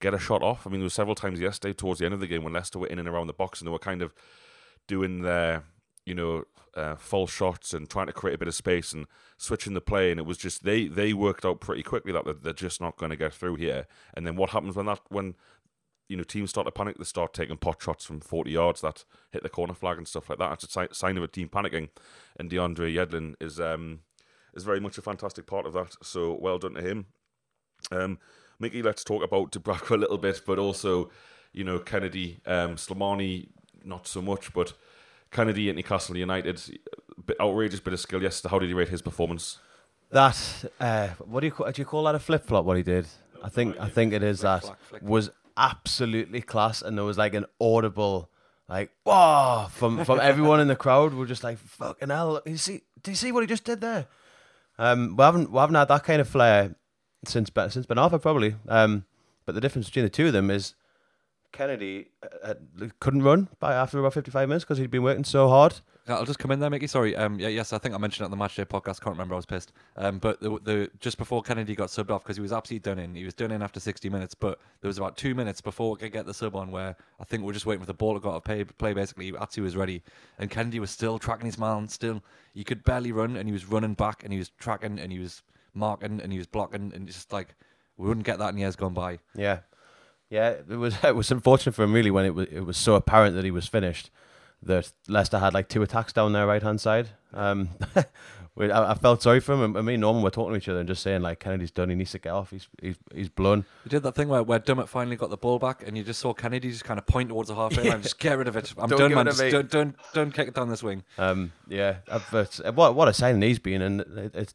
get 0.00 0.14
a 0.14 0.18
shot 0.18 0.42
off. 0.42 0.66
I 0.66 0.70
mean, 0.70 0.80
there 0.80 0.86
were 0.86 0.90
several 0.90 1.14
times 1.14 1.40
yesterday 1.40 1.72
towards 1.72 2.00
the 2.00 2.06
end 2.06 2.14
of 2.14 2.20
the 2.20 2.26
game 2.26 2.42
when 2.42 2.52
Leicester 2.52 2.78
were 2.80 2.88
in 2.88 2.98
and 2.98 3.08
around 3.08 3.28
the 3.28 3.32
box 3.32 3.60
and 3.60 3.68
they 3.68 3.72
were 3.72 3.78
kind 3.78 4.02
of 4.02 4.12
doing 4.86 5.22
their, 5.22 5.62
you 6.04 6.14
know, 6.14 6.44
uh, 6.76 6.96
false 6.96 7.32
shots 7.32 7.72
and 7.72 7.88
trying 7.88 8.06
to 8.06 8.12
create 8.12 8.34
a 8.34 8.38
bit 8.38 8.48
of 8.48 8.54
space 8.54 8.92
and 8.92 9.06
switching 9.36 9.74
the 9.74 9.80
play. 9.80 10.10
And 10.10 10.20
it 10.20 10.26
was 10.26 10.38
just 10.38 10.64
they 10.64 10.88
they 10.88 11.12
worked 11.12 11.44
out 11.44 11.60
pretty 11.60 11.82
quickly 11.82 12.12
that 12.12 12.24
they're, 12.24 12.34
they're 12.34 12.52
just 12.52 12.80
not 12.80 12.96
going 12.96 13.10
to 13.10 13.16
get 13.16 13.32
through 13.32 13.56
here. 13.56 13.86
And 14.14 14.26
then 14.26 14.36
what 14.36 14.50
happens 14.50 14.76
when 14.76 14.86
that 14.86 15.00
when 15.08 15.34
you 16.08 16.16
know 16.16 16.24
teams 16.24 16.50
start 16.50 16.66
to 16.66 16.72
panic? 16.72 16.98
They 16.98 17.04
start 17.04 17.32
taking 17.32 17.56
pot 17.56 17.82
shots 17.82 18.04
from 18.04 18.20
forty 18.20 18.52
yards 18.52 18.80
that 18.80 19.04
hit 19.30 19.42
the 19.42 19.48
corner 19.48 19.74
flag 19.74 19.98
and 19.98 20.08
stuff 20.08 20.28
like 20.28 20.38
that. 20.38 20.52
It's 20.52 20.76
a 20.76 20.88
sign 20.92 21.16
of 21.16 21.22
a 21.22 21.28
team 21.28 21.48
panicking. 21.48 21.88
And 22.38 22.50
DeAndre 22.50 22.94
Yedlin 22.94 23.34
is 23.40 23.60
um 23.60 24.00
is 24.54 24.64
very 24.64 24.80
much 24.80 24.98
a 24.98 25.02
fantastic 25.02 25.46
part 25.46 25.66
of 25.66 25.72
that. 25.72 25.96
So 26.02 26.38
well 26.40 26.58
done 26.58 26.74
to 26.74 26.82
him. 26.82 27.06
Um, 27.90 28.18
Mickey, 28.58 28.82
let's 28.82 29.04
talk 29.04 29.22
about 29.22 29.52
Dubravka 29.52 29.90
a 29.90 29.98
little 29.98 30.18
bit, 30.18 30.42
but 30.46 30.58
also, 30.58 31.10
you 31.52 31.64
know, 31.64 31.78
Kennedy, 31.78 32.40
um, 32.46 32.76
not 33.84 34.06
so 34.06 34.22
much, 34.22 34.54
but 34.54 34.72
Kennedy 35.34 35.68
at 35.68 35.74
Newcastle 35.74 36.16
United, 36.16 36.62
bit 37.26 37.36
outrageous 37.40 37.80
bit 37.80 37.92
of 37.92 38.00
skill 38.00 38.22
yesterday. 38.22 38.50
How 38.50 38.58
did 38.58 38.68
he 38.68 38.74
rate 38.74 38.88
his 38.88 39.02
performance? 39.02 39.58
That 40.10 40.38
uh, 40.80 41.08
what 41.18 41.40
do 41.40 41.46
you 41.46 41.52
call, 41.52 41.70
do 41.70 41.82
you 41.82 41.86
call 41.86 42.04
that 42.04 42.14
a 42.14 42.18
flip 42.18 42.46
flop? 42.46 42.64
What 42.64 42.76
he 42.76 42.82
did, 42.82 43.06
I 43.42 43.48
think 43.48 43.78
I 43.78 43.88
think 43.88 44.12
it 44.12 44.22
is 44.22 44.40
that 44.40 44.64
was 45.02 45.30
absolutely 45.56 46.40
class, 46.40 46.82
and 46.82 46.96
there 46.96 47.04
was 47.04 47.18
like 47.18 47.34
an 47.34 47.46
audible 47.60 48.30
like 48.68 48.90
wow 49.04 49.68
from 49.70 50.04
from 50.04 50.20
everyone 50.20 50.60
in 50.60 50.68
the 50.68 50.76
crowd. 50.76 51.12
We're 51.14 51.26
just 51.26 51.44
like 51.44 51.58
fucking 51.58 52.10
hell. 52.10 52.40
You 52.46 52.56
see, 52.56 52.82
do 53.02 53.10
you 53.10 53.16
see 53.16 53.32
what 53.32 53.42
he 53.42 53.46
just 53.46 53.64
did 53.64 53.80
there? 53.80 54.06
Um, 54.78 55.16
we 55.16 55.22
haven't 55.22 55.50
we 55.50 55.58
haven't 55.58 55.74
had 55.74 55.88
that 55.88 56.04
kind 56.04 56.20
of 56.20 56.28
flair 56.28 56.76
since 57.26 57.50
since 57.70 57.86
Ben 57.86 57.96
Arfa 57.96 58.22
probably. 58.22 58.54
Um, 58.68 59.04
but 59.46 59.54
the 59.54 59.60
difference 59.60 59.86
between 59.86 60.04
the 60.04 60.10
two 60.10 60.28
of 60.28 60.32
them 60.32 60.50
is 60.50 60.74
Kennedy 61.54 62.08
uh, 62.22 62.54
uh 62.80 62.88
couldn't 63.00 63.22
run 63.22 63.48
by 63.60 63.74
after 63.74 63.98
about 63.98 64.12
55 64.12 64.48
minutes 64.48 64.64
because 64.64 64.78
he'd 64.78 64.90
been 64.90 65.02
working 65.02 65.24
so 65.24 65.48
hard. 65.48 65.74
I'll 66.06 66.26
just 66.26 66.38
come 66.38 66.50
in 66.50 66.60
there, 66.60 66.68
Mickey. 66.68 66.86
Sorry. 66.86 67.16
Um, 67.16 67.38
yeah, 67.38 67.48
yes, 67.48 67.72
I 67.72 67.78
think 67.78 67.94
I 67.94 67.98
mentioned 67.98 68.24
it 68.24 68.30
on 68.30 68.38
the 68.38 68.44
Matchday 68.44 68.66
podcast. 68.66 69.00
Can't 69.00 69.14
remember. 69.14 69.34
I 69.34 69.36
was 69.36 69.46
pissed. 69.46 69.72
Um, 69.96 70.18
but 70.18 70.38
the, 70.38 70.58
the 70.62 70.90
just 71.00 71.16
before 71.16 71.40
Kennedy 71.40 71.74
got 71.74 71.88
subbed 71.88 72.10
off 72.10 72.22
because 72.22 72.36
he 72.36 72.42
was 72.42 72.52
absolutely 72.52 72.90
done 72.90 72.98
in. 72.98 73.14
He 73.14 73.24
was 73.24 73.32
done 73.32 73.50
in 73.50 73.62
after 73.62 73.80
60 73.80 74.10
minutes. 74.10 74.34
But 74.34 74.60
there 74.82 74.88
was 74.88 74.98
about 74.98 75.16
two 75.16 75.34
minutes 75.34 75.62
before 75.62 75.92
we 75.92 75.96
could 75.96 76.12
get 76.12 76.26
the 76.26 76.34
sub 76.34 76.56
on 76.56 76.70
where 76.70 76.94
I 77.18 77.24
think 77.24 77.42
we 77.42 77.50
are 77.50 77.54
just 77.54 77.64
waiting 77.64 77.80
for 77.80 77.86
the 77.86 77.94
ball 77.94 78.12
to 78.12 78.20
go 78.20 78.30
out 78.32 78.36
of 78.36 78.44
play. 78.44 78.64
Play 78.64 78.92
basically. 78.92 79.34
Atsu 79.34 79.62
was 79.62 79.76
ready, 79.76 80.02
and 80.38 80.50
Kennedy 80.50 80.78
was 80.78 80.90
still 80.90 81.18
tracking 81.18 81.46
his 81.46 81.56
man. 81.56 81.88
Still, 81.88 82.22
he 82.52 82.64
could 82.64 82.84
barely 82.84 83.12
run, 83.12 83.36
and 83.36 83.48
he 83.48 83.52
was 83.52 83.64
running 83.64 83.94
back, 83.94 84.24
and 84.24 84.32
he 84.32 84.38
was 84.38 84.50
tracking, 84.58 84.98
and 84.98 85.10
he 85.10 85.18
was 85.18 85.42
marking, 85.72 86.20
and 86.20 86.32
he 86.32 86.38
was 86.38 86.46
blocking, 86.46 86.92
and 86.94 87.08
it's 87.08 87.16
just 87.16 87.32
like 87.32 87.54
we 87.96 88.08
wouldn't 88.08 88.26
get 88.26 88.38
that 88.40 88.50
in 88.50 88.58
years 88.58 88.76
gone 88.76 88.92
by. 88.92 89.20
Yeah, 89.34 89.60
yeah, 90.34 90.54
it 90.68 90.76
was 90.76 90.96
it 91.04 91.14
was 91.14 91.30
unfortunate 91.30 91.72
for 91.72 91.84
him 91.84 91.92
really 91.92 92.10
when 92.10 92.26
it 92.26 92.34
was 92.34 92.48
it 92.48 92.60
was 92.60 92.76
so 92.76 92.96
apparent 92.96 93.36
that 93.36 93.44
he 93.44 93.50
was 93.50 93.66
finished 93.68 94.10
that 94.62 94.92
Leicester 95.08 95.38
had 95.38 95.54
like 95.54 95.68
two 95.68 95.82
attacks 95.82 96.12
down 96.12 96.32
their 96.32 96.46
right 96.46 96.62
hand 96.62 96.80
side. 96.80 97.10
Um, 97.32 97.68
I, 98.56 98.70
I, 98.70 98.94
felt 98.94 99.20
sorry 99.20 99.40
for 99.40 99.52
him. 99.52 99.76
And 99.76 99.84
me 99.84 99.94
and 99.94 100.00
Norman 100.00 100.22
were 100.22 100.30
talking 100.30 100.52
to 100.52 100.56
each 100.56 100.68
other 100.68 100.78
and 100.78 100.88
just 100.88 101.02
saying 101.02 101.22
like 101.22 101.40
Kennedy's 101.40 101.70
done. 101.70 101.90
He 101.90 101.96
needs 101.96 102.12
to 102.12 102.18
get 102.18 102.32
off. 102.32 102.50
He's 102.50 102.66
he's, 102.80 102.96
he's 103.14 103.28
blown. 103.28 103.64
He 103.82 103.90
did 103.90 104.02
that 104.04 104.14
thing 104.14 104.28
where, 104.28 104.42
where 104.42 104.58
Dummett 104.58 104.88
finally 104.88 105.16
got 105.16 105.30
the 105.30 105.36
ball 105.36 105.58
back, 105.58 105.86
and 105.86 105.98
you 105.98 106.02
just 106.02 106.20
saw 106.20 106.32
Kennedy 106.32 106.70
just 106.70 106.84
kind 106.84 106.98
of 106.98 107.06
point 107.06 107.28
towards 107.28 107.48
the 107.48 107.54
halfway 107.54 107.88
line. 107.88 108.02
Just 108.02 108.18
get 108.18 108.38
rid 108.38 108.48
of 108.48 108.56
it. 108.56 108.72
I'm 108.78 108.88
don't 108.88 108.98
done, 108.98 109.14
man. 109.14 109.26
Just 109.26 109.50
don't 109.50 109.70
don't 109.70 109.96
don't 110.14 110.32
kick 110.32 110.48
it 110.48 110.54
down 110.54 110.68
this 110.68 110.82
wing. 110.82 111.04
Um, 111.18 111.52
yeah, 111.68 111.96
uh, 112.08 112.20
but 112.30 112.60
uh, 112.64 112.72
what 112.72 112.94
what 112.94 113.08
a 113.08 113.12
signing 113.12 113.42
he's 113.42 113.58
been, 113.58 113.82
and 113.82 114.00
it, 114.00 114.34
it's 114.34 114.54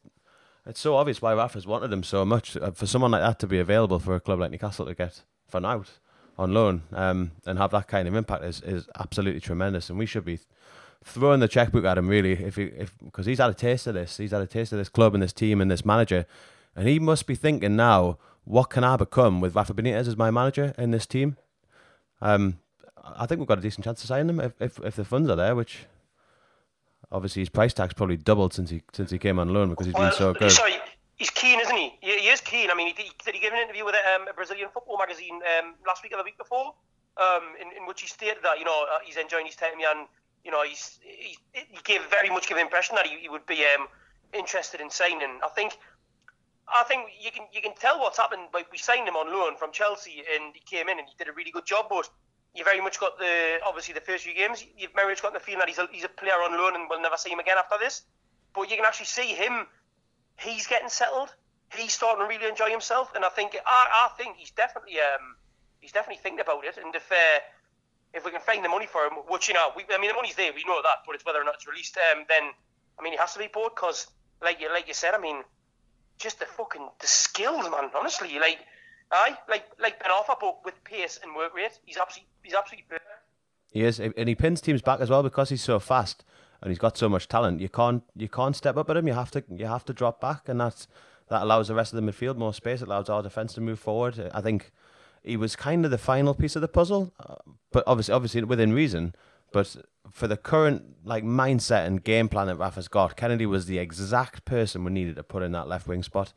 it's 0.65 0.79
so 0.79 0.95
obvious 0.95 1.21
why 1.21 1.33
Rafa's 1.33 1.67
wanted 1.67 1.91
him 1.91 2.03
so 2.03 2.25
much. 2.25 2.57
Uh, 2.57 2.71
for 2.71 2.87
someone 2.87 3.11
like 3.11 3.21
that 3.21 3.39
to 3.39 3.47
be 3.47 3.59
available 3.59 3.99
for 3.99 4.15
a 4.15 4.19
club 4.19 4.39
like 4.39 4.51
Newcastle 4.51 4.85
to 4.85 4.95
get 4.95 5.23
for 5.49 5.59
now 5.59 5.83
on 6.37 6.53
loan 6.53 6.83
um, 6.93 7.31
and 7.45 7.59
have 7.59 7.71
that 7.71 7.87
kind 7.87 8.07
of 8.07 8.15
impact 8.15 8.43
is, 8.43 8.61
is 8.61 8.87
absolutely 8.97 9.41
tremendous. 9.41 9.89
And 9.89 9.99
we 9.99 10.05
should 10.05 10.25
be 10.25 10.39
throwing 11.03 11.39
the 11.39 11.47
checkbook 11.47 11.85
at 11.85 11.97
him 11.97 12.07
really, 12.07 12.33
if 12.33 12.55
he, 12.55 12.63
if 12.63 12.93
because 13.03 13.25
he's 13.25 13.39
had 13.39 13.49
a 13.49 13.53
taste 13.53 13.87
of 13.87 13.93
this, 13.93 14.17
he's 14.17 14.31
had 14.31 14.41
a 14.41 14.47
taste 14.47 14.71
of 14.71 14.77
this 14.77 14.89
club 14.89 15.13
and 15.13 15.21
this 15.21 15.33
team 15.33 15.59
and 15.61 15.69
this 15.69 15.85
manager, 15.85 16.25
and 16.75 16.87
he 16.87 16.99
must 16.99 17.27
be 17.27 17.35
thinking 17.35 17.75
now, 17.75 18.17
what 18.45 18.69
can 18.69 18.83
I 18.83 18.95
become 18.95 19.41
with 19.41 19.55
Rafa 19.55 19.73
Benitez 19.73 20.07
as 20.07 20.17
my 20.17 20.31
manager 20.31 20.73
in 20.77 20.91
this 20.91 21.05
team? 21.05 21.37
Um, 22.21 22.59
I 23.03 23.25
think 23.25 23.39
we've 23.39 23.47
got 23.47 23.57
a 23.57 23.61
decent 23.61 23.83
chance 23.83 24.01
to 24.01 24.07
sign 24.07 24.29
him 24.29 24.39
if, 24.39 24.53
if, 24.59 24.79
if 24.79 24.95
the 24.95 25.05
funds 25.05 25.29
are 25.29 25.35
there, 25.35 25.55
which 25.55 25.85
obviously 27.11 27.41
his 27.41 27.49
price 27.49 27.73
tag's 27.73 27.93
probably 27.93 28.17
doubled 28.17 28.53
since 28.53 28.69
he 28.69 28.81
since 28.93 29.11
he 29.11 29.17
came 29.17 29.39
on 29.39 29.53
loan 29.53 29.69
because 29.69 29.85
he's 29.85 29.95
well, 29.95 30.09
been 30.09 30.17
so 30.17 30.33
good. 30.33 30.51
Sorry, 30.51 30.75
he's 31.19 31.29
keen, 31.29 31.59
isn't 31.59 31.75
he? 31.75 31.93
He, 32.01 32.19
he 32.19 32.27
is 32.29 32.41
keen. 32.41 32.71
I 32.71 32.75
mean, 32.75 32.87
he 32.87 32.93
did, 32.93 33.35
he 33.35 33.39
give 33.39 33.53
an 33.53 33.59
interview 33.59 33.85
with 33.85 33.95
um, 34.15 34.27
a 34.27 34.33
Brazilian 34.33 34.69
football 34.73 34.97
magazine 34.97 35.39
um, 35.59 35.75
last 35.85 36.01
week 36.01 36.13
or 36.13 36.17
the 36.17 36.23
week 36.23 36.37
before, 36.37 36.73
um, 37.17 37.53
in, 37.61 37.67
in 37.77 37.85
which 37.85 38.01
he 38.01 38.07
stated 38.07 38.41
that 38.43 38.57
you 38.57 38.65
know 38.65 38.85
uh, 38.91 38.97
he's 39.03 39.17
enjoying 39.17 39.45
his 39.45 39.55
time 39.55 39.73
and 39.75 40.07
you 40.43 40.51
know 40.51 40.63
he's 40.63 40.97
he, 41.03 41.37
he 41.53 41.77
gave 41.83 42.01
very 42.09 42.29
much 42.29 42.47
give 42.47 42.57
an 42.57 42.63
impression 42.63 42.95
that 42.95 43.05
he, 43.05 43.19
he 43.19 43.29
would 43.29 43.45
be 43.45 43.63
um, 43.77 43.87
interested 44.33 44.81
in 44.81 44.89
signing. 44.89 45.39
I 45.43 45.49
think. 45.53 45.77
I 46.71 46.83
think 46.83 47.09
you 47.19 47.31
can 47.31 47.47
you 47.51 47.61
can 47.61 47.73
tell 47.73 47.99
what's 47.99 48.17
happened. 48.17 48.43
Like 48.53 48.71
we 48.71 48.77
signed 48.77 49.07
him 49.07 49.15
on 49.15 49.33
loan 49.33 49.57
from 49.57 49.71
Chelsea, 49.71 50.21
and 50.35 50.53
he 50.53 50.61
came 50.61 50.87
in 50.87 50.99
and 50.99 51.07
he 51.07 51.15
did 51.17 51.27
a 51.27 51.33
really 51.33 51.49
good 51.49 51.65
job. 51.65 51.87
But 51.89 52.07
you 52.53 52.63
very 52.63 52.79
much 52.79 52.99
got 52.99 53.17
the 53.17 53.57
obviously 53.65 53.95
the 53.95 54.01
first 54.01 54.23
few 54.23 54.35
games. 54.35 54.63
You've 54.77 54.93
very 54.93 55.11
much 55.11 55.21
got 55.23 55.33
the 55.33 55.39
feeling 55.39 55.59
that 55.59 55.67
he's 55.67 55.79
a, 55.79 55.87
he's 55.91 56.03
a 56.03 56.09
player 56.09 56.33
on 56.33 56.51
loan 56.51 56.75
and 56.75 56.85
we'll 56.89 57.01
never 57.01 57.17
see 57.17 57.31
him 57.31 57.39
again 57.39 57.57
after 57.57 57.75
this. 57.79 58.03
But 58.53 58.69
you 58.69 58.77
can 58.77 58.85
actually 58.85 59.07
see 59.07 59.33
him 59.33 59.65
he's 60.41 60.67
getting 60.67 60.89
settled. 60.89 61.33
He's 61.75 61.93
starting 61.93 62.23
to 62.23 62.27
really 62.27 62.47
enjoy 62.47 62.69
himself, 62.69 63.11
and 63.15 63.23
I 63.23 63.29
think 63.29 63.55
I, 63.65 64.09
I 64.09 64.17
think 64.17 64.37
he's 64.37 64.51
definitely 64.51 64.97
um, 64.99 65.35
he's 65.79 65.91
definitely 65.91 66.21
thinking 66.21 66.39
about 66.39 66.65
it. 66.65 66.77
And 66.83 66.95
if 66.95 67.11
uh, 67.11 67.39
if 68.13 68.25
we 68.25 68.31
can 68.31 68.41
find 68.41 68.65
the 68.65 68.69
money 68.69 68.87
for 68.87 69.05
him, 69.05 69.13
which 69.27 69.47
you 69.47 69.53
know, 69.53 69.69
we, 69.75 69.83
I 69.93 69.99
mean, 69.99 70.09
the 70.09 70.15
money's 70.15 70.35
there, 70.35 70.51
we 70.53 70.63
know 70.65 70.81
that, 70.81 71.05
but 71.05 71.15
it's 71.15 71.25
whether 71.25 71.39
or 71.39 71.43
not 71.43 71.55
it's 71.55 71.67
released. 71.67 71.97
Um, 71.97 72.25
then 72.27 72.49
I 72.99 73.03
mean, 73.03 73.13
he 73.13 73.19
has 73.19 73.33
to 73.33 73.39
be 73.39 73.47
bored 73.53 73.73
because, 73.75 74.07
like 74.41 74.59
you 74.59 74.69
like 74.71 74.87
you 74.87 74.95
said, 74.95 75.13
I 75.13 75.19
mean, 75.19 75.43
just 76.17 76.39
the 76.39 76.45
fucking 76.45 76.89
the 76.99 77.07
skills, 77.07 77.69
man. 77.69 77.91
Honestly, 77.95 78.39
like, 78.39 78.59
aye, 79.11 79.37
like 79.47 79.65
like 79.79 79.99
Ben 79.99 80.11
Arfa, 80.11 80.35
but 80.39 80.65
with 80.65 80.83
pace 80.83 81.19
and 81.21 81.35
work 81.35 81.53
rate, 81.55 81.77
he's 81.85 81.97
absolutely 81.97 82.29
he's 82.41 82.55
absolutely 82.55 82.85
perfect. 82.89 83.05
He 83.71 83.83
is, 83.83 83.99
and 83.99 84.27
he 84.27 84.33
pins 84.33 84.61
teams 84.61 84.81
back 84.81 84.99
as 84.99 85.11
well 85.11 85.21
because 85.21 85.49
he's 85.49 85.61
so 85.61 85.77
fast 85.79 86.23
and 86.61 86.71
he's 86.71 86.79
got 86.79 86.97
so 86.97 87.09
much 87.09 87.27
talent. 87.27 87.61
You 87.61 87.69
can't 87.69 88.03
you 88.15 88.27
can't 88.27 88.55
step 88.55 88.77
up 88.77 88.89
at 88.89 88.97
him. 88.97 89.07
You 89.07 89.13
have 89.13 89.31
to 89.31 89.43
you 89.49 89.65
have 89.65 89.85
to 89.85 89.93
drop 89.93 90.19
back, 90.19 90.49
and 90.49 90.59
that's 90.59 90.87
that 91.29 91.43
allows 91.43 91.67
the 91.67 91.75
rest 91.75 91.93
of 91.93 92.03
the 92.03 92.11
midfield 92.11 92.37
more 92.37 92.53
space. 92.53 92.81
It 92.81 92.87
allows 92.87 93.09
our 93.09 93.21
defense 93.21 93.53
to 93.53 93.61
move 93.61 93.79
forward. 93.79 94.31
I 94.33 94.41
think 94.41 94.71
he 95.23 95.37
was 95.37 95.55
kind 95.55 95.85
of 95.85 95.91
the 95.91 95.97
final 95.97 96.33
piece 96.33 96.55
of 96.55 96.61
the 96.61 96.67
puzzle, 96.67 97.13
uh, 97.19 97.35
but 97.71 97.83
obviously 97.87 98.13
obviously 98.13 98.43
within 98.43 98.73
reason. 98.73 99.15
But 99.51 99.75
for 100.11 100.27
the 100.27 100.37
current 100.37 100.83
like 101.03 101.23
mindset 101.23 101.85
and 101.85 102.03
game 102.03 102.29
plan 102.29 102.47
that 102.47 102.57
Rafa's 102.57 102.87
got, 102.87 103.15
Kennedy 103.15 103.45
was 103.45 103.65
the 103.65 103.79
exact 103.79 104.45
person 104.45 104.83
we 104.83 104.91
needed 104.91 105.15
to 105.15 105.23
put 105.23 105.43
in 105.43 105.51
that 105.53 105.67
left 105.67 105.87
wing 105.87 106.03
spot. 106.03 106.33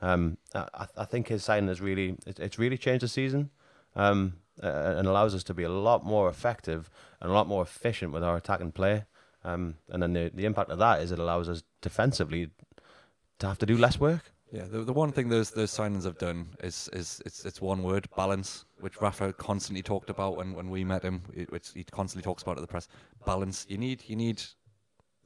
Um, 0.00 0.38
I, 0.54 0.86
I 0.96 1.04
think 1.04 1.28
his 1.28 1.44
signing 1.44 1.68
has 1.68 1.80
really 1.80 2.16
it, 2.26 2.38
it's 2.40 2.58
really 2.58 2.78
changed 2.78 3.04
the 3.04 3.08
season. 3.08 3.50
Um, 3.94 4.34
uh, 4.62 4.94
and 4.96 5.08
allows 5.08 5.34
us 5.34 5.42
to 5.44 5.54
be 5.54 5.62
a 5.62 5.68
lot 5.68 6.04
more 6.04 6.28
effective 6.28 6.90
and 7.20 7.30
a 7.30 7.34
lot 7.34 7.46
more 7.46 7.62
efficient 7.62 8.12
with 8.12 8.22
our 8.22 8.36
attacking 8.36 8.72
play. 8.72 9.04
Um, 9.44 9.76
and 9.88 10.02
then 10.02 10.12
the, 10.12 10.30
the 10.32 10.44
impact 10.44 10.70
of 10.70 10.78
that 10.78 11.00
is 11.00 11.12
it 11.12 11.18
allows 11.18 11.48
us 11.48 11.62
defensively 11.80 12.50
to 13.38 13.48
have 13.48 13.58
to 13.58 13.66
do 13.66 13.76
less 13.76 13.98
work. 13.98 14.32
Yeah, 14.52 14.64
the, 14.64 14.84
the 14.84 14.92
one 14.92 15.12
thing 15.12 15.30
those 15.30 15.50
those 15.50 15.70
signings 15.70 16.04
have 16.04 16.18
done 16.18 16.48
is 16.62 16.90
is 16.92 17.22
it's 17.24 17.44
it's 17.46 17.60
one 17.62 17.82
word 17.82 18.06
balance, 18.14 18.66
which 18.80 19.00
Rafa 19.00 19.32
constantly 19.32 19.82
talked 19.82 20.10
about 20.10 20.36
when, 20.36 20.52
when 20.52 20.68
we 20.68 20.84
met 20.84 21.02
him, 21.02 21.22
which 21.48 21.70
he 21.74 21.84
constantly 21.84 22.22
talks 22.22 22.42
about 22.42 22.58
at 22.58 22.60
the 22.60 22.66
press. 22.66 22.86
Balance. 23.24 23.64
You 23.68 23.78
need 23.78 24.02
you 24.06 24.14
need 24.14 24.42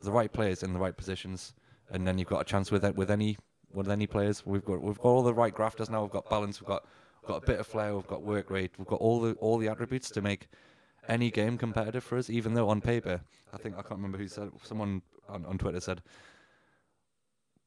the 0.00 0.12
right 0.12 0.32
players 0.32 0.62
in 0.62 0.72
the 0.72 0.78
right 0.78 0.96
positions, 0.96 1.54
and 1.90 2.06
then 2.06 2.18
you've 2.18 2.28
got 2.28 2.40
a 2.40 2.44
chance 2.44 2.70
with 2.70 2.84
with 2.94 3.10
any 3.10 3.36
with 3.72 3.90
any 3.90 4.06
players. 4.06 4.46
We've 4.46 4.64
got 4.64 4.80
we've 4.80 4.96
got 4.96 5.08
all 5.08 5.24
the 5.24 5.34
right 5.34 5.52
grafters 5.52 5.90
now. 5.90 6.02
We've 6.02 6.12
got 6.12 6.30
balance. 6.30 6.60
We've 6.60 6.68
got 6.68 6.86
we've 7.20 7.28
got 7.28 7.42
a 7.42 7.46
bit 7.46 7.58
of 7.58 7.66
flair. 7.66 7.96
We've 7.96 8.06
got 8.06 8.22
work 8.22 8.48
rate. 8.48 8.70
We've 8.78 8.86
got 8.86 9.00
all 9.00 9.20
the 9.20 9.32
all 9.34 9.58
the 9.58 9.68
attributes 9.68 10.08
to 10.10 10.22
make 10.22 10.46
any 11.08 11.30
game 11.30 11.58
competitive 11.58 12.04
for 12.04 12.18
us. 12.18 12.30
Even 12.30 12.54
though 12.54 12.68
on 12.68 12.80
paper, 12.80 13.20
I 13.52 13.56
think 13.56 13.74
I 13.74 13.82
can't 13.82 13.96
remember 13.96 14.18
who 14.18 14.28
said 14.28 14.50
someone 14.62 15.02
on, 15.28 15.44
on 15.44 15.58
Twitter 15.58 15.80
said 15.80 16.02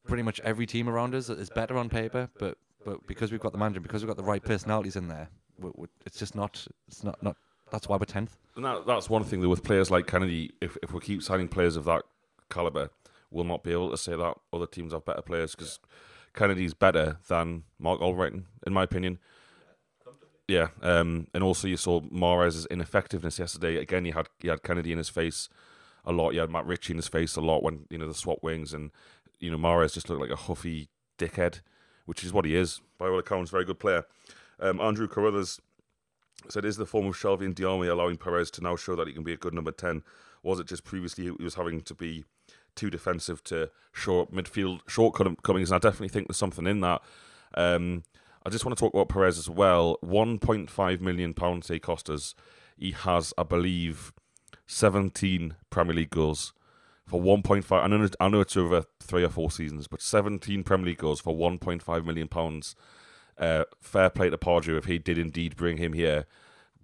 pretty 0.06 0.24
much 0.24 0.40
every 0.42 0.66
team 0.66 0.90
around 0.90 1.14
us 1.14 1.30
is 1.30 1.50
better 1.50 1.78
on 1.78 1.90
paper, 1.90 2.30
but 2.40 2.58
but 2.86 3.06
because 3.08 3.32
we've 3.32 3.42
got 3.42 3.52
the 3.52 3.58
manager, 3.58 3.80
because 3.80 4.02
we've 4.02 4.08
got 4.08 4.18
the 4.18 4.24
right 4.24 4.44
personalities 4.44 4.96
in 4.96 5.08
there, 5.08 5.30
we, 5.60 5.70
we, 5.76 5.88
it's 6.06 6.18
just 6.18 6.36
not. 6.36 6.66
It's 6.88 7.04
not 7.04 7.22
not. 7.22 7.36
That's 7.72 7.88
why 7.88 7.98
we're 7.98 8.06
tenth. 8.06 8.36
And 8.56 8.66
that, 8.66 8.88
that's 8.88 9.10
one 9.10 9.24
thing 9.24 9.42
that 9.42 9.50
with 9.50 9.64
players 9.64 9.92
like 9.92 10.08
Kennedy, 10.08 10.52
if 10.62 10.78
if 10.82 10.94
we 10.94 11.00
keep 11.00 11.22
signing 11.22 11.48
players 11.48 11.76
of 11.76 11.86
that 11.86 12.04
caliber, 12.50 12.90
we'll 13.30 13.46
not 13.46 13.64
be 13.64 13.72
able 13.72 13.92
to 13.92 13.98
say 13.98 14.16
that 14.16 14.36
other 14.52 14.66
teams 14.66 14.94
have 14.94 15.06
better 15.06 15.22
players 15.22 15.56
because 15.56 15.80
Kennedy's 16.34 16.74
better 16.74 17.18
than 17.28 17.64
Marc 17.78 18.00
Albrighton, 18.00 18.46
in 18.66 18.74
my 18.74 18.84
opinion. 18.84 19.20
Yeah, 20.50 20.70
um, 20.82 21.28
and 21.32 21.44
also 21.44 21.68
you 21.68 21.78
saw 21.78 22.02
Mahrez's 22.02 22.66
ineffectiveness 22.72 23.38
yesterday. 23.38 23.78
Again, 23.78 24.04
he 24.04 24.10
had 24.12 24.30
he 24.40 24.48
had 24.48 24.64
Kennedy 24.64 24.92
in 24.92 24.98
his 24.98 25.08
face 25.08 25.48
a 26.04 26.12
lot. 26.12 26.32
He 26.32 26.40
had 26.40 26.50
Matt 26.50 26.66
Ritchie 26.66 26.94
in 26.94 26.98
his 26.98 27.08
face 27.08 27.36
a 27.36 27.42
lot 27.42 27.62
when 27.62 27.86
you 27.92 28.00
know 28.00 28.08
the 28.08 28.16
swap 28.16 28.40
wings, 28.42 28.74
and 28.74 28.90
you 29.40 29.52
know 29.52 29.58
Mahrez 29.58 29.94
just 29.94 30.10
looked 30.10 30.22
like 30.22 30.32
a 30.32 30.36
huffy 30.36 30.90
dickhead, 31.20 31.62
which 32.08 32.24
is 32.24 32.34
what 32.34 32.46
he 32.46 32.56
is 32.56 32.82
by 32.98 33.06
all 33.08 33.20
accounts. 33.20 33.52
Very 33.52 33.64
good 33.64 33.78
player. 33.78 34.06
Um, 34.60 34.82
Andrew 34.82 35.08
Carruthers 35.08 35.62
said, 36.50 36.66
"Is 36.66 36.78
the 36.78 36.88
form 36.88 37.06
of 37.06 37.16
Shelvey 37.16 37.46
and 37.46 37.56
Diamé 37.56 37.88
allowing 37.88 38.18
Perez 38.18 38.50
to 38.52 38.64
now 38.64 38.76
show 38.76 38.96
that 38.96 39.06
he 39.06 39.14
can 39.14 39.24
be 39.24 39.34
a 39.34 39.38
good 39.38 39.54
number 39.54 39.72
ten? 39.72 40.02
Was 40.42 40.60
it 40.60 40.66
just 40.66 40.84
previously 40.84 41.26
he 41.26 41.44
was 41.44 41.56
having 41.56 41.82
to 41.82 41.94
be 41.94 42.26
too 42.74 42.90
defensive 42.90 43.44
to 43.44 43.70
short 43.92 44.32
midfield 44.34 44.80
shortcomings? 44.88 45.70
And 45.70 45.76
I 45.76 45.88
definitely 45.88 46.10
think 46.10 46.28
there's 46.28 46.38
something 46.38 46.66
in 46.66 46.82
that." 46.82 47.04
Um, 47.54 48.04
I 48.46 48.50
just 48.50 48.66
want 48.66 48.78
to 48.78 48.82
talk 48.82 48.94
about 48.94 49.10
Perez 49.10 49.38
as 49.38 49.50
well. 49.50 49.98
One 50.02 50.40
point 50.40 50.70
five 50.70 51.02
million 51.02 51.34
pounds 51.34 51.68
he 51.68 51.80
cost 51.80 52.10
us. 52.10 52.36
He 52.78 52.92
has, 52.92 53.34
I 53.38 53.44
believe, 53.44 54.14
seventeen 54.66 55.56
Premier 55.70 55.96
League 55.96 56.10
goals 56.10 56.54
for 57.06 57.20
one 57.20 57.42
point 57.42 57.66
five. 57.66 57.84
I 57.84 57.88
know, 57.88 58.08
I 58.20 58.30
know 58.30 58.42
it's 58.42 58.56
over 58.56 58.84
three 59.02 59.24
or 59.24 59.30
four 59.30 59.52
seasons, 59.52 59.88
but 59.88 60.02
seventeen 60.02 60.64
Premier 60.64 60.88
League 60.88 61.00
goals 61.00 61.20
for 61.20 61.36
one 61.36 61.58
point 61.58 61.84
five 61.84 62.06
million 62.06 62.28
pounds. 62.28 62.76
Uh, 63.38 63.64
fair 63.82 64.10
play 64.10 64.30
to 64.30 64.38
Pardew 64.38 64.78
if 64.78 64.86
he 64.86 65.00
did 65.00 65.18
indeed 65.18 65.56
bring 65.56 65.78
him 65.78 65.94
here. 65.94 66.26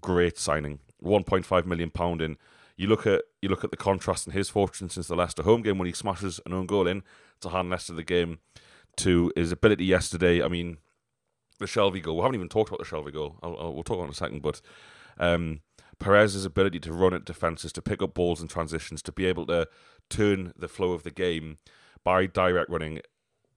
Great 0.02 0.38
signing. 0.38 0.80
One 1.00 1.24
point 1.24 1.46
five 1.46 1.66
million 1.66 1.90
pound 1.90 2.22
in. 2.22 2.38
You 2.78 2.88
look 2.88 3.08
at 3.08 3.24
you 3.42 3.48
look 3.48 3.64
at 3.64 3.72
the 3.72 3.78
contrast 3.78 4.28
in 4.28 4.34
his 4.34 4.50
fortune 4.50 4.90
since 4.90 5.08
the 5.08 5.16
Leicester 5.16 5.44
home 5.44 5.62
game 5.62 5.78
when 5.78 5.86
he 5.86 5.94
smashes 5.94 6.42
an 6.46 6.54
own 6.54 6.66
goal 6.66 6.88
in 6.88 7.04
to 7.40 7.50
hand 7.50 7.70
Leicester 7.70 7.94
the 7.94 8.04
game 8.04 8.40
to 8.98 9.32
his 9.36 9.52
ability 9.52 9.86
yesterday. 9.86 10.44
I 10.44 10.48
mean, 10.50 10.78
the 11.60 11.66
Shelvey 11.66 12.02
goal. 12.02 12.18
We 12.18 12.22
haven't 12.22 12.36
even 12.36 12.50
talked 12.50 12.70
about 12.70 12.80
the 12.80 12.86
Shelvey 12.86 13.14
goal. 13.14 13.38
I'll, 13.42 13.58
I'll, 13.58 13.74
we'll 13.74 13.84
talk 13.84 14.00
on 14.00 14.06
in 14.06 14.12
a 14.12 14.14
second, 14.14 14.42
but 14.42 14.62
um, 15.18 15.62
Perez's 16.00 16.46
ability 16.46 16.80
to 16.82 16.94
run 16.94 17.14
at 17.14 17.26
defenses, 17.26 17.72
to 17.74 17.82
pick 17.82 18.02
up 18.02 18.14
balls 18.14 18.42
and 18.42 18.50
transitions, 18.50 19.02
to 19.04 19.12
be 19.12 19.26
able 19.26 19.46
to 19.48 19.68
turn 20.10 20.54
the 20.58 20.68
flow 20.68 20.92
of 20.92 21.04
the 21.04 21.12
game 21.12 21.58
by 22.04 22.26
direct 22.26 22.70
running, 22.70 23.02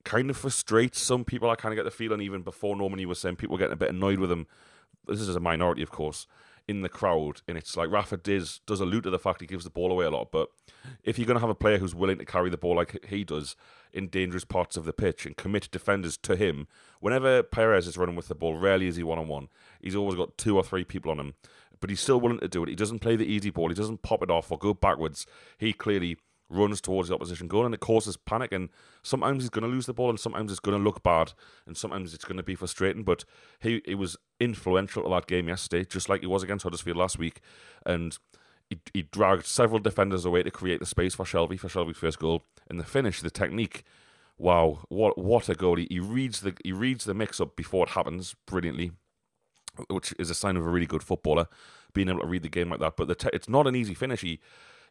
kind 0.03 0.29
of 0.29 0.37
frustrates 0.37 1.01
some 1.01 1.25
people. 1.25 1.49
I 1.49 1.55
kind 1.55 1.73
of 1.73 1.77
get 1.77 1.83
the 1.83 1.91
feeling 1.91 2.21
even 2.21 2.41
before 2.41 2.75
Norman 2.75 3.07
was 3.07 3.19
saying 3.19 3.35
people 3.35 3.53
were 3.53 3.59
getting 3.59 3.73
a 3.73 3.77
bit 3.77 3.89
annoyed 3.89 4.19
with 4.19 4.31
him. 4.31 4.47
This 5.07 5.21
is 5.21 5.35
a 5.35 5.39
minority, 5.39 5.81
of 5.81 5.91
course, 5.91 6.27
in 6.69 6.83
the 6.83 6.87
crowd, 6.87 7.41
and 7.47 7.57
it's 7.57 7.75
like 7.75 7.89
Rafa 7.89 8.15
does 8.15 8.61
does 8.67 8.79
allude 8.79 9.03
to 9.03 9.09
the 9.09 9.17
fact 9.17 9.41
he 9.41 9.47
gives 9.47 9.63
the 9.63 9.71
ball 9.71 9.91
away 9.91 10.05
a 10.05 10.11
lot. 10.11 10.31
But 10.31 10.49
if 11.03 11.17
you're 11.17 11.25
going 11.25 11.35
to 11.35 11.41
have 11.41 11.49
a 11.49 11.55
player 11.55 11.79
who's 11.79 11.95
willing 11.95 12.19
to 12.19 12.25
carry 12.25 12.51
the 12.51 12.57
ball 12.57 12.75
like 12.75 13.03
he 13.09 13.23
does 13.23 13.55
in 13.91 14.07
dangerous 14.07 14.45
parts 14.45 14.77
of 14.77 14.85
the 14.85 14.93
pitch 14.93 15.25
and 15.25 15.35
commit 15.35 15.71
defenders 15.71 16.15
to 16.17 16.35
him, 16.35 16.67
whenever 16.99 17.41
Perez 17.41 17.87
is 17.87 17.97
running 17.97 18.15
with 18.15 18.27
the 18.27 18.35
ball, 18.35 18.55
rarely 18.55 18.85
is 18.85 18.97
he 18.97 19.03
one 19.03 19.17
on 19.17 19.27
one. 19.27 19.47
He's 19.81 19.95
always 19.95 20.15
got 20.15 20.37
two 20.37 20.57
or 20.57 20.63
three 20.63 20.83
people 20.83 21.09
on 21.09 21.19
him, 21.19 21.33
but 21.79 21.89
he's 21.89 22.01
still 22.01 22.21
willing 22.21 22.39
to 22.39 22.47
do 22.47 22.61
it. 22.61 22.69
He 22.69 22.75
doesn't 22.75 22.99
play 22.99 23.15
the 23.15 23.25
easy 23.25 23.49
ball. 23.49 23.69
He 23.69 23.75
doesn't 23.75 24.03
pop 24.03 24.21
it 24.21 24.29
off 24.29 24.51
or 24.51 24.59
go 24.59 24.75
backwards. 24.75 25.25
He 25.57 25.73
clearly 25.73 26.17
runs 26.49 26.81
towards 26.81 27.09
the 27.09 27.15
opposition 27.15 27.47
goal 27.47 27.65
and 27.65 27.73
it 27.73 27.79
causes 27.79 28.17
panic 28.17 28.51
and 28.51 28.69
sometimes 29.03 29.43
he's 29.43 29.49
going 29.49 29.63
to 29.63 29.69
lose 29.69 29.85
the 29.85 29.93
ball 29.93 30.09
and 30.09 30.19
sometimes 30.19 30.51
it's 30.51 30.59
going 30.59 30.77
to 30.77 30.83
look 30.83 31.03
bad 31.03 31.33
and 31.67 31.77
sometimes 31.77 32.13
it's 32.13 32.25
going 32.25 32.37
to 32.37 32.43
be 32.43 32.55
frustrating 32.55 33.03
but 33.03 33.23
he, 33.59 33.81
he 33.85 33.95
was 33.95 34.17
influential 34.39 35.03
to 35.03 35.09
that 35.09 35.27
game 35.27 35.47
yesterday 35.47 35.85
just 35.85 36.09
like 36.09 36.21
he 36.21 36.27
was 36.27 36.43
against 36.43 36.63
Huddersfield 36.63 36.97
last 36.97 37.19
week. 37.19 37.41
And 37.85 38.17
he, 38.69 38.79
he 38.93 39.01
dragged 39.03 39.45
several 39.45 39.79
defenders 39.79 40.25
away 40.25 40.43
to 40.43 40.51
create 40.51 40.79
the 40.79 40.85
space 40.85 41.15
for 41.15 41.25
Shelvey, 41.25 41.59
for 41.59 41.67
Shelvey's 41.67 41.97
first 41.97 42.19
goal 42.19 42.43
and 42.69 42.79
the 42.79 42.83
finish 42.83 43.21
the 43.21 43.29
technique. 43.29 43.83
Wow 44.37 44.79
what 44.89 45.17
what 45.17 45.49
a 45.49 45.55
goal. 45.55 45.75
He, 45.75 45.87
he 45.89 45.99
reads 45.99 46.41
the 46.41 46.55
he 46.63 46.71
reads 46.71 47.05
the 47.05 47.13
mix 47.13 47.39
up 47.39 47.55
before 47.55 47.85
it 47.85 47.91
happens 47.91 48.35
brilliantly 48.45 48.91
which 49.89 50.13
is 50.19 50.29
a 50.29 50.35
sign 50.35 50.57
of 50.57 50.65
a 50.65 50.69
really 50.69 50.85
good 50.85 51.03
footballer 51.03 51.47
being 51.93 52.09
able 52.09 52.19
to 52.19 52.27
read 52.27 52.43
the 52.43 52.49
game 52.49 52.69
like 52.69 52.79
that. 52.79 52.97
But 52.97 53.17
te- 53.17 53.29
it's 53.33 53.49
not 53.49 53.67
an 53.67 53.75
easy 53.75 53.93
finish. 53.93 54.21
He 54.21 54.39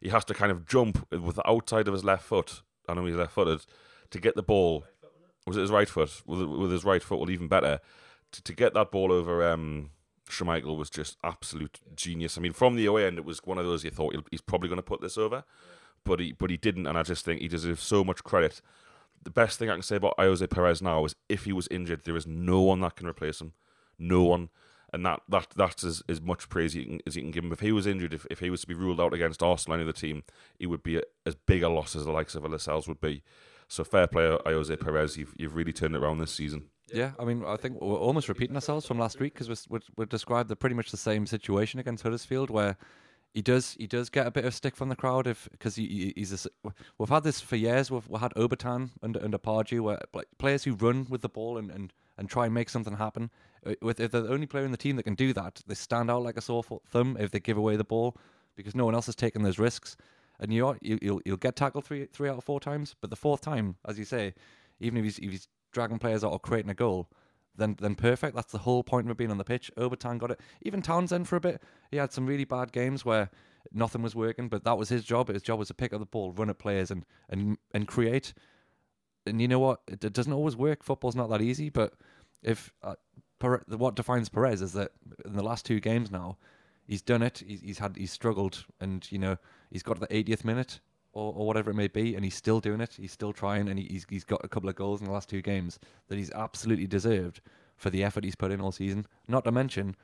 he 0.01 0.09
has 0.09 0.25
to 0.25 0.33
kind 0.33 0.51
of 0.51 0.65
jump 0.65 1.07
with 1.11 1.35
the 1.35 1.49
outside 1.49 1.87
of 1.87 1.93
his 1.93 2.03
left 2.03 2.23
foot. 2.23 2.61
I 2.87 2.93
know 2.93 3.05
he's 3.05 3.15
left 3.15 3.33
footed 3.33 3.65
to 4.11 4.19
get 4.19 4.35
the 4.35 4.43
ball. 4.43 4.85
Was 5.45 5.57
it 5.57 5.61
his 5.61 5.71
right 5.71 5.89
foot? 5.89 6.21
With, 6.25 6.41
with 6.41 6.71
his 6.71 6.83
right 6.83 7.01
foot, 7.01 7.19
well, 7.19 7.29
even 7.29 7.47
better. 7.47 7.79
To, 8.31 8.43
to 8.43 8.53
get 8.53 8.73
that 8.73 8.91
ball 8.91 9.11
over 9.11 9.47
um, 9.49 9.91
Schmeichel 10.29 10.77
was 10.77 10.89
just 10.89 11.17
absolute 11.23 11.79
genius. 11.95 12.37
I 12.37 12.41
mean, 12.41 12.53
from 12.53 12.75
the 12.75 12.85
away 12.85 13.05
end, 13.05 13.17
it 13.17 13.25
was 13.25 13.39
one 13.43 13.57
of 13.57 13.65
those 13.65 13.83
you 13.83 13.89
thought 13.89 14.15
he's 14.31 14.41
probably 14.41 14.69
going 14.69 14.77
to 14.77 14.83
put 14.83 15.01
this 15.01 15.17
over, 15.17 15.43
but 16.05 16.19
he 16.19 16.31
but 16.31 16.49
he 16.49 16.57
didn't, 16.57 16.87
and 16.87 16.97
I 16.97 17.03
just 17.03 17.25
think 17.25 17.41
he 17.41 17.47
deserves 17.47 17.83
so 17.83 18.03
much 18.03 18.23
credit. 18.23 18.61
The 19.21 19.31
best 19.31 19.59
thing 19.59 19.69
I 19.69 19.73
can 19.73 19.81
say 19.81 19.97
about 19.97 20.17
Ayoze 20.17 20.49
Perez 20.49 20.81
now 20.81 21.03
is 21.03 21.15
if 21.27 21.43
he 21.43 21.51
was 21.51 21.67
injured, 21.69 22.05
there 22.05 22.15
is 22.15 22.25
no 22.25 22.61
one 22.61 22.79
that 22.81 22.95
can 22.95 23.07
replace 23.07 23.41
him. 23.41 23.53
No 23.97 24.23
one 24.23 24.49
and 24.93 25.05
that, 25.05 25.21
that 25.29 25.47
that's 25.55 25.83
as, 25.83 26.01
as 26.09 26.21
much 26.21 26.49
praise 26.49 26.75
you 26.75 26.85
can, 26.85 26.99
as 27.05 27.15
you 27.15 27.21
can 27.21 27.31
give 27.31 27.43
him. 27.43 27.51
If 27.51 27.59
he 27.59 27.71
was 27.71 27.87
injured, 27.87 28.13
if, 28.13 28.25
if 28.29 28.39
he 28.39 28.49
was 28.49 28.61
to 28.61 28.67
be 28.67 28.73
ruled 28.73 28.99
out 28.99 29.13
against 29.13 29.43
Arsenal, 29.43 29.75
any 29.75 29.83
other 29.83 29.93
team, 29.93 30.23
he 30.57 30.65
would 30.65 30.83
be 30.83 30.97
a, 30.97 31.01
as 31.25 31.35
big 31.35 31.63
a 31.63 31.69
loss 31.69 31.95
as 31.95 32.05
the 32.05 32.11
likes 32.11 32.35
of 32.35 32.49
Lascelles 32.49 32.87
would 32.87 33.01
be. 33.01 33.23
So 33.67 33.83
fair 33.83 34.07
play, 34.07 34.35
Ayoze 34.45 34.79
Perez. 34.79 35.15
You've 35.17 35.33
you've 35.37 35.55
really 35.55 35.73
turned 35.73 35.95
it 35.95 36.01
around 36.01 36.17
this 36.17 36.33
season. 36.33 36.69
Yeah, 36.91 37.11
I 37.19 37.23
mean, 37.23 37.43
I 37.45 37.55
think 37.55 37.79
we're 37.79 37.97
almost 37.97 38.27
repeating 38.27 38.55
ourselves 38.55 38.85
from 38.85 38.97
last 38.97 39.19
week 39.19 39.33
because 39.33 39.47
we 39.47 39.77
we 39.77 39.79
we 39.95 40.05
described 40.05 40.49
the 40.49 40.55
pretty 40.55 40.75
much 40.75 40.89
the 40.89 40.97
same 40.97 41.27
situation 41.27 41.79
against 41.79 42.03
Huddersfield 42.03 42.49
where 42.49 42.77
he 43.33 43.41
does 43.41 43.75
he 43.79 43.87
does 43.87 44.09
get 44.09 44.25
a 44.25 44.31
bit 44.31 44.45
of 44.45 44.53
stick 44.53 44.75
from 44.75 44.89
the 44.89 44.95
crowd 44.95 45.27
if 45.27 45.47
because 45.51 45.75
he, 45.75 46.13
he's 46.15 46.45
a, 46.45 46.71
we've 46.97 47.09
had 47.09 47.23
this 47.23 47.39
for 47.39 47.55
years. 47.55 47.91
We've, 47.91 48.07
we've 48.07 48.21
had 48.21 48.33
Obertan 48.33 48.89
under 49.03 49.23
under 49.23 49.37
Pardew 49.37 49.81
where 49.81 49.99
players 50.37 50.63
who 50.63 50.73
run 50.73 51.05
with 51.09 51.21
the 51.21 51.29
ball 51.29 51.57
and, 51.57 51.69
and, 51.69 51.93
and 52.19 52.29
try 52.29 52.45
and 52.45 52.53
make 52.53 52.69
something 52.69 52.97
happen. 52.97 53.31
Uh, 53.65 53.73
with 53.81 53.99
if 53.99 54.11
they're 54.11 54.21
the 54.21 54.29
only 54.29 54.45
player 54.45 54.65
in 54.65 54.71
the 54.71 54.77
team 54.77 54.97
that 54.97 55.03
can 55.03 55.15
do 55.15 55.33
that, 55.33 55.61
they 55.65 55.73
stand 55.73 56.11
out 56.11 56.21
like 56.21 56.37
a 56.37 56.41
sore 56.41 56.63
thumb 56.87 57.17
if 57.19 57.31
they 57.31 57.39
give 57.39 57.57
away 57.57 57.75
the 57.75 57.83
ball 57.83 58.15
because 58.55 58.75
no 58.75 58.85
one 58.85 58.93
else 58.93 59.07
is 59.07 59.15
taking 59.15 59.41
those 59.41 59.57
risks. 59.57 59.95
And 60.39 60.53
you 60.53 60.75
you 60.81 60.99
you'll 61.01 61.21
you'll 61.25 61.37
get 61.37 61.55
tackled 61.55 61.85
three 61.85 62.05
three 62.05 62.29
out 62.29 62.37
of 62.37 62.43
four 62.43 62.59
times, 62.59 62.95
but 63.01 63.09
the 63.09 63.15
fourth 63.15 63.41
time, 63.41 63.77
as 63.87 63.97
you 63.97 64.05
say, 64.05 64.33
even 64.79 64.97
if 64.97 65.03
he's 65.05 65.19
if 65.19 65.31
he's 65.31 65.47
dragging 65.71 65.99
players 65.99 66.23
out 66.23 66.31
or 66.31 66.39
creating 66.39 66.71
a 66.71 66.75
goal, 66.75 67.09
then 67.55 67.75
then 67.79 67.95
perfect. 67.95 68.35
That's 68.35 68.51
the 68.51 68.59
whole 68.59 68.83
point 68.83 69.09
of 69.09 69.17
being 69.17 69.31
on 69.31 69.37
the 69.37 69.43
pitch. 69.43 69.71
Obertan 69.77 70.17
got 70.17 70.31
it. 70.31 70.39
Even 70.61 70.81
Townsend 70.81 71.27
for 71.27 71.37
a 71.37 71.41
bit, 71.41 71.61
he 71.91 71.97
had 71.97 72.11
some 72.11 72.25
really 72.25 72.45
bad 72.45 72.71
games 72.71 73.05
where 73.05 73.29
nothing 73.71 74.01
was 74.01 74.15
working. 74.15 74.49
But 74.49 74.63
that 74.65 74.77
was 74.77 74.89
his 74.89 75.03
job. 75.03 75.29
His 75.29 75.41
job 75.41 75.59
was 75.59 75.69
to 75.69 75.73
pick 75.73 75.93
up 75.93 75.99
the 75.99 76.05
ball, 76.05 76.31
run 76.31 76.49
at 76.49 76.59
players, 76.59 76.91
and 76.91 77.05
and 77.29 77.57
and 77.73 77.87
create. 77.87 78.33
And 79.25 79.41
you 79.41 79.47
know 79.47 79.59
what? 79.59 79.81
It, 79.87 80.03
it 80.03 80.13
doesn't 80.13 80.33
always 80.33 80.55
work. 80.55 80.83
Football's 80.83 81.15
not 81.15 81.29
that 81.29 81.41
easy. 81.41 81.69
But 81.69 81.93
if 82.43 82.73
uh, 82.83 82.95
what 83.67 83.95
defines 83.95 84.29
Perez 84.29 84.61
is 84.61 84.73
that 84.73 84.91
in 85.25 85.33
the 85.33 85.43
last 85.43 85.65
two 85.65 85.79
games 85.79 86.11
now, 86.11 86.37
he's 86.85 87.01
done 87.01 87.21
it. 87.21 87.43
He's, 87.45 87.61
he's 87.61 87.79
had 87.79 87.95
he's 87.95 88.11
struggled, 88.11 88.65
and 88.79 89.09
you 89.11 89.19
know 89.19 89.37
he's 89.71 89.83
got 89.83 89.99
the 89.99 90.07
80th 90.07 90.43
minute 90.43 90.79
or, 91.13 91.33
or 91.33 91.47
whatever 91.47 91.71
it 91.71 91.75
may 91.75 91.87
be, 91.87 92.15
and 92.15 92.23
he's 92.23 92.35
still 92.35 92.59
doing 92.59 92.81
it. 92.81 92.95
He's 92.99 93.11
still 93.11 93.33
trying, 93.33 93.69
and 93.69 93.79
he, 93.79 93.85
he's 93.85 94.05
he's 94.09 94.25
got 94.25 94.43
a 94.43 94.49
couple 94.49 94.69
of 94.69 94.75
goals 94.75 94.99
in 94.99 95.05
the 95.07 95.13
last 95.13 95.29
two 95.29 95.41
games 95.41 95.79
that 96.07 96.17
he's 96.17 96.31
absolutely 96.31 96.87
deserved 96.87 97.41
for 97.77 97.89
the 97.89 98.03
effort 98.03 98.23
he's 98.23 98.35
put 98.35 98.51
in 98.51 98.59
all 98.61 98.71
season. 98.71 99.05
Not 99.27 99.45
to 99.45 99.51
mention 99.51 99.95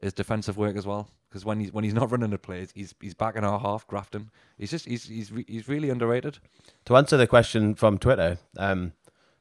his 0.00 0.12
defensive 0.12 0.56
work 0.56 0.76
as 0.76 0.86
well, 0.86 1.08
because 1.32 1.46
when 1.46 1.60
he's 1.60 1.72
when 1.72 1.82
he's 1.82 1.94
not 1.94 2.10
running 2.10 2.28
the 2.28 2.38
plays, 2.38 2.72
he's 2.74 2.94
he's 3.00 3.14
back 3.14 3.36
in 3.36 3.44
our 3.44 3.58
half, 3.58 3.86
grafting. 3.86 4.30
He's 4.58 4.70
just 4.70 4.84
he's 4.84 5.04
he's 5.04 5.32
re- 5.32 5.46
he's 5.48 5.66
really 5.66 5.88
underrated. 5.88 6.38
To 6.84 6.96
answer 6.96 7.16
the 7.16 7.26
question 7.26 7.74
from 7.74 7.96
Twitter, 7.96 8.36
um, 8.58 8.92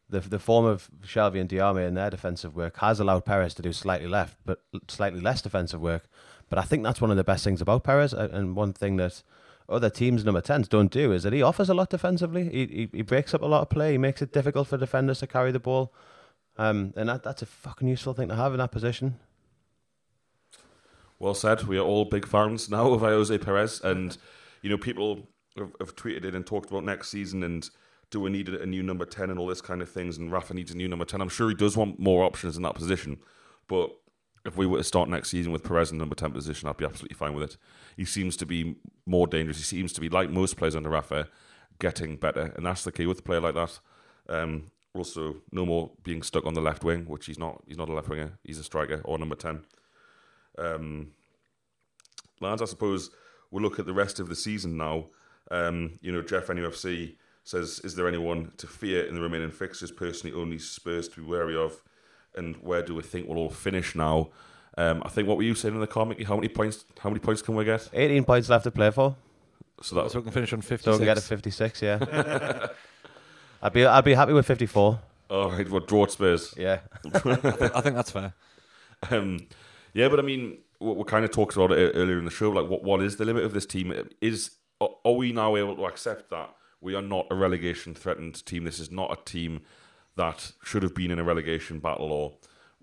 the 0.10 0.22
the 0.22 0.40
form 0.40 0.66
of 0.66 0.90
Shelvey 1.06 1.42
and 1.42 1.50
Diamé 1.50 1.86
in 1.86 1.96
their 1.96 2.10
defensive 2.10 2.56
work 2.56 2.78
has 2.78 3.02
allowed 3.02 3.26
Perez 3.26 3.54
to 3.56 3.62
do 3.62 3.74
slightly 3.74 4.08
left, 4.08 4.38
but 4.46 4.62
slightly 4.88 5.20
less 5.20 5.42
defensive 5.42 5.82
work. 5.82 6.08
But 6.50 6.60
I 6.60 6.62
think 6.62 6.84
that's 6.84 7.02
one 7.02 7.12
of 7.12 7.18
the 7.18 7.26
best 7.26 7.44
things 7.44 7.60
about 7.60 7.84
Perez, 7.84 8.14
and 8.14 8.56
one 8.56 8.72
thing 8.72 8.96
that 8.96 9.22
other 9.68 9.90
teams 9.90 10.24
number 10.24 10.42
tens 10.42 10.70
don't 10.70 10.92
do 10.92 11.12
is 11.12 11.24
that 11.24 11.34
he 11.34 11.42
offers 11.42 11.70
a 11.70 11.74
lot 11.74 11.90
defensively. 11.90 12.46
He 12.46 12.66
he, 12.68 12.90
he 12.94 13.02
breaks 13.02 13.34
up 13.34 13.42
a 13.42 13.48
lot 13.48 13.64
of 13.64 13.70
play. 13.70 13.92
He 13.92 13.98
makes 13.98 14.22
it 14.22 14.32
difficult 14.32 14.70
for 14.70 14.78
defenders 14.78 15.20
to 15.20 15.28
carry 15.28 15.52
the 15.52 15.60
ball, 15.60 15.94
um, 16.58 16.94
and 16.96 17.10
that 17.10 17.24
that's 17.24 17.42
a 17.42 17.46
fucking 17.46 17.90
useful 17.90 18.14
thing 18.14 18.30
to 18.30 18.36
have 18.36 18.54
in 18.54 18.60
that 18.60 18.72
position. 18.72 19.20
Well 21.22 21.36
said. 21.36 21.66
We 21.66 21.78
are 21.78 21.86
all 21.86 22.06
big 22.06 22.28
fans 22.28 22.68
now 22.68 22.92
of 22.94 23.02
Ayoze 23.02 23.40
Perez, 23.40 23.80
and 23.82 24.18
you 24.64 24.72
know 24.72 24.78
people 24.78 25.28
have, 25.56 25.72
have 25.80 25.96
tweeted 25.96 26.26
it 26.26 26.34
and 26.34 26.44
talked 26.44 26.72
about 26.72 26.84
next 26.84 27.10
season 27.10 27.44
and 27.44 27.70
do 28.10 28.20
we 28.20 28.32
need 28.32 28.50
a 28.50 28.66
new 28.66 28.82
number 28.82 29.06
ten 29.06 29.30
and 29.30 29.38
all 29.38 29.46
this 29.46 29.62
kind 29.62 29.84
of 29.84 29.90
things, 29.90 30.18
and 30.18 30.32
Rafa 30.32 30.56
needs 30.56 30.72
a 30.72 30.76
new 30.76 30.88
number 30.88 31.06
ten. 31.06 31.22
I'm 31.22 31.30
sure 31.30 31.48
he 31.48 31.56
does 31.56 31.78
want 31.78 32.00
more 32.00 32.24
options 32.24 32.58
in 32.58 32.64
that 32.64 32.74
position, 32.74 33.20
but 33.68 33.92
if 34.46 34.58
we 34.58 34.66
were 34.66 34.80
to 34.80 34.84
start 34.84 35.10
next 35.10 35.30
season 35.30 35.52
with 35.52 35.64
Perez 35.64 35.92
in 35.92 36.00
number 36.00 36.16
10 36.16 36.32
position, 36.32 36.68
I'd 36.68 36.78
be 36.78 36.84
absolutely 36.86 37.14
fine 37.14 37.36
with 37.36 37.52
it. 37.52 37.58
He 37.96 38.06
seems 38.06 38.36
to 38.38 38.46
be 38.48 38.76
more 39.06 39.28
dangerous. 39.28 39.58
He 39.58 39.64
seems 39.64 39.94
to 39.94 40.02
be, 40.02 40.10
like 40.10 40.32
most 40.32 40.58
players 40.58 40.76
under 40.76 40.90
Rafa, 40.90 41.28
getting 41.78 42.16
better. 42.16 42.52
And 42.56 42.66
that's 42.66 42.84
the 42.84 42.92
key 42.92 43.06
with 43.06 43.20
a 43.20 43.22
player 43.22 43.40
like 43.40 43.54
that. 43.54 43.80
Um, 44.28 44.72
also, 44.96 45.36
no 45.52 45.64
more 45.64 45.92
being 46.02 46.24
stuck 46.24 46.48
on 46.48 46.56
the 46.56 46.62
left 46.62 46.84
wing, 46.84 47.06
which 47.06 47.28
he's 47.28 47.38
not. 47.38 47.62
He's 47.68 47.78
not 47.78 47.88
a 47.88 47.94
left 47.94 48.10
winger. 48.10 48.40
He's 48.44 48.58
a 48.58 48.64
striker 48.64 49.02
or 49.06 49.20
number 49.20 49.36
10. 49.36 49.64
Um, 50.62 51.12
lads, 52.40 52.62
I 52.62 52.66
suppose 52.66 53.12
we'll 53.50 53.64
look 53.64 53.80
at 53.80 53.86
the 53.86 53.94
rest 53.94 54.20
of 54.20 54.30
the 54.30 54.36
season 54.36 54.78
now. 54.78 55.08
Um, 55.50 56.00
you 56.02 56.12
know, 56.12 56.22
Jeff 56.22 56.48
NUFC 56.48 57.16
says, 57.44 57.82
is 57.84 57.96
there 57.96 58.08
anyone 58.08 58.52
to 58.58 58.68
fear 58.68 59.06
in 59.06 59.16
the 59.16 59.22
remaining 59.22 59.52
fixtures? 59.52 59.92
Personally, 59.92 60.36
only 60.40 60.60
Spurs 60.60 61.08
to 61.10 61.22
be 61.22 61.28
wary 61.28 61.56
of 61.56 61.82
and 62.36 62.56
where 62.58 62.82
do 62.82 62.96
we 62.96 63.02
think 63.04 63.28
we'll 63.28 63.38
all 63.38 63.50
finish 63.50 63.96
now? 63.96 64.30
Um, 64.78 65.02
I 65.06 65.10
think 65.10 65.28
what 65.28 65.38
were 65.38 65.44
you 65.44 65.56
saying 65.56 65.74
in 65.74 65.82
the 65.82 65.88
comic? 65.88 66.26
How 66.26 66.36
many 66.36 66.48
points? 66.48 66.86
How 67.00 67.10
many 67.10 67.20
points 67.20 67.42
can 67.42 67.56
we 67.56 67.66
get? 67.66 67.90
18 67.94 68.24
points 68.24 68.50
left 68.50 68.64
to 68.64 68.72
play 68.72 68.90
for. 68.92 69.16
So 69.82 69.96
that's 69.96 70.14
So 70.14 70.20
we 70.20 70.24
can 70.24 70.32
finish 70.32 70.54
on 70.54 70.62
56. 70.62 70.84
So 70.84 70.92
we 70.92 70.98
can 71.00 71.06
get 71.06 71.16
to 71.16 71.22
56, 71.22 71.82
yeah. 71.82 72.68
I'd 73.62 73.74
be 73.74 73.86
I'd 73.86 74.06
be 74.06 74.14
happy 74.14 74.34
with 74.34 74.46
54. 74.46 75.00
all 75.30 75.52
right. 75.52 75.70
Well, 75.70 75.82
draw 75.82 76.04
at 76.04 76.12
Spurs. 76.12 76.54
Yeah. 76.58 76.80
I 77.14 77.82
think 77.82 77.96
that's 77.96 78.12
fair. 78.12 78.34
Um, 79.10 79.48
yeah, 79.94 80.10
but 80.10 80.20
I 80.20 80.24
mean, 80.24 80.58
we, 80.80 80.94
we 80.94 81.04
kind 81.04 81.26
of 81.26 81.32
talked 81.32 81.56
about 81.56 81.72
it 81.72 81.94
earlier 81.96 82.18
in 82.18 82.26
the 82.26 82.32
show. 82.32 82.50
Like, 82.50 82.70
what 82.70 82.84
what 82.84 83.02
is 83.02 83.18
the 83.18 83.26
limit 83.26 83.44
of 83.44 83.54
this 83.54 83.66
team? 83.66 83.94
Is 84.22 84.52
are 84.80 85.14
we 85.14 85.32
now 85.32 85.56
able 85.56 85.76
to 85.76 85.86
accept 85.86 86.30
that 86.32 86.56
we 86.80 86.96
are 86.96 87.02
not 87.02 87.28
a 87.30 87.36
relegation 87.36 87.94
threatened 87.94 88.46
team? 88.46 88.64
This 88.64 88.80
is 88.80 88.92
not 88.92 89.12
a 89.12 89.24
team 89.24 89.62
that 90.16 90.52
should 90.64 90.84
have 90.84 90.96
been 90.96 91.12
in 91.12 91.20
a 91.20 91.24
relegation 91.24 91.80
battle 91.80 92.12
or 92.12 92.34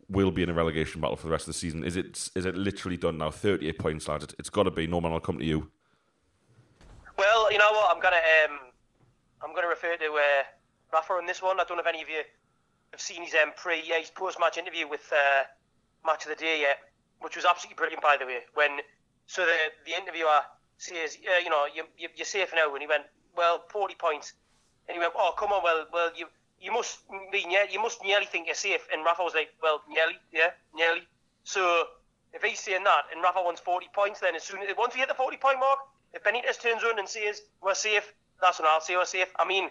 will 0.09 0.30
be 0.30 0.42
in 0.42 0.48
a 0.48 0.54
relegation 0.54 1.00
battle 1.00 1.16
for 1.16 1.26
the 1.26 1.32
rest 1.32 1.42
of 1.42 1.54
the 1.54 1.59
season? 1.59 1.84
Is 1.84 1.96
it 1.96 2.30
is 2.34 2.46
it 2.46 2.56
literally 2.56 2.96
done 2.96 3.18
now? 3.18 3.30
Thirty 3.30 3.68
eight 3.68 3.78
points, 3.78 4.09
lads. 4.09 4.24
It, 4.24 4.34
has 4.38 4.50
got 4.50 4.64
to 4.64 4.70
be. 4.70 4.86
No 4.86 5.00
man 5.00 5.12
will 5.12 5.20
come 5.20 5.38
to 5.38 5.44
you. 5.44 5.70
Well, 7.16 7.52
you 7.52 7.59
know 7.59 7.70
what? 7.72 7.94
I'm 7.94 8.00
gonna 8.00 8.16
um, 8.16 8.59
I'm 9.42 9.54
gonna 9.54 9.68
refer 9.68 9.96
to 9.96 10.04
uh, 10.04 10.44
Rafa 10.92 11.12
on 11.14 11.26
this 11.26 11.42
one. 11.42 11.61
I 11.61 11.64
don't 11.64 11.76
know 11.76 11.82
if 11.82 11.86
any 11.86 12.02
of 12.02 12.09
you 12.09 12.22
have 12.92 13.00
seen 13.00 13.22
his 13.22 13.34
um, 13.34 13.52
pre 13.56 13.82
yeah, 13.86 13.98
his 13.98 14.11
post 14.11 14.38
match 14.40 14.56
interview 14.56 14.88
with 14.88 15.12
uh, 15.12 15.44
match 16.06 16.24
of 16.24 16.30
the 16.30 16.36
day 16.36 16.61
yet, 16.61 16.78
which 17.21 17.37
was 17.37 17.45
absolutely 17.45 17.77
brilliant 17.77 18.03
by 18.03 18.16
the 18.16 18.27
way. 18.27 18.41
When 18.55 18.81
so 19.27 19.45
the 19.45 19.57
the 19.87 19.97
interviewer 19.97 20.41
says, 20.79 21.19
uh, 21.27 21.39
you 21.43 21.51
know, 21.51 21.66
you, 21.75 21.85
you 21.97 22.09
you're 22.16 22.25
safe 22.25 22.53
now, 22.55 22.73
and 22.73 22.81
he 22.81 22.87
went, 22.87 23.05
well, 23.37 23.64
40 23.71 23.95
points, 23.97 24.33
and 24.89 24.95
he 24.95 25.01
went, 25.01 25.12
oh 25.16 25.33
come 25.39 25.53
on, 25.53 25.62
well, 25.62 25.87
well 25.93 26.11
you 26.16 26.27
you 26.61 26.73
must 26.73 27.01
be 27.33 27.47
you 27.71 27.81
must 27.81 28.03
nearly 28.05 28.27
think 28.27 28.47
you're 28.47 28.55
safe. 28.55 28.87
And 28.93 29.05
Rafa 29.05 29.23
was 29.23 29.35
like, 29.35 29.51
well, 29.62 29.83
nearly, 29.89 30.19
yeah, 30.33 30.51
nearly. 30.75 31.03
So 31.45 31.85
if 32.33 32.43
he's 32.43 32.61
saying 32.61 32.85
that 32.85 33.05
and 33.12 33.23
Rafa 33.23 33.41
wants 33.43 33.61
40 33.61 33.89
points, 33.95 34.21
then 34.21 34.35
as 34.35 34.43
soon 34.43 34.62
as 34.62 34.69
once 34.77 34.95
we 34.95 35.01
hit 35.01 35.09
the 35.09 35.14
40 35.14 35.37
point 35.37 35.59
mark, 35.61 35.79
if 36.12 36.23
Benitez 36.25 36.61
turns 36.61 36.83
around 36.83 36.99
and 36.99 37.09
says 37.09 37.43
we're 37.62 37.75
safe, 37.75 38.12
that's 38.41 38.59
when 38.59 38.69
I'll 38.69 38.81
say 38.81 38.97
we're 38.97 39.05
safe. 39.05 39.29
I 39.39 39.47
mean, 39.47 39.71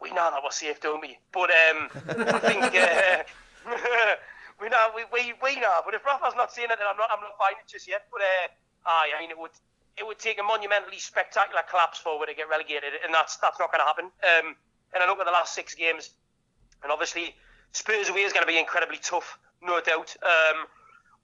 we 0.00 0.10
know 0.10 0.30
that 0.30 0.40
we're 0.42 0.50
safe, 0.50 0.80
don't 0.80 1.00
we? 1.00 1.18
But 1.32 1.50
um, 1.50 1.88
I 2.08 2.38
think 2.38 2.74
uh, 2.74 3.22
we 4.60 4.68
know 4.68 4.90
we, 4.94 5.04
we, 5.12 5.34
we 5.42 5.60
know. 5.60 5.80
But 5.84 5.94
if 5.94 6.04
Rafa's 6.04 6.34
not 6.36 6.52
saying 6.52 6.68
it, 6.70 6.78
then 6.78 6.86
I'm 6.88 6.96
not 6.96 7.10
I'm 7.12 7.20
not 7.20 7.38
buying 7.38 7.56
it 7.58 7.68
just 7.70 7.88
yet. 7.88 8.06
But 8.12 8.20
uh, 8.20 8.46
aye, 8.86 9.10
I 9.16 9.20
mean 9.20 9.30
it 9.30 9.38
would 9.38 9.54
it 9.96 10.06
would 10.06 10.18
take 10.18 10.38
a 10.40 10.42
monumentally 10.42 10.98
spectacular 10.98 11.62
collapse 11.68 11.98
forward 11.98 12.26
to 12.26 12.34
get 12.34 12.48
relegated, 12.48 12.92
and 13.04 13.12
that's 13.12 13.36
that's 13.36 13.58
not 13.58 13.72
going 13.72 13.80
to 13.80 13.86
happen. 13.86 14.06
Um, 14.22 14.56
and 14.94 15.02
I 15.02 15.06
look 15.06 15.20
at 15.20 15.26
the 15.26 15.32
last 15.32 15.54
six 15.54 15.74
games, 15.74 16.10
and 16.82 16.92
obviously 16.92 17.34
Spurs 17.72 18.08
away 18.08 18.22
is 18.22 18.32
going 18.32 18.42
to 18.42 18.50
be 18.50 18.58
incredibly 18.58 18.98
tough, 18.98 19.38
no 19.62 19.80
doubt. 19.80 20.16
Um, 20.22 20.66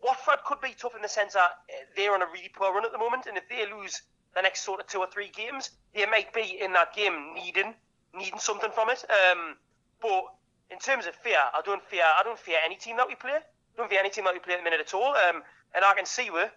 Watford 0.03 0.45
could 0.45 0.61
be 0.61 0.75
tough 0.79 0.95
in 0.95 1.03
the 1.03 1.09
sense 1.09 1.33
that 1.35 1.51
they're 1.97 2.15
on 2.15 2.23
a 2.23 2.27
really 2.27 2.51
poor 2.53 2.73
run 2.73 2.85
at 2.85 2.93
the 2.93 2.99
moment, 2.99 3.27
and 3.27 3.37
if 3.37 3.49
they 3.49 3.67
lose 3.71 4.03
the 4.35 4.43
next 4.43 4.63
sort 4.63 4.81
of 4.81 4.87
two 4.87 4.99
or 5.01 5.09
three 5.09 5.31
games, 5.35 5.71
they 5.95 6.05
might 6.07 6.33
be 6.33 6.59
in 6.61 6.73
that 6.75 6.95
game 6.95 7.35
needing 7.35 7.75
needing 8.15 8.39
something 8.39 8.71
from 8.71 8.89
it. 8.91 9.05
Um, 9.11 9.57
but 10.01 10.25
in 10.71 10.79
terms 10.79 11.07
of 11.07 11.15
fear, 11.15 11.39
I 11.39 11.61
don't 11.65 11.83
fear 11.85 12.03
I 12.03 12.23
don't 12.23 12.39
fear 12.39 12.59
any 12.65 12.77
team 12.77 12.97
that 12.97 13.09
we 13.09 13.15
play. 13.15 13.37
I 13.37 13.77
don't 13.77 13.89
fear 13.89 14.01
any 14.01 14.11
team 14.11 14.25
that 14.25 14.35
we 14.35 14.41
play 14.41 14.55
at 14.55 14.61
the 14.61 14.65
minute 14.65 14.81
at 14.81 14.95
all. 14.95 15.15
Um, 15.15 15.43
and 15.75 15.85
I 15.85 15.95
can 15.95 16.07
see 16.07 16.31
we're 16.31 16.51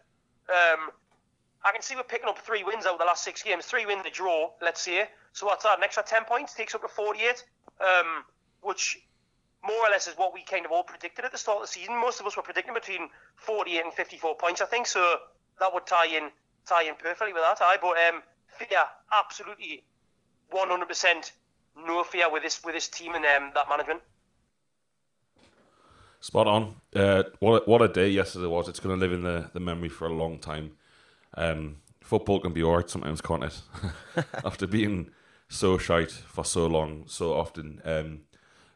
um, 0.49 0.91
I 1.63 1.71
can 1.71 1.81
see 1.81 1.95
we're 1.95 2.03
picking 2.03 2.29
up 2.29 2.39
three 2.39 2.63
wins 2.63 2.85
out 2.85 2.93
of 2.93 2.99
the 2.99 3.05
last 3.05 3.23
six 3.23 3.43
games, 3.43 3.65
three 3.65 3.85
wins, 3.85 4.05
a 4.05 4.09
draw, 4.09 4.51
let's 4.61 4.81
say. 4.81 5.05
So 5.33 5.45
what's 5.45 5.63
that? 5.63 5.77
An 5.77 5.83
extra 5.83 6.03
ten 6.03 6.23
points 6.25 6.53
takes 6.53 6.73
up 6.73 6.81
to 6.81 6.87
forty-eight, 6.87 7.43
um, 7.81 8.23
which 8.61 8.99
more 9.63 9.75
or 9.75 9.89
less 9.91 10.07
is 10.07 10.17
what 10.17 10.33
we 10.33 10.43
kind 10.43 10.65
of 10.65 10.71
all 10.71 10.83
predicted 10.83 11.25
at 11.25 11.31
the 11.31 11.37
start 11.37 11.57
of 11.57 11.63
the 11.63 11.67
season. 11.67 11.95
Most 11.95 12.19
of 12.19 12.25
us 12.25 12.37
were 12.37 12.43
predicting 12.43 12.73
between 12.73 13.09
48 13.35 13.83
and 13.83 13.93
54 13.93 14.35
points, 14.37 14.61
I 14.61 14.65
think. 14.65 14.87
So 14.87 15.17
that 15.59 15.73
would 15.73 15.85
tie 15.85 16.07
in 16.07 16.29
tie 16.65 16.83
in 16.83 16.95
perfectly 16.95 17.33
with 17.33 17.43
that. 17.43 17.61
I 17.61 17.77
but 17.81 17.97
um, 18.07 18.23
fear 18.57 18.85
absolutely 19.11 19.83
100% 20.53 21.31
no 21.85 22.03
fear 22.03 22.31
with 22.31 22.43
this 22.43 22.63
with 22.63 22.75
this 22.75 22.87
team 22.87 23.15
and 23.15 23.25
um, 23.25 23.51
that 23.55 23.69
management. 23.69 24.01
Spot 26.21 26.47
on. 26.47 26.75
Uh, 26.93 27.23
what 27.39 27.61
a, 27.61 27.69
what 27.69 27.81
a 27.81 27.87
day 27.87 28.09
yesterday 28.09 28.47
was. 28.47 28.67
It's 28.67 28.79
going 28.79 28.95
to 28.95 28.99
live 28.99 29.13
in 29.13 29.23
the, 29.23 29.49
the 29.53 29.59
memory 29.59 29.87
for 29.87 30.05
a 30.05 30.13
long 30.13 30.37
time. 30.37 30.71
Um, 31.35 31.77
football 32.01 32.41
can 32.41 32.51
be 32.51 32.61
alright 32.61 32.89
sometimes, 32.89 33.21
can't 33.21 33.45
it? 33.45 33.61
After 34.43 34.67
being 34.67 35.11
so 35.47 35.77
shite 35.77 36.11
for 36.11 36.43
so 36.43 36.67
long, 36.67 37.05
so 37.07 37.33
often. 37.33 37.81
Um, 37.85 38.21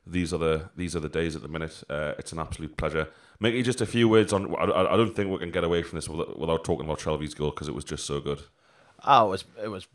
these 0.05 0.33
are 0.33 0.37
the 0.37 0.69
these 0.75 0.95
are 0.95 0.99
the 0.99 1.09
days 1.09 1.35
at 1.35 1.41
the 1.41 1.47
minute. 1.47 1.83
Uh, 1.89 2.13
it's 2.17 2.31
an 2.31 2.39
absolute 2.39 2.77
pleasure. 2.77 3.09
Mickey, 3.39 3.61
just 3.61 3.81
a 3.81 3.85
few 3.85 4.07
words 4.07 4.31
on. 4.31 4.53
I, 4.55 4.93
I 4.93 4.97
don't 4.97 5.15
think 5.15 5.29
we 5.29 5.37
can 5.37 5.51
get 5.51 5.63
away 5.63 5.81
from 5.83 5.97
this 5.97 6.07
without, 6.07 6.37
without 6.37 6.63
talking 6.63 6.85
about 6.85 6.99
Shelvey's 6.99 7.33
goal 7.33 7.51
because 7.51 7.67
it 7.67 7.75
was 7.75 7.85
just 7.85 8.05
so 8.05 8.19
good. 8.19 8.41
Oh, 9.05 9.27
it 9.27 9.29
was 9.29 9.45
it 9.63 9.67
was 9.67 9.87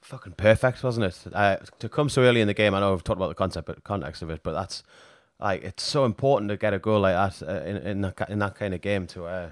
fucking 0.00 0.32
perfect, 0.32 0.82
wasn't 0.82 1.06
it? 1.06 1.32
Uh, 1.32 1.56
to 1.78 1.88
come 1.88 2.08
so 2.08 2.22
early 2.22 2.40
in 2.40 2.48
the 2.48 2.54
game, 2.54 2.74
I 2.74 2.80
know 2.80 2.92
we've 2.92 3.04
talked 3.04 3.18
about 3.18 3.28
the 3.28 3.34
concept, 3.34 3.66
but 3.66 3.84
context 3.84 4.22
of 4.22 4.30
it, 4.30 4.42
but 4.42 4.52
that's 4.52 4.82
like 5.40 5.62
it's 5.62 5.82
so 5.82 6.04
important 6.04 6.50
to 6.50 6.56
get 6.56 6.74
a 6.74 6.78
goal 6.78 7.00
like 7.00 7.14
that 7.14 7.48
uh, 7.48 7.64
in 7.64 7.76
in 7.78 8.00
that, 8.02 8.30
in 8.30 8.38
that 8.40 8.54
kind 8.56 8.74
of 8.74 8.80
game 8.80 9.06
to 9.08 9.26
uh, 9.26 9.50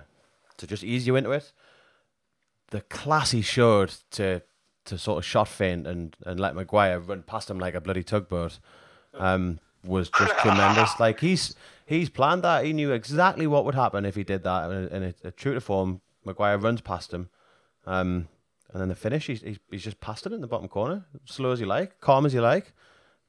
to 0.57 0.67
just 0.67 0.85
ease 0.85 1.07
you 1.07 1.17
into 1.17 1.33
it. 1.33 1.53
The 2.71 2.81
class 2.83 3.31
he 3.31 3.43
showed 3.43 3.95
to 4.13 4.43
to 4.87 4.99
sort 4.99 5.19
of 5.19 5.25
shot 5.25 5.49
feint 5.49 5.87
and 5.87 6.17
and 6.25 6.41
let 6.41 6.55
Maguire 6.55 6.99
run 7.01 7.23
past 7.23 7.51
him 7.51 7.59
like 7.59 7.75
a 7.75 7.81
bloody 7.81 8.03
tugboat 8.03 8.59
um, 9.15 9.61
was 9.85 10.11
just 10.11 10.37
tremendous. 10.39 10.91
Like 11.01 11.21
he's 11.21 11.55
he's 11.87 12.11
planned 12.11 12.43
that. 12.43 12.65
He 12.65 12.73
knew 12.73 12.93
exactly 12.93 13.47
what 13.47 13.65
would 13.65 13.75
happen 13.75 14.05
if 14.05 14.15
he 14.15 14.25
did 14.25 14.43
that. 14.45 14.71
And, 14.71 14.91
and 14.91 15.05
it, 15.05 15.37
true 15.37 15.55
to 15.55 15.61
form, 15.61 16.01
Maguire 16.25 16.59
runs 16.59 16.81
past 16.81 17.13
him. 17.13 17.29
Um, 17.87 18.29
and 18.73 18.81
then 18.81 18.89
the 18.89 18.95
finish, 18.95 19.27
he's, 19.27 19.43
he's, 19.43 19.59
he's 19.71 19.85
just 19.85 20.01
passed 20.01 20.27
it 20.27 20.33
in 20.33 20.41
the 20.41 20.47
bottom 20.47 20.69
corner, 20.69 21.05
slow 21.25 21.53
as 21.53 21.61
you 21.61 21.67
like, 21.67 22.01
calm 22.01 22.27
as 22.27 22.35
you 22.35 22.41
like. 22.41 22.73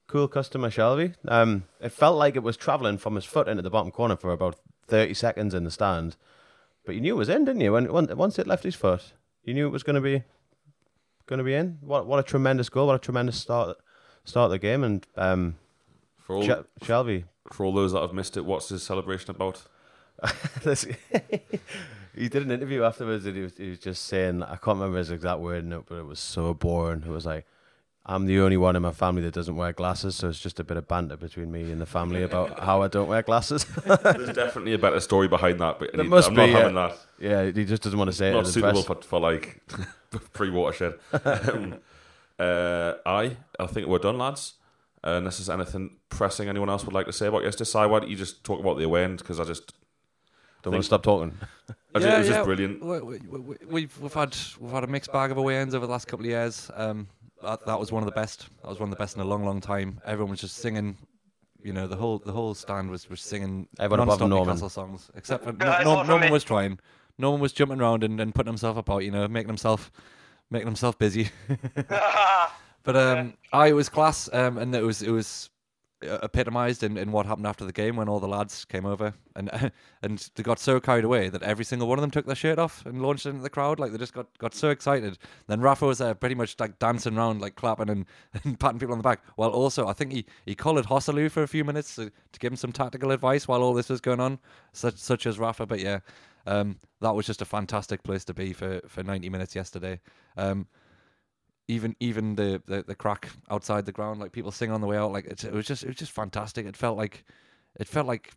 Cool 0.08 0.28
customer 0.30 0.70
Shelvey. 0.70 1.16
Um, 1.28 1.64
it 1.82 1.90
felt 1.92 2.18
like 2.18 2.36
it 2.38 2.44
was 2.44 2.56
travelling 2.56 2.98
from 2.98 3.16
his 3.16 3.26
foot 3.26 3.48
into 3.50 3.62
the 3.62 3.70
bottom 3.70 3.92
corner 3.92 4.16
for 4.16 4.32
about 4.32 4.56
30 4.88 5.14
seconds 5.14 5.54
in 5.54 5.66
the 5.66 5.72
stand. 5.72 6.16
But 6.86 6.96
you 6.96 7.02
knew 7.02 7.16
it 7.16 7.18
was 7.18 7.28
in, 7.28 7.44
didn't 7.44 7.62
you? 7.62 7.74
When 7.74 7.88
Once 8.18 8.40
it 8.40 8.48
left 8.48 8.64
his 8.64 8.76
foot, 8.76 9.12
you 9.44 9.54
knew 9.54 9.68
it 9.68 9.72
was 9.72 9.84
going 9.84 9.96
to 9.96 10.02
be 10.02 10.24
going 11.26 11.40
to 11.40 11.44
be 11.44 11.54
in. 11.54 11.78
What 11.82 12.08
what 12.08 12.20
a 12.20 12.24
tremendous 12.24 12.70
goal! 12.70 12.88
What 12.88 12.96
a 12.96 13.00
tremendous 13.00 13.38
start 13.38 13.78
start 14.24 14.46
of 14.46 14.52
the 14.52 14.60
game. 14.60 14.86
And 14.86 15.06
um, 15.18 15.56
For 16.18 16.38
all, 16.38 16.44
Sh- 16.44 16.86
Shelvey, 16.86 17.26
for 17.52 17.66
all 17.66 17.74
those 17.74 17.92
that 17.92 18.02
have 18.02 18.14
missed 18.14 18.38
it, 18.38 18.46
what's 18.46 18.70
his 18.70 18.84
celebration 18.84 19.32
about? 19.32 19.64
This- 20.64 20.88
he 22.18 22.30
did 22.30 22.44
an 22.44 22.52
interview 22.52 22.84
afterwards 22.84 23.26
and 23.26 23.36
he 23.36 23.44
was, 23.44 23.54
he 23.58 23.70
was 23.70 23.80
just 23.80 24.06
saying 24.06 24.44
I 24.44 24.56
can't 24.56 24.78
remember 24.80 24.98
his 24.98 25.12
exact 25.12 25.40
word 25.40 25.64
in 25.64 25.74
it, 25.74 25.84
but 25.88 25.96
it 25.96 26.06
was 26.06 26.20
so 26.20 26.54
boring. 26.54 27.04
It 27.06 27.10
was 27.10 27.26
like 27.26 27.46
I'm 28.10 28.26
the 28.26 28.40
only 28.40 28.56
one 28.58 28.76
in 28.78 28.82
my 28.82 28.94
family 28.94 29.22
that 29.24 29.34
doesn't 29.34 29.56
wear 29.58 29.74
glasses, 29.74 30.16
so 30.16 30.30
it's 30.30 30.40
just 30.40 30.60
a 30.62 30.64
bit 30.64 30.78
of 30.78 30.88
banter 30.88 31.18
between 31.18 31.52
me 31.52 31.70
and 31.72 31.82
the 31.82 31.86
family 31.86 32.24
about 32.24 32.58
how 32.64 32.82
I 32.82 32.88
don't 32.88 33.08
wear 33.10 33.22
glasses. 33.22 33.66
There's 33.86 34.30
definitely 34.34 34.74
a 34.74 34.78
better 34.80 35.02
story 35.02 35.28
behind 35.28 35.60
that, 35.60 35.78
but 35.80 35.92
There 35.94 36.04
he- 36.04 36.10
must 36.10 36.30
I'm 36.30 36.36
be, 36.36 36.42
not 36.42 36.50
yeah. 36.50 36.58
having 36.58 36.76
that. 36.76 36.98
yeah, 37.20 37.44
he 37.52 37.66
just 37.66 37.84
doesn't 37.84 38.00
want 38.00 38.10
to 38.10 38.16
say 38.16 38.30
it. 38.30 38.34
Not 38.34 38.48
suitable 38.48 38.84
for, 38.84 38.96
for 39.02 39.20
like 39.20 39.62
pre 40.34 40.50
watershed. 40.50 40.94
um, 41.26 41.76
uh, 42.40 42.94
I 43.06 43.36
I 43.60 43.66
think 43.68 43.88
we're 43.88 44.00
done, 44.00 44.18
lads. 44.18 44.54
Uh, 45.04 45.12
unless 45.18 45.38
there's 45.38 45.50
anything 45.50 45.92
pressing 46.10 46.50
anyone 46.50 46.70
else 46.70 46.84
would 46.86 46.94
like 46.94 47.06
to 47.06 47.14
say 47.14 47.28
about 47.28 47.44
yesterday, 47.44 47.70
Si, 47.70 47.78
why 47.78 48.00
don't 48.00 48.10
you 48.10 48.16
just 48.16 48.44
talk 48.44 48.60
about 48.60 48.78
the 48.78 48.84
away 48.84 49.04
end? 49.04 49.20
Because 49.20 49.40
I 49.40 49.44
just, 49.44 49.74
Don't 50.64 50.74
want 50.74 50.84
to 50.84 50.86
stop 50.86 51.04
talking. 51.04 51.38
I 51.96 52.00
just 52.00 52.14
it 52.14 52.18
was 52.18 52.28
just 52.28 52.44
brilliant. 52.44 52.84
We, 52.84 53.00
we, 53.00 53.20
we, 53.20 53.56
we've 53.66 54.00
we've 54.00 54.14
had 54.14 54.36
we've 54.60 54.72
had 54.72 54.84
a 54.84 54.88
mixed 54.88 55.12
bag 55.12 55.32
of 55.32 55.38
away 55.38 55.58
ends 55.58 55.74
over 55.74 55.86
the 55.86 55.92
last 55.92 56.08
couple 56.08 56.26
of 56.26 56.30
years. 56.30 56.70
Um, 56.76 57.08
that, 57.42 57.66
that 57.66 57.80
was 57.80 57.92
one 57.92 58.04
of 58.04 58.08
the 58.08 58.16
best. 58.16 58.48
That 58.62 58.70
was 58.70 58.80
one 58.80 58.90
of 58.90 58.92
the 58.98 59.02
best 59.02 59.16
in 59.16 59.22
a 59.22 59.26
long, 59.26 59.46
long 59.46 59.62
time. 59.62 60.02
Everyone 60.06 60.32
was 60.32 60.42
just 60.42 60.58
singing. 60.58 60.98
You 61.64 61.74
know, 61.74 61.88
the 61.88 61.96
whole 61.96 62.20
the 62.20 62.32
whole 62.32 62.54
stand 62.54 62.90
was, 62.92 63.10
was 63.10 63.22
singing 63.22 63.68
Everyone 63.80 64.02
above 64.02 64.20
non-stop 64.20 64.30
Norman. 64.30 64.48
Newcastle 64.48 64.70
songs, 64.70 65.12
except 65.16 65.44
for 65.44 65.50
Yeah, 65.60 65.66
no, 65.66 65.74
it's 65.74 65.86
no, 65.86 66.04
Norman 66.04 66.32
was 66.32 66.44
trying. 66.44 66.80
Norman 67.18 67.42
was 67.42 67.52
jumping 67.52 67.82
around 67.82 68.04
and, 68.04 68.20
and 68.20 68.34
putting 68.34 68.52
himself 68.52 68.78
about. 68.78 69.00
You 69.04 69.12
know, 69.12 69.28
making 69.28 69.50
himself 69.50 69.92
making 70.50 70.68
himself 70.68 70.98
busy. 70.98 71.30
But 72.88 72.96
um, 72.96 73.34
I 73.52 73.68
it 73.68 73.74
was 73.74 73.90
class, 73.90 74.30
um, 74.32 74.58
and 74.58 74.74
it 74.74 74.82
was 74.82 75.02
it 75.02 75.12
was 75.12 75.50
epitomised 76.02 76.84
in, 76.84 76.98
in 76.98 77.12
what 77.12 77.26
happened 77.26 77.48
after 77.48 77.66
the 77.66 77.72
game 77.72 77.96
when 77.96 78.08
all 78.08 78.20
the 78.20 78.28
lads 78.28 78.66
came 78.66 78.86
over 78.86 79.14
and 79.36 79.50
and 80.02 80.30
they 80.36 80.44
got 80.44 80.60
so 80.60 80.80
carried 80.80 81.04
away 81.04 81.30
that 81.30 81.42
every 81.42 81.66
single 81.66 81.88
one 81.88 81.98
of 81.98 82.02
them 82.02 82.12
took 82.12 82.26
their 82.26 82.36
shirt 82.36 82.60
off 82.60 82.86
and 82.86 83.02
launched 83.02 83.26
into 83.26 83.42
the 83.42 83.50
crowd. 83.50 83.80
Like 83.80 83.92
they 83.92 83.98
just 83.98 84.14
got, 84.14 84.28
got 84.38 84.54
so 84.54 84.70
excited. 84.70 85.18
Then 85.48 85.62
Rafa 85.62 85.86
was 85.86 85.98
there, 85.98 86.14
pretty 86.14 86.36
much 86.36 86.56
like 86.60 86.78
dancing 86.80 87.18
around, 87.18 87.42
like 87.42 87.56
clapping 87.56 87.90
and, 87.90 88.06
and 88.44 88.60
patting 88.60 88.80
people 88.80 88.94
on 88.94 89.00
the 89.00 89.04
back. 89.04 89.22
While 89.36 89.50
also, 89.50 89.88
I 89.88 89.94
think 89.94 90.12
he 90.12 90.26
he 90.46 90.56
collared 90.56 90.86
Joselu 90.86 91.32
for 91.32 91.44
a 91.44 91.48
few 91.48 91.64
minutes 91.64 91.96
to, 91.96 92.12
to 92.32 92.40
give 92.40 92.52
him 92.52 92.58
some 92.58 92.72
tactical 92.72 93.12
advice 93.12 93.48
while 93.48 93.62
all 93.62 93.74
this 93.74 93.90
was 93.90 94.02
going 94.02 94.20
on, 94.20 94.40
such 94.74 94.98
such 94.98 95.26
as 95.26 95.40
Rafa. 95.40 95.66
But 95.66 95.80
yeah. 95.80 96.00
Um, 96.46 96.78
that 97.02 97.14
was 97.14 97.26
just 97.26 97.42
a 97.42 97.46
fantastic 97.46 98.04
place 98.04 98.24
to 98.24 98.34
be 98.34 98.54
for, 98.54 98.80
for 98.88 99.04
90 99.04 99.28
minutes 99.28 99.54
yesterday. 99.54 100.00
Um, 100.38 100.66
even 101.68 101.96
even 102.00 102.36
the, 102.36 102.62
the 102.66 102.84
the 102.84 102.96
crack 102.96 103.30
outside 103.50 103.86
the 103.86 103.92
ground, 103.92 104.20
like 104.20 104.32
people 104.32 104.52
singing 104.52 104.74
on 104.74 104.82
the 104.82 104.88
way 104.88 104.98
out, 104.98 105.12
like 105.12 105.26
it, 105.26 105.44
it 105.44 105.54
was 105.54 105.66
just 105.66 105.84
it 105.84 105.88
was 105.88 105.96
just 105.98 106.12
fantastic. 106.12 106.66
It 106.66 106.78
felt 106.78 106.98
like 106.98 107.26
it 107.80 107.88
felt 107.88 108.08
like 108.08 108.34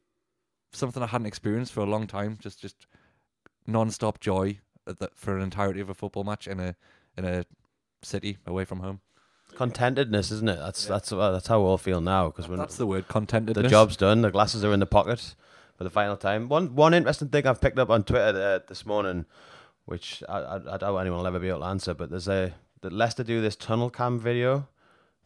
something 0.73 1.03
I 1.03 1.07
hadn't 1.07 1.27
experienced 1.27 1.73
for 1.73 1.81
a 1.81 1.87
long 1.87 2.07
time. 2.07 2.39
Just 2.41 2.61
just 2.61 2.87
non-stop 3.67 4.21
joy 4.21 4.59
at 4.87 4.99
the, 4.99 5.11
for 5.15 5.37
an 5.37 5.43
entirety 5.43 5.81
of 5.81 5.89
a 5.91 5.95
football 5.95 6.25
match 6.25 6.49
in 6.49 6.59
a 6.61 6.75
in 7.17 7.25
a 7.25 7.45
city 8.03 8.39
away 8.47 8.65
from 8.65 8.81
home. 8.81 9.01
Contentedness, 9.57 10.31
isn't 10.33 10.49
it? 10.49 10.59
That's 10.59 10.87
that's 10.87 11.13
uh, 11.13 11.31
that's 11.31 11.47
how 11.49 11.61
we 11.61 11.67
all 11.67 11.79
feel 11.79 12.01
now 12.01 12.29
because 12.31 12.49
That's 12.49 12.77
the 12.77 12.87
word, 12.87 13.09
contentedness. 13.09 13.55
the 13.55 13.69
job's 13.69 13.97
done. 13.97 14.23
The 14.23 14.31
glasses 14.31 14.65
are 14.65 14.73
in 14.73 14.81
the 14.81 14.87
pocket 14.87 15.35
for 15.77 15.85
the 15.85 15.91
final 15.91 16.17
time. 16.17 16.49
One 16.49 16.75
one 16.75 16.95
interesting 16.95 17.29
thing 17.29 17.47
I've 17.47 17.61
picked 17.61 17.79
up 17.79 17.91
on 17.91 18.05
Twitter 18.05 18.39
uh, 18.41 18.59
this 18.69 18.87
morning, 18.87 19.27
which 19.87 20.23
I, 20.29 20.39
I, 20.39 20.75
I 20.75 20.77
doubt 20.79 20.97
anyone 20.97 21.19
will 21.21 21.27
ever 21.27 21.39
be 21.41 21.49
able 21.49 21.61
to 21.61 21.67
answer, 21.67 21.95
but 21.95 22.11
there's 22.11 22.29
a 22.29 22.55
that 22.83 22.93
Leicester 22.93 23.23
do 23.25 23.41
this 23.41 23.57
tunnel 23.57 23.91
cam 23.91 24.19
video 24.19 24.69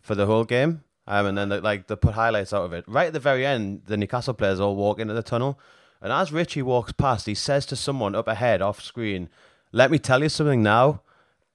for 0.01 0.15
the 0.15 0.27
whole 0.27 0.45
game, 0.45 0.83
um, 1.07 1.27
and 1.27 1.39
then 1.39 1.49
they, 1.49 1.61
like 1.61 1.87
they 1.87 1.97
put 1.97 2.15
highlights 2.15 2.53
out 2.53 2.65
of 2.65 2.73
it. 2.73 2.85
Right 2.87 3.07
at 3.09 3.13
the 3.13 3.21
very 3.21 3.45
end, 3.47 3.83
the 3.87 3.97
Newcastle 3.97 4.35
players 4.35 4.61
all 4.61 4.77
walk 4.77 4.99
into 4.99 5.15
the 5.15 5.23
tunnel, 5.23 5.59
and 6.01 6.13
as 6.13 6.33
Ritchie 6.33 6.63
walks 6.63 6.93
past, 6.93 7.27
he 7.27 7.35
says 7.35 7.65
to 7.67 7.77
someone 7.77 8.15
up 8.15 8.29
ahead, 8.29 8.61
off 8.63 8.81
screen, 8.83 9.29
"Let 9.73 9.91
me 9.91 9.99
tell 9.99 10.23
you 10.23 10.29
something 10.29 10.63
now," 10.63 11.01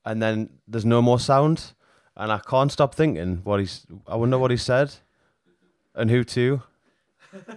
and 0.06 0.22
then 0.22 0.50
there's 0.68 0.86
no 0.86 1.02
more 1.02 1.20
sound, 1.20 1.74
and 2.16 2.32
I 2.32 2.40
can't 2.40 2.72
stop 2.72 2.96
thinking 2.96 3.42
what 3.44 3.60
he's. 3.60 3.86
I 4.08 4.16
wonder 4.16 4.38
what 4.38 4.52
he 4.52 4.58
said, 4.58 4.96
and 5.96 6.10
who 6.10 6.24
to. 6.24 6.64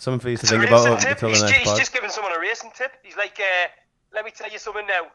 Something 0.00 0.20
for 0.20 0.30
you 0.30 0.36
to 0.36 0.46
think 0.46 0.64
about 0.64 1.00
tip. 1.00 1.10
until 1.10 1.28
He's, 1.30 1.40
the 1.40 1.46
ju- 1.48 1.52
next 1.52 1.58
he's 1.58 1.68
pod. 1.68 1.78
just 1.78 1.92
giving 1.92 2.10
someone 2.10 2.32
a 2.32 2.38
racing 2.40 2.70
tip. 2.74 2.92
He's 3.02 3.16
like, 3.16 3.38
uh, 3.40 3.68
let 4.14 4.24
me 4.24 4.30
tell 4.30 4.48
you 4.48 4.58
something 4.58 4.86
now. 4.86 5.08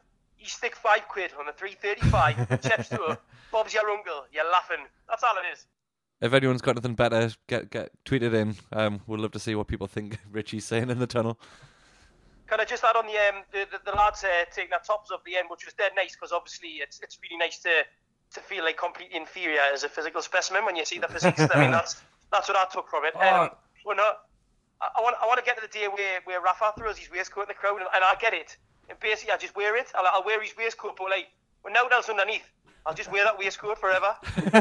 You 0.44 0.50
stick 0.50 0.76
five 0.76 1.08
quid 1.08 1.32
on 1.40 1.46
the 1.46 1.54
335, 1.54 2.60
steps 2.62 2.90
to 2.90 3.02
it, 3.12 3.20
Bob's 3.50 3.74
your 3.74 3.90
uncle, 3.90 4.26
you're 4.34 4.52
laughing. 4.52 4.86
That's 5.08 5.24
all 5.24 5.36
it 5.38 5.54
is. 5.54 5.66
If 6.20 6.34
anyone's 6.34 6.62
got 6.62 6.72
anything 6.72 6.96
better, 6.96 7.32
get 7.48 7.70
get 7.70 7.92
tweeted 8.04 8.34
in. 8.34 8.56
Um, 8.74 9.00
we'd 9.08 9.22
love 9.22 9.32
to 9.32 9.40
see 9.40 9.56
what 9.56 9.68
people 9.68 9.88
think 9.88 10.20
Ritchie's 10.32 10.66
saying 10.66 10.90
in 10.90 11.00
the 11.00 11.08
tunnel. 11.08 11.40
Can 12.48 12.60
I 12.60 12.66
just 12.66 12.84
add 12.84 12.98
on 12.98 13.06
the 13.06 13.14
um, 13.14 13.44
the, 13.54 13.68
the, 13.72 13.92
the 13.92 13.96
lads 13.96 14.26
uh, 14.26 14.44
taking 14.54 14.72
their 14.72 14.80
tops 14.80 15.12
up 15.12 15.24
the 15.24 15.38
end, 15.38 15.48
which 15.50 15.64
was 15.64 15.74
dead 15.76 15.94
nice 15.96 16.14
because 16.14 16.34
obviously 16.34 16.82
it's 16.84 17.00
it's 17.02 17.18
really 17.24 17.38
nice 17.38 17.60
to 17.60 17.70
to 18.34 18.40
feel 18.42 18.66
like 18.66 18.78
completely 18.78 19.16
inferior 19.16 19.62
as 19.74 19.84
a 19.84 19.90
physical 19.90 20.22
specimen 20.22 20.66
when 20.66 20.76
you 20.76 20.84
see 20.84 21.00
the 21.00 21.08
physiques. 21.08 21.40
I 21.40 21.60
mean 21.60 21.72
that's 21.78 22.02
that's 22.34 22.50
what 22.50 22.58
I 22.58 22.66
took 22.72 22.90
from 22.90 23.06
it. 23.06 23.16
Um, 23.16 23.50
well, 23.86 23.96
no, 23.96 24.12
I, 24.82 24.90
I 24.98 25.02
want 25.02 25.16
I 25.22 25.26
want 25.26 25.40
to 25.40 25.46
get 25.46 25.56
to 25.56 25.62
the 25.62 25.72
day 25.72 25.88
where 25.88 26.20
where 26.26 26.42
Rafa 26.42 26.74
throws 26.78 26.98
his 26.98 27.10
waistcoat 27.10 27.44
in 27.44 27.48
the 27.48 27.54
crowd, 27.54 27.78
and, 27.78 27.88
and 27.96 28.04
I 28.04 28.16
get 28.20 28.34
it. 28.34 28.58
And 28.90 29.00
basically, 29.00 29.34
I 29.34 29.38
just 29.38 29.56
wear 29.56 29.76
it. 29.76 29.88
I'll, 29.96 30.06
I'll 30.12 30.26
wear 30.26 30.42
his 30.42 30.56
waistcoat, 30.58 30.96
but 30.98 31.10
like 31.10 31.28
when 31.62 31.74
now 31.74 31.88
else 31.88 32.10
underneath, 32.10 32.50
I'll 32.86 32.94
just 32.94 33.12
wear 33.12 33.24
that 33.24 33.38
waistcoat 33.38 33.78
forever. 33.78 34.16
and 34.36 34.54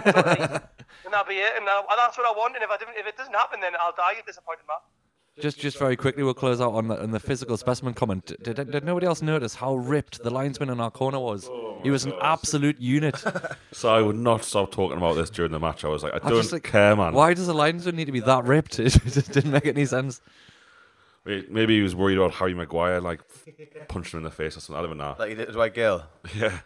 that'll 1.10 1.28
be 1.28 1.34
it. 1.34 1.52
And, 1.56 1.66
uh, 1.68 1.82
that's 1.96 2.16
what 2.16 2.26
I 2.26 2.30
want. 2.30 2.54
And 2.54 2.62
if 2.62 2.70
I 2.70 2.76
didn't, 2.76 2.96
if 2.96 3.06
it 3.06 3.16
doesn't 3.16 3.34
happen, 3.34 3.60
then 3.60 3.72
I'll 3.80 3.94
die 3.96 4.14
a 4.22 4.26
disappointed 4.26 4.62
man. 4.68 4.78
Just, 5.40 5.58
just 5.58 5.78
very 5.78 5.96
quickly, 5.96 6.22
we'll 6.22 6.34
close 6.34 6.60
out 6.60 6.74
on 6.74 6.88
the, 6.88 7.02
on 7.02 7.10
the 7.10 7.18
physical 7.18 7.56
specimen 7.56 7.94
comment. 7.94 8.26
Did, 8.26 8.54
did, 8.54 8.70
did 8.70 8.84
nobody 8.84 9.06
else 9.06 9.22
notice 9.22 9.54
how 9.54 9.76
ripped 9.76 10.22
the 10.22 10.30
linesman 10.30 10.68
in 10.68 10.78
our 10.78 10.90
corner 10.90 11.18
was? 11.18 11.48
he 11.82 11.90
was 11.90 12.04
an 12.04 12.12
absolute 12.20 12.80
unit. 12.80 13.22
So 13.72 13.92
I 13.92 14.02
would 14.02 14.16
not 14.16 14.44
stop 14.44 14.70
talking 14.70 14.98
about 14.98 15.14
this 15.14 15.30
during 15.30 15.50
the 15.50 15.58
match. 15.58 15.82
I 15.82 15.88
was 15.88 16.02
like, 16.02 16.12
I 16.12 16.16
I 16.16 16.28
don't 16.28 16.38
just, 16.38 16.52
like, 16.52 16.62
care, 16.62 16.94
man. 16.94 17.14
Why 17.14 17.32
does 17.32 17.46
the 17.46 17.54
linesman 17.54 17.96
need 17.96 18.04
to 18.04 18.12
be 18.12 18.20
that 18.20 18.44
ripped? 18.44 18.78
It 18.78 18.90
just 18.90 19.32
didn't 19.32 19.50
make 19.50 19.64
any 19.64 19.86
sense. 19.86 20.20
Maybe 21.24 21.76
he 21.76 21.82
was 21.82 21.94
worried 21.94 22.18
about 22.18 22.32
Harry 22.34 22.52
Maguire, 22.54 23.00
like 23.00 23.20
punching 23.88 24.18
him 24.18 24.24
in 24.24 24.24
the 24.24 24.30
face 24.30 24.56
or 24.56 24.60
something. 24.60 24.84
I 24.84 24.88
don't 24.88 24.98
know. 24.98 25.14
Like 25.18 25.28
he 25.30 25.34
did 25.36 25.46
to 25.46 25.52
Dwight 25.52 25.74
Gayle. 25.74 26.04
Yeah. 26.34 26.58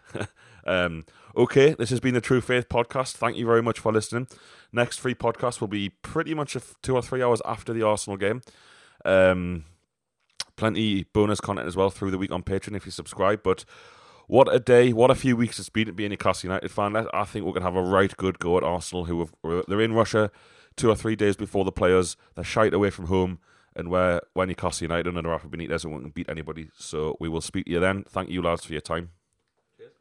um, 0.65 1.05
okay, 1.35 1.73
this 1.75 1.91
has 1.91 1.99
been 1.99 2.15
the 2.15 2.21
True 2.21 2.41
Faith 2.41 2.67
podcast. 2.67 3.13
Thank 3.13 3.37
you 3.37 3.45
very 3.45 3.61
much 3.61 3.79
for 3.79 3.91
listening. 3.91 4.27
Next 4.73 4.99
free 4.99 5.13
podcast 5.15 5.61
will 5.61 5.67
be 5.67 5.89
pretty 5.89 6.33
much 6.33 6.55
a 6.55 6.59
f- 6.59 6.75
two 6.81 6.95
or 6.95 7.01
three 7.03 7.21
hours 7.21 7.41
after 7.45 7.71
the 7.71 7.83
Arsenal 7.83 8.17
game. 8.17 8.41
Um, 9.05 9.65
plenty 10.55 11.03
bonus 11.03 11.39
content 11.39 11.67
as 11.67 11.75
well 11.75 11.89
through 11.91 12.11
the 12.11 12.17
week 12.17 12.31
on 12.31 12.41
Patreon 12.41 12.75
if 12.75 12.85
you 12.85 12.91
subscribe. 12.91 13.43
But 13.43 13.63
what 14.25 14.53
a 14.53 14.59
day, 14.59 14.91
what 14.91 15.11
a 15.11 15.15
few 15.15 15.37
weeks 15.37 15.59
it's 15.59 15.69
been 15.69 15.85
to 15.85 15.93
be 15.93 16.05
a 16.05 16.09
Newcastle 16.09 16.47
United 16.49 16.69
fan. 16.71 16.95
I 17.13 17.23
think 17.25 17.45
we're 17.45 17.53
going 17.53 17.61
to 17.63 17.69
have 17.71 17.75
a 17.75 17.81
right 17.81 18.15
good 18.17 18.39
go 18.39 18.57
at 18.57 18.63
Arsenal, 18.63 19.05
who 19.05 19.19
have, 19.19 19.65
they're 19.67 19.81
in 19.81 19.93
Russia 19.93 20.31
two 20.75 20.89
or 20.89 20.95
three 20.95 21.15
days 21.15 21.35
before 21.35 21.63
the 21.63 21.71
players. 21.71 22.17
They're 22.35 22.43
shite 22.43 22.73
away 22.73 22.89
from 22.89 23.05
home. 23.05 23.39
And 23.77 23.91
we're, 23.91 24.21
we're 24.33 24.47
Newcastle 24.47 24.85
United 24.85 25.15
under 25.15 25.29
Rafa 25.29 25.47
Benitez 25.47 25.85
and 25.85 26.01
can 26.01 26.09
beat 26.09 26.27
anybody. 26.27 26.71
So 26.79 27.15
we 27.19 27.29
will 27.29 27.41
speak 27.41 27.65
to 27.65 27.71
you 27.73 27.79
then. 27.79 28.05
Thank 28.09 28.29
you, 28.31 28.41
lads, 28.41 28.65
for 28.65 28.71
your 28.71 28.81
time. 28.81 29.11
Cheers. 29.77 29.91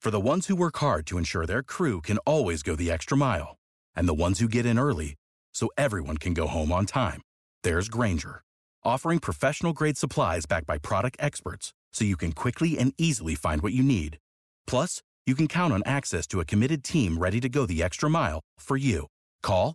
For 0.00 0.10
the 0.10 0.20
ones 0.20 0.48
who 0.48 0.56
work 0.56 0.76
hard 0.78 1.06
to 1.06 1.18
ensure 1.18 1.46
their 1.46 1.62
crew 1.62 2.00
can 2.00 2.18
always 2.26 2.64
go 2.64 2.74
the 2.74 2.90
extra 2.90 3.16
mile, 3.16 3.56
and 3.94 4.08
the 4.08 4.14
ones 4.14 4.40
who 4.40 4.48
get 4.48 4.66
in 4.66 4.76
early 4.76 5.14
so 5.54 5.70
everyone 5.78 6.16
can 6.16 6.34
go 6.34 6.48
home 6.48 6.72
on 6.72 6.84
time, 6.84 7.20
there's 7.62 7.88
Grainger, 7.88 8.42
offering 8.84 9.20
professional 9.20 9.72
grade 9.72 9.96
supplies 9.96 10.46
backed 10.46 10.66
by 10.66 10.78
product 10.78 11.16
experts 11.20 11.72
so 11.92 12.04
you 12.04 12.16
can 12.16 12.32
quickly 12.32 12.76
and 12.76 12.92
easily 12.98 13.36
find 13.36 13.62
what 13.62 13.72
you 13.72 13.84
need. 13.84 14.18
Plus, 14.66 15.00
you 15.26 15.36
can 15.36 15.46
count 15.46 15.72
on 15.72 15.82
access 15.86 16.26
to 16.26 16.40
a 16.40 16.44
committed 16.44 16.82
team 16.82 17.18
ready 17.18 17.38
to 17.38 17.48
go 17.48 17.66
the 17.66 17.82
extra 17.84 18.10
mile 18.10 18.40
for 18.58 18.76
you. 18.76 19.06
Call, 19.42 19.74